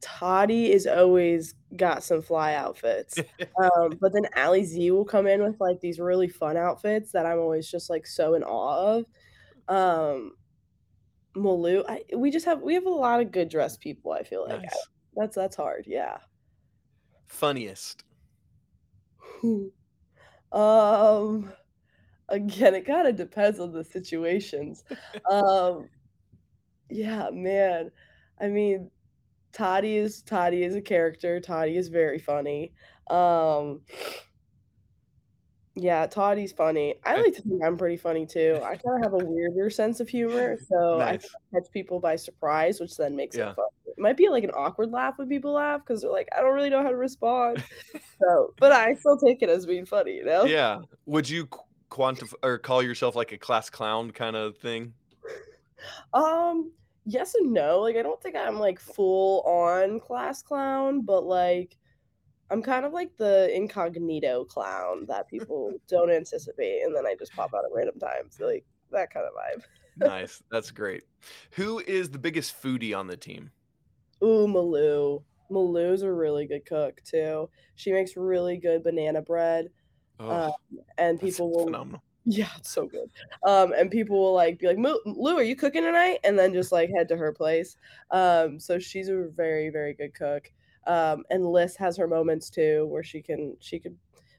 Toddy 0.00 0.72
is 0.72 0.86
always 0.86 1.54
got 1.76 2.02
some 2.02 2.22
fly 2.22 2.54
outfits. 2.54 3.18
Um, 3.62 3.98
but 4.00 4.12
then 4.12 4.26
Ali 4.36 4.64
Z 4.64 4.90
will 4.90 5.04
come 5.04 5.26
in 5.26 5.42
with 5.42 5.60
like 5.60 5.80
these 5.80 6.00
really 6.00 6.28
fun 6.28 6.56
outfits 6.56 7.12
that 7.12 7.26
I'm 7.26 7.38
always 7.38 7.70
just 7.70 7.90
like 7.90 8.06
so 8.06 8.34
in 8.34 8.42
awe 8.42 8.96
of. 8.96 9.04
Um, 9.68 10.32
Malou, 11.36 11.84
I, 11.88 12.02
we 12.16 12.30
just 12.30 12.46
have 12.46 12.62
we 12.62 12.74
have 12.74 12.86
a 12.86 12.90
lot 12.90 13.20
of 13.20 13.30
good 13.30 13.48
dressed 13.48 13.80
people. 13.80 14.12
I 14.12 14.22
feel 14.22 14.46
like 14.48 14.64
I, 14.64 14.76
that's 15.14 15.36
that's 15.36 15.56
hard. 15.56 15.84
Yeah. 15.86 16.18
Funniest. 17.26 18.04
um, 20.52 21.52
again, 22.28 22.74
it 22.74 22.86
kind 22.86 23.08
of 23.08 23.16
depends 23.16 23.60
on 23.60 23.72
the 23.72 23.84
situations. 23.84 24.84
Um, 25.30 25.88
yeah, 26.90 27.30
man. 27.32 27.90
I 28.40 28.48
mean, 28.48 28.90
Toddy 29.52 29.96
is 29.96 30.22
Toddy 30.22 30.64
is 30.64 30.74
a 30.74 30.80
character. 30.82 31.40
Toddy 31.40 31.76
is 31.76 31.88
very 31.88 32.18
funny. 32.18 32.72
Um, 33.10 33.80
yeah, 35.74 36.06
Toddy's 36.06 36.52
funny. 36.52 36.96
I 37.04 37.16
like 37.20 37.34
to 37.34 37.42
think 37.42 37.62
I'm 37.64 37.76
pretty 37.76 37.96
funny 37.96 38.26
too. 38.26 38.58
I 38.62 38.76
kind 38.76 38.96
of 38.96 39.02
have 39.02 39.12
a 39.14 39.24
weirder 39.24 39.70
sense 39.70 40.00
of 40.00 40.08
humor, 40.08 40.56
so 40.68 41.00
I 41.00 41.18
catch 41.52 41.70
people 41.72 42.00
by 42.00 42.16
surprise, 42.16 42.80
which 42.80 42.96
then 42.96 43.16
makes 43.16 43.36
Yeah. 43.36 43.50
it 43.50 43.56
fun. 43.56 43.66
It 43.86 43.98
might 43.98 44.16
be 44.16 44.28
like 44.28 44.44
an 44.44 44.50
awkward 44.56 44.90
laugh 44.90 45.18
when 45.18 45.28
people 45.28 45.52
laugh 45.52 45.80
because 45.84 46.02
they're 46.02 46.10
like, 46.10 46.28
I 46.36 46.40
don't 46.40 46.54
really 46.54 46.70
know 46.70 46.82
how 46.82 46.90
to 46.90 46.96
respond. 46.96 47.62
So, 48.24 48.54
but 48.60 48.70
I 48.70 48.94
still 48.94 49.18
take 49.18 49.42
it 49.42 49.48
as 49.48 49.66
being 49.66 49.84
funny, 49.84 50.14
you 50.14 50.24
know? 50.24 50.44
Yeah. 50.44 50.78
Would 51.06 51.28
you 51.28 51.48
quantify 51.90 52.34
or 52.44 52.56
call 52.56 52.80
yourself 52.80 53.16
like 53.16 53.32
a 53.32 53.36
class 53.36 53.68
clown 53.68 54.12
kind 54.12 54.36
of 54.36 54.56
thing? 54.58 54.94
Um, 56.14 56.70
yes 57.04 57.34
and 57.34 57.52
no. 57.52 57.80
Like, 57.80 57.96
I 57.96 58.02
don't 58.02 58.20
think 58.22 58.36
I'm 58.36 58.58
like 58.58 58.78
full 58.78 59.42
on 59.42 60.00
class 60.00 60.42
clown, 60.42 61.02
but 61.02 61.24
like, 61.24 61.76
I'm 62.50 62.62
kind 62.62 62.84
of 62.84 62.92
like 62.92 63.16
the 63.16 63.54
incognito 63.54 64.44
clown 64.44 65.06
that 65.08 65.28
people 65.28 65.72
don't 65.88 66.10
anticipate, 66.10 66.82
and 66.82 66.94
then 66.94 67.06
I 67.06 67.14
just 67.18 67.32
pop 67.34 67.52
out 67.54 67.64
at 67.64 67.70
random 67.74 67.98
times, 67.98 68.38
like 68.40 68.64
that 68.90 69.12
kind 69.12 69.26
of 69.26 69.32
vibe. 69.32 69.62
Nice. 69.96 70.42
That's 70.50 70.70
great. 70.70 71.04
Who 71.52 71.80
is 71.80 72.10
the 72.10 72.18
biggest 72.18 72.60
foodie 72.62 72.96
on 72.96 73.06
the 73.06 73.16
team? 73.16 73.50
Ooh, 74.22 74.46
Malou. 74.46 75.22
Malou's 75.50 76.02
a 76.02 76.10
really 76.10 76.46
good 76.46 76.64
cook 76.64 77.02
too. 77.04 77.48
She 77.74 77.92
makes 77.92 78.16
really 78.16 78.56
good 78.56 78.82
banana 78.82 79.20
bread, 79.20 79.68
Oh, 80.18 80.30
um, 80.46 80.52
and 80.98 81.20
people 81.20 81.50
will 81.50 81.66
phenomenal. 81.66 82.02
Yeah, 82.24 82.48
it's 82.56 82.70
so 82.70 82.86
good. 82.86 83.10
Um, 83.44 83.72
and 83.72 83.90
people 83.90 84.18
will 84.18 84.34
like 84.34 84.58
be 84.58 84.68
like, 84.68 84.78
Lou, 85.04 85.36
are 85.36 85.42
you 85.42 85.56
cooking 85.56 85.82
tonight? 85.82 86.18
And 86.24 86.38
then 86.38 86.52
just 86.52 86.72
like 86.72 86.90
head 86.90 87.08
to 87.08 87.16
her 87.16 87.32
place. 87.32 87.76
Um, 88.10 88.60
so 88.60 88.78
she's 88.78 89.08
a 89.08 89.28
very, 89.34 89.70
very 89.70 89.94
good 89.94 90.14
cook. 90.14 90.50
Um, 90.86 91.24
and 91.30 91.46
Liz 91.46 91.76
has 91.76 91.96
her 91.96 92.06
moments 92.06 92.50
too, 92.50 92.86
where 92.86 93.02
she 93.02 93.22
can 93.22 93.56
she 93.60 93.78
could 93.78 93.96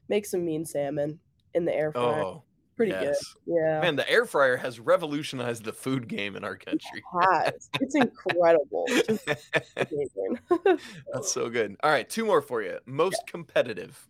make 0.08 0.26
some 0.26 0.44
mean 0.44 0.64
salmon 0.64 1.18
in 1.54 1.64
the 1.64 1.74
air 1.74 1.92
fryer. 1.92 2.22
Oh, 2.22 2.42
Pretty 2.76 2.92
good. 2.92 3.14
Yeah. 3.46 3.80
Man, 3.80 3.94
the 3.94 4.08
air 4.10 4.26
fryer 4.26 4.56
has 4.56 4.80
revolutionized 4.80 5.64
the 5.64 5.72
food 5.72 6.08
game 6.08 6.34
in 6.34 6.42
our 6.42 6.56
country. 6.56 7.04
Has. 7.20 7.70
It's 7.80 7.94
incredible. 7.94 8.86
That's 11.12 11.32
so 11.32 11.48
good. 11.48 11.76
All 11.84 11.90
right, 11.90 12.08
two 12.08 12.24
more 12.24 12.42
for 12.42 12.62
you. 12.62 12.78
Most 12.84 13.22
competitive. 13.28 14.08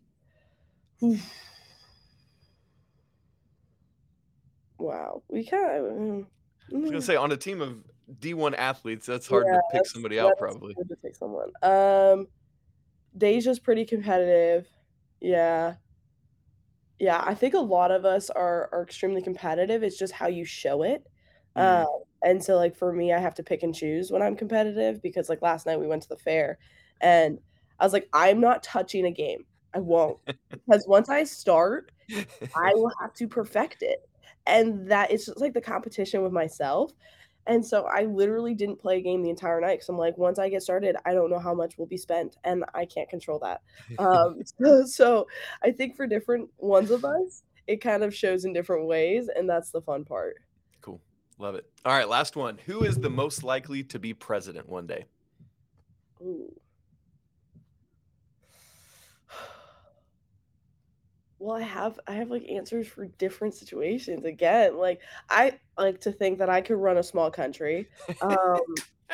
Wow. 4.79 5.23
We 5.29 5.45
kind 5.45 5.65
of 5.65 6.27
I 6.73 6.77
was 6.77 6.91
gonna 6.91 7.03
say 7.03 7.17
on 7.17 7.33
a 7.33 7.37
team 7.37 7.61
of 7.61 7.85
D1 8.21 8.55
athletes, 8.55 9.07
that's 9.07 9.27
hard 9.27 9.47
Yeah, 9.47 9.57
to 9.57 9.63
pick 9.73 9.87
somebody 9.87 10.19
out, 10.19 10.37
probably. 10.39 10.75
hard 10.75 10.89
to 10.89 10.97
pick 10.97 11.17
someone. 11.17 11.51
Um, 11.63 12.27
Deja's 13.17 13.59
pretty 13.59 13.85
competitive. 13.85 14.67
Yeah. 15.21 15.75
Yeah, 16.99 17.23
I 17.25 17.35
think 17.35 17.55
a 17.55 17.59
lot 17.59 17.91
of 17.91 18.05
us 18.05 18.31
are 18.31 18.69
are 18.73 18.83
extremely 18.83 19.23
competitive. 19.23 19.83
It's 19.83 19.99
just 19.99 20.13
how 20.13 20.29
you 20.29 20.45
show 20.45 20.83
it. 20.83 21.07
Mm. 21.57 21.83
Um, 21.83 22.03
and 22.23 22.43
so 22.43 22.57
like 22.57 22.75
for 22.77 22.93
me, 22.93 23.13
I 23.13 23.19
have 23.19 23.35
to 23.35 23.43
pick 23.43 23.63
and 23.63 23.75
choose 23.75 24.11
when 24.11 24.23
I'm 24.23 24.37
competitive 24.37 25.03
because 25.03 25.29
like 25.29 25.43
last 25.43 25.67
night 25.67 25.79
we 25.79 25.87
went 25.87 26.03
to 26.03 26.09
the 26.09 26.17
fair 26.17 26.59
and 27.01 27.39
I 27.79 27.85
was 27.85 27.93
like, 27.93 28.09
I'm 28.13 28.41
not 28.41 28.63
touching 28.63 29.07
a 29.07 29.11
game. 29.11 29.45
I 29.75 29.81
won't. 29.81 30.19
because 30.51 30.87
once 30.87 31.09
I 31.09 31.25
start, 31.25 31.93
I 32.57 32.73
will 32.75 32.93
have 33.01 33.13
to 33.15 33.29
perfect 33.29 33.83
it. 33.83 34.09
And 34.47 34.91
that 34.91 35.11
it's 35.11 35.27
just 35.27 35.41
like 35.41 35.55
the 35.55 35.61
competition 35.61 36.23
with 36.23 36.33
myself. 36.33 36.93
And 37.47 37.65
so 37.65 37.85
I 37.85 38.05
literally 38.05 38.55
didn't 38.55 38.81
play 38.81 38.99
a 38.99 39.03
game 39.03 39.23
the 39.23 39.31
entire 39.31 39.61
night 39.61 39.75
because 39.75 39.89
I'm 39.89 39.99
like, 39.99 40.17
once 40.17 40.39
I 40.39 40.49
get 40.49 40.63
started, 40.63 40.97
I 41.05 41.13
don't 41.13 41.31
know 41.31 41.39
how 41.39 41.55
much 41.55 41.77
will 41.77 41.87
be 41.87 41.99
spent, 41.99 42.37
and 42.45 42.65
I 42.75 42.87
can't 42.87 43.09
control 43.09 43.39
that. 43.41 43.61
Um, 43.99 44.41
so, 44.45 44.85
so 44.87 45.27
I 45.63 45.71
think 45.71 45.97
for 45.97 46.07
different 46.07 46.49
ones 46.59 46.91
of 46.91 47.05
us, 47.05 47.43
it 47.67 47.81
kind 47.81 48.03
of 48.03 48.15
shows 48.15 48.45
in 48.45 48.53
different 48.53 48.87
ways, 48.87 49.29
and 49.35 49.49
that's 49.49 49.71
the 49.71 49.83
fun 49.83 50.05
part. 50.05 50.37
Cool. 50.81 51.01
Love 51.39 51.55
it. 51.55 51.67
All 51.85 51.93
right, 51.93 52.09
last 52.09 52.37
one. 52.37 52.59
Who 52.67 52.83
is 52.83 52.99
the 52.99 53.11
most 53.11 53.43
likely 53.43 53.83
to 53.85 53.99
be 53.99 54.15
president 54.15 54.69
one 54.69 54.87
day? 54.87 55.05
Ooh. 56.23 56.55
Well, 61.45 61.59
I 61.59 61.63
have 61.63 62.01
I 62.07 62.15
have 62.15 62.31
like 62.31 62.49
answers 62.49 62.89
for 62.89 63.05
different 63.05 63.53
situations. 63.53 64.25
Again, 64.25 64.79
like 64.79 65.03
I 65.29 65.59
like 65.77 66.01
to 66.01 66.11
think 66.11 66.39
that 66.39 66.49
I 66.49 66.63
could 66.63 66.77
run 66.77 66.97
a 66.97 67.03
small 67.03 67.31
country. 67.31 67.87
Um, 68.23 68.61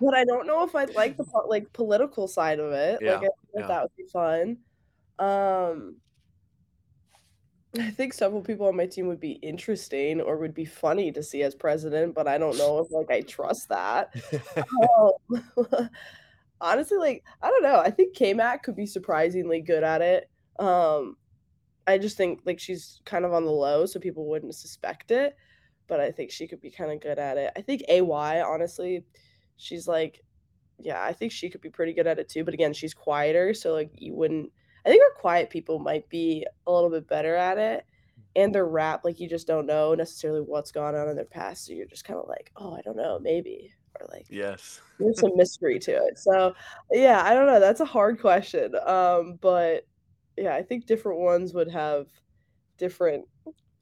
but 0.00 0.14
I 0.14 0.24
don't 0.24 0.46
know 0.46 0.64
if 0.64 0.74
I'd 0.74 0.94
like 0.94 1.18
the 1.18 1.26
like 1.46 1.70
political 1.74 2.26
side 2.26 2.58
of 2.58 2.72
it. 2.72 3.00
Yeah, 3.02 3.16
Like 3.16 3.18
I 3.18 3.20
think 3.20 3.32
yeah. 3.58 3.66
that 3.66 3.82
would 3.82 3.96
be 3.98 4.06
fun. 4.10 4.56
Um, 5.18 5.96
I 7.78 7.90
think 7.90 8.14
several 8.14 8.40
people 8.40 8.66
on 8.66 8.74
my 8.74 8.86
team 8.86 9.06
would 9.08 9.20
be 9.20 9.32
interesting 9.32 10.22
or 10.22 10.38
would 10.38 10.54
be 10.54 10.64
funny 10.64 11.12
to 11.12 11.22
see 11.22 11.42
as 11.42 11.54
president, 11.54 12.14
but 12.14 12.26
I 12.26 12.38
don't 12.38 12.56
know 12.56 12.78
if 12.78 12.90
like 12.90 13.10
I 13.10 13.20
trust 13.20 13.68
that. 13.68 14.14
Um, 14.56 15.90
honestly, 16.62 16.96
like 16.96 17.24
I 17.42 17.50
don't 17.50 17.62
know. 17.62 17.78
I 17.78 17.90
think 17.90 18.14
K 18.14 18.32
Mac 18.32 18.62
could 18.62 18.74
be 18.74 18.86
surprisingly 18.86 19.60
good 19.60 19.84
at 19.84 20.00
it. 20.00 20.30
Um, 20.58 21.18
I 21.88 21.96
just 21.96 22.18
think 22.18 22.40
like 22.44 22.60
she's 22.60 23.00
kind 23.06 23.24
of 23.24 23.32
on 23.32 23.44
the 23.44 23.50
low, 23.50 23.86
so 23.86 23.98
people 23.98 24.26
wouldn't 24.26 24.54
suspect 24.54 25.10
it. 25.10 25.36
But 25.86 26.00
I 26.00 26.10
think 26.10 26.30
she 26.30 26.46
could 26.46 26.60
be 26.60 26.70
kind 26.70 26.92
of 26.92 27.00
good 27.00 27.18
at 27.18 27.38
it. 27.38 27.50
I 27.56 27.62
think 27.62 27.82
AY, 27.88 28.42
honestly, 28.42 29.04
she's 29.56 29.88
like, 29.88 30.22
yeah, 30.78 31.02
I 31.02 31.14
think 31.14 31.32
she 31.32 31.48
could 31.48 31.62
be 31.62 31.70
pretty 31.70 31.94
good 31.94 32.06
at 32.06 32.18
it 32.18 32.28
too. 32.28 32.44
But 32.44 32.52
again, 32.52 32.74
she's 32.74 32.92
quieter, 32.92 33.54
so 33.54 33.72
like 33.72 33.90
you 33.94 34.14
wouldn't. 34.14 34.52
I 34.84 34.90
think 34.90 35.02
our 35.02 35.20
quiet 35.20 35.48
people 35.48 35.78
might 35.78 36.08
be 36.10 36.46
a 36.66 36.72
little 36.72 36.90
bit 36.90 37.08
better 37.08 37.34
at 37.34 37.56
it. 37.56 37.84
And 38.36 38.54
their 38.54 38.66
rap, 38.66 39.00
like 39.04 39.18
you 39.18 39.28
just 39.28 39.46
don't 39.46 39.66
know 39.66 39.94
necessarily 39.94 40.40
what's 40.40 40.70
gone 40.70 40.94
on 40.94 41.08
in 41.08 41.16
their 41.16 41.24
past. 41.24 41.66
So 41.66 41.72
you're 41.72 41.86
just 41.86 42.04
kind 42.04 42.20
of 42.20 42.28
like, 42.28 42.52
oh, 42.56 42.74
I 42.74 42.82
don't 42.82 42.96
know, 42.96 43.18
maybe. 43.18 43.72
Or 43.98 44.06
like 44.12 44.26
yes. 44.28 44.80
there's 45.00 45.18
some 45.18 45.36
mystery 45.36 45.78
to 45.80 45.92
it. 45.92 46.18
So 46.18 46.54
yeah, 46.92 47.22
I 47.24 47.34
don't 47.34 47.46
know. 47.46 47.58
That's 47.58 47.80
a 47.80 47.86
hard 47.86 48.20
question. 48.20 48.74
Um, 48.86 49.38
but 49.40 49.86
yeah, 50.40 50.54
I 50.54 50.62
think 50.62 50.86
different 50.86 51.18
ones 51.18 51.54
would 51.54 51.70
have 51.70 52.06
different 52.78 53.26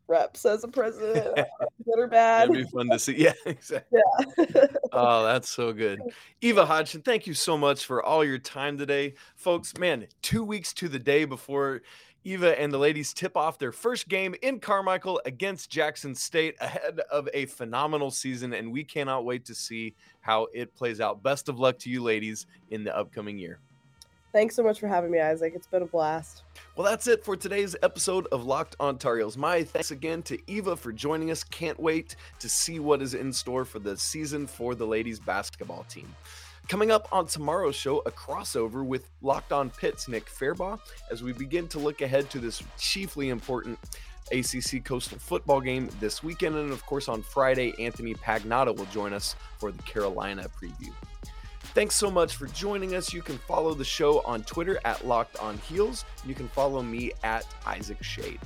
reps 0.09 0.45
as 0.45 0.64
a 0.64 0.69
president, 0.69 1.35
good 1.85 1.99
or 1.99 2.07
bad. 2.07 2.51
It'd 2.51 2.64
be 2.64 2.71
fun 2.71 2.88
to 2.90 2.99
see. 2.99 3.16
Yeah, 3.16 3.33
exactly. 3.47 4.01
Yeah. 4.38 4.66
Oh, 4.92 5.25
that's 5.25 5.51
so 5.51 5.75
good. 5.75 6.01
Eva 6.40 6.64
Hodgson, 6.64 7.03
thank 7.03 7.27
you 7.27 7.35
so 7.35 7.59
much 7.59 7.85
for 7.85 8.03
all 8.03 8.25
your 8.25 8.38
time 8.38 8.79
today. 8.79 9.14
Folks, 9.35 9.77
man, 9.77 10.07
two 10.23 10.42
weeks 10.42 10.73
to 10.75 10.88
the 10.88 10.99
day 10.99 11.27
before 11.27 11.83
Eva 12.25 12.59
and 12.59 12.73
the 12.73 12.79
ladies 12.79 13.12
tip 13.12 13.37
off 13.37 13.59
their 13.59 13.73
first 13.73 14.09
game 14.09 14.35
in 14.40 14.59
Carmichael 14.59 15.21
against 15.27 15.71
Jackson 15.71 16.14
State 16.14 16.57
ahead 16.61 17.01
of 17.11 17.29
a 17.35 17.45
phenomenal 17.47 18.11
season, 18.11 18.55
and 18.55 18.73
we 18.73 18.85
cannot 18.85 19.27
wait 19.27 19.45
to 19.45 19.55
see 19.55 19.95
how 20.21 20.47
it 20.55 20.75
plays 20.75 21.01
out. 21.01 21.23
Best 21.23 21.51
of 21.51 21.59
luck 21.59 21.79
to 21.81 21.90
you 21.90 22.03
ladies 22.03 22.47
in 22.71 22.83
the 22.83 22.97
upcoming 22.97 23.38
year. 23.38 23.61
Thanks 24.37 24.55
so 24.55 24.62
much 24.62 24.81
for 24.81 24.87
having 24.87 25.11
me, 25.11 25.18
Isaac. 25.18 25.55
It's 25.57 25.66
been 25.66 25.81
a 25.81 25.87
blast. 25.87 26.42
Well, 26.77 26.87
that's 26.87 27.07
it 27.07 27.25
for 27.25 27.37
today's 27.37 27.75
episode 27.83 28.27
of 28.27 28.44
Locked 28.44 28.77
on 28.79 28.99
Tar 28.99 29.16
Heels. 29.16 29.38
My 29.38 29.64
thanks 29.64 29.92
again 29.92 30.22
to 30.25 30.38
Eva 30.46 30.77
for 30.77 30.92
joining 30.92 31.31
us. 31.31 31.42
Can't 31.42 31.81
wait 31.81 32.16
to 32.40 32.46
see 32.46 32.79
what 32.79 33.01
is 33.01 33.14
in 33.14 33.33
store 33.33 33.64
for 33.64 33.79
the 33.79 33.96
season 33.96 34.46
for 34.46 34.75
the 34.75 34.87
ladies 34.87 35.18
basketball 35.18 35.85
team. 35.85 36.14
Coming 36.69 36.90
up 36.90 37.08
on 37.13 37.27
tomorrow's 37.27 37.77
show, 37.77 38.00
a 38.00 38.10
crossover 38.10 38.85
with 38.85 39.08
Locked 39.23 39.52
on 39.52 39.71
Pitt's 39.71 40.06
Nick 40.06 40.27
Fairbaugh 40.27 40.79
as 41.10 41.23
we 41.23 41.33
begin 41.33 41.67
to 41.69 41.79
look 41.79 42.02
ahead 42.02 42.29
to 42.29 42.38
this 42.38 42.63
chiefly 42.79 43.31
important 43.31 43.79
ACC 44.33 44.85
Coastal 44.85 45.19
football 45.19 45.63
game 45.63 45.88
this 45.98 46.23
weekend. 46.23 46.56
And 46.56 46.73
of 46.73 46.85
course, 46.85 47.08
on 47.08 47.23
Friday, 47.23 47.73
Anthony 47.83 48.13
Pagnotta 48.13 48.77
will 48.77 48.85
join 48.92 49.15
us 49.15 49.35
for 49.58 49.73
the 49.73 49.83
Carolina 49.85 50.46
preview. 50.63 50.92
Thanks 51.77 51.94
so 51.94 52.10
much 52.10 52.37
for 52.37 52.46
joining 52.46 52.94
us. 52.94 53.12
You 53.12 53.20
can 53.20 53.37
follow 53.37 53.74
the 53.74 53.85
show 53.85 54.22
on 54.22 54.44
Twitter 54.44 54.81
at 54.87 55.06
Locked 55.06 55.37
On 55.40 55.58
Heels. 55.58 56.06
You 56.24 56.35
can 56.35 56.48
follow 56.48 56.83
me 56.83 57.12
at 57.22 57.46
Isaac 57.66 58.02
Schade. 58.02 58.40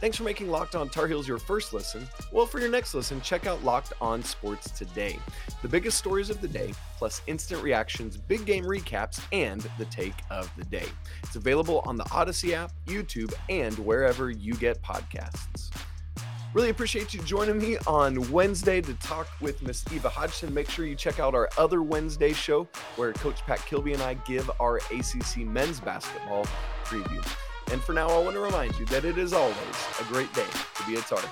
Thanks 0.00 0.16
for 0.16 0.22
making 0.22 0.52
Locked 0.52 0.76
On 0.76 0.88
Tar 0.88 1.08
Heels 1.08 1.26
your 1.26 1.38
first 1.38 1.72
listen. 1.72 2.06
Well, 2.30 2.46
for 2.46 2.60
your 2.60 2.68
next 2.68 2.94
listen, 2.94 3.20
check 3.22 3.44
out 3.44 3.64
Locked 3.64 3.92
On 4.00 4.22
Sports 4.22 4.70
Today. 4.70 5.18
The 5.62 5.68
biggest 5.68 5.98
stories 5.98 6.30
of 6.30 6.40
the 6.40 6.46
day, 6.46 6.74
plus 6.96 7.22
instant 7.26 7.60
reactions, 7.60 8.16
big 8.16 8.46
game 8.46 8.62
recaps, 8.62 9.20
and 9.32 9.68
the 9.78 9.86
take 9.86 10.14
of 10.30 10.48
the 10.56 10.64
day. 10.66 10.86
It's 11.24 11.34
available 11.34 11.82
on 11.86 11.96
the 11.96 12.04
Audacy 12.04 12.52
app, 12.52 12.70
YouTube, 12.86 13.34
and 13.48 13.76
wherever 13.80 14.30
you 14.30 14.54
get 14.54 14.80
podcasts. 14.80 15.75
Really 16.56 16.70
appreciate 16.70 17.12
you 17.12 17.20
joining 17.20 17.58
me 17.58 17.76
on 17.86 18.32
Wednesday 18.32 18.80
to 18.80 18.94
talk 18.94 19.28
with 19.42 19.60
Miss 19.60 19.84
Eva 19.92 20.08
Hodgson. 20.08 20.54
Make 20.54 20.70
sure 20.70 20.86
you 20.86 20.94
check 20.94 21.20
out 21.20 21.34
our 21.34 21.50
other 21.58 21.82
Wednesday 21.82 22.32
show 22.32 22.66
where 22.96 23.12
Coach 23.12 23.42
Pat 23.42 23.58
Kilby 23.66 23.92
and 23.92 24.02
I 24.02 24.14
give 24.14 24.50
our 24.58 24.78
ACC 24.90 25.44
men's 25.44 25.80
basketball 25.80 26.46
preview. 26.82 27.22
And 27.70 27.82
for 27.82 27.92
now, 27.92 28.08
I 28.08 28.18
want 28.20 28.36
to 28.36 28.40
remind 28.40 28.74
you 28.78 28.86
that 28.86 29.04
it 29.04 29.18
is 29.18 29.34
always 29.34 29.56
a 30.00 30.04
great 30.04 30.32
day 30.32 30.46
to 30.76 30.86
be 30.86 30.94
a 30.94 31.02
Tar 31.02 31.20
Heel. 31.20 31.30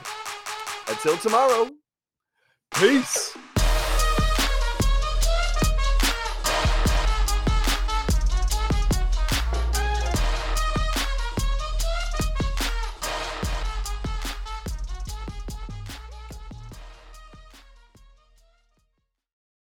Until 0.89 1.16
tomorrow, 1.16 1.70
peace. 2.75 3.35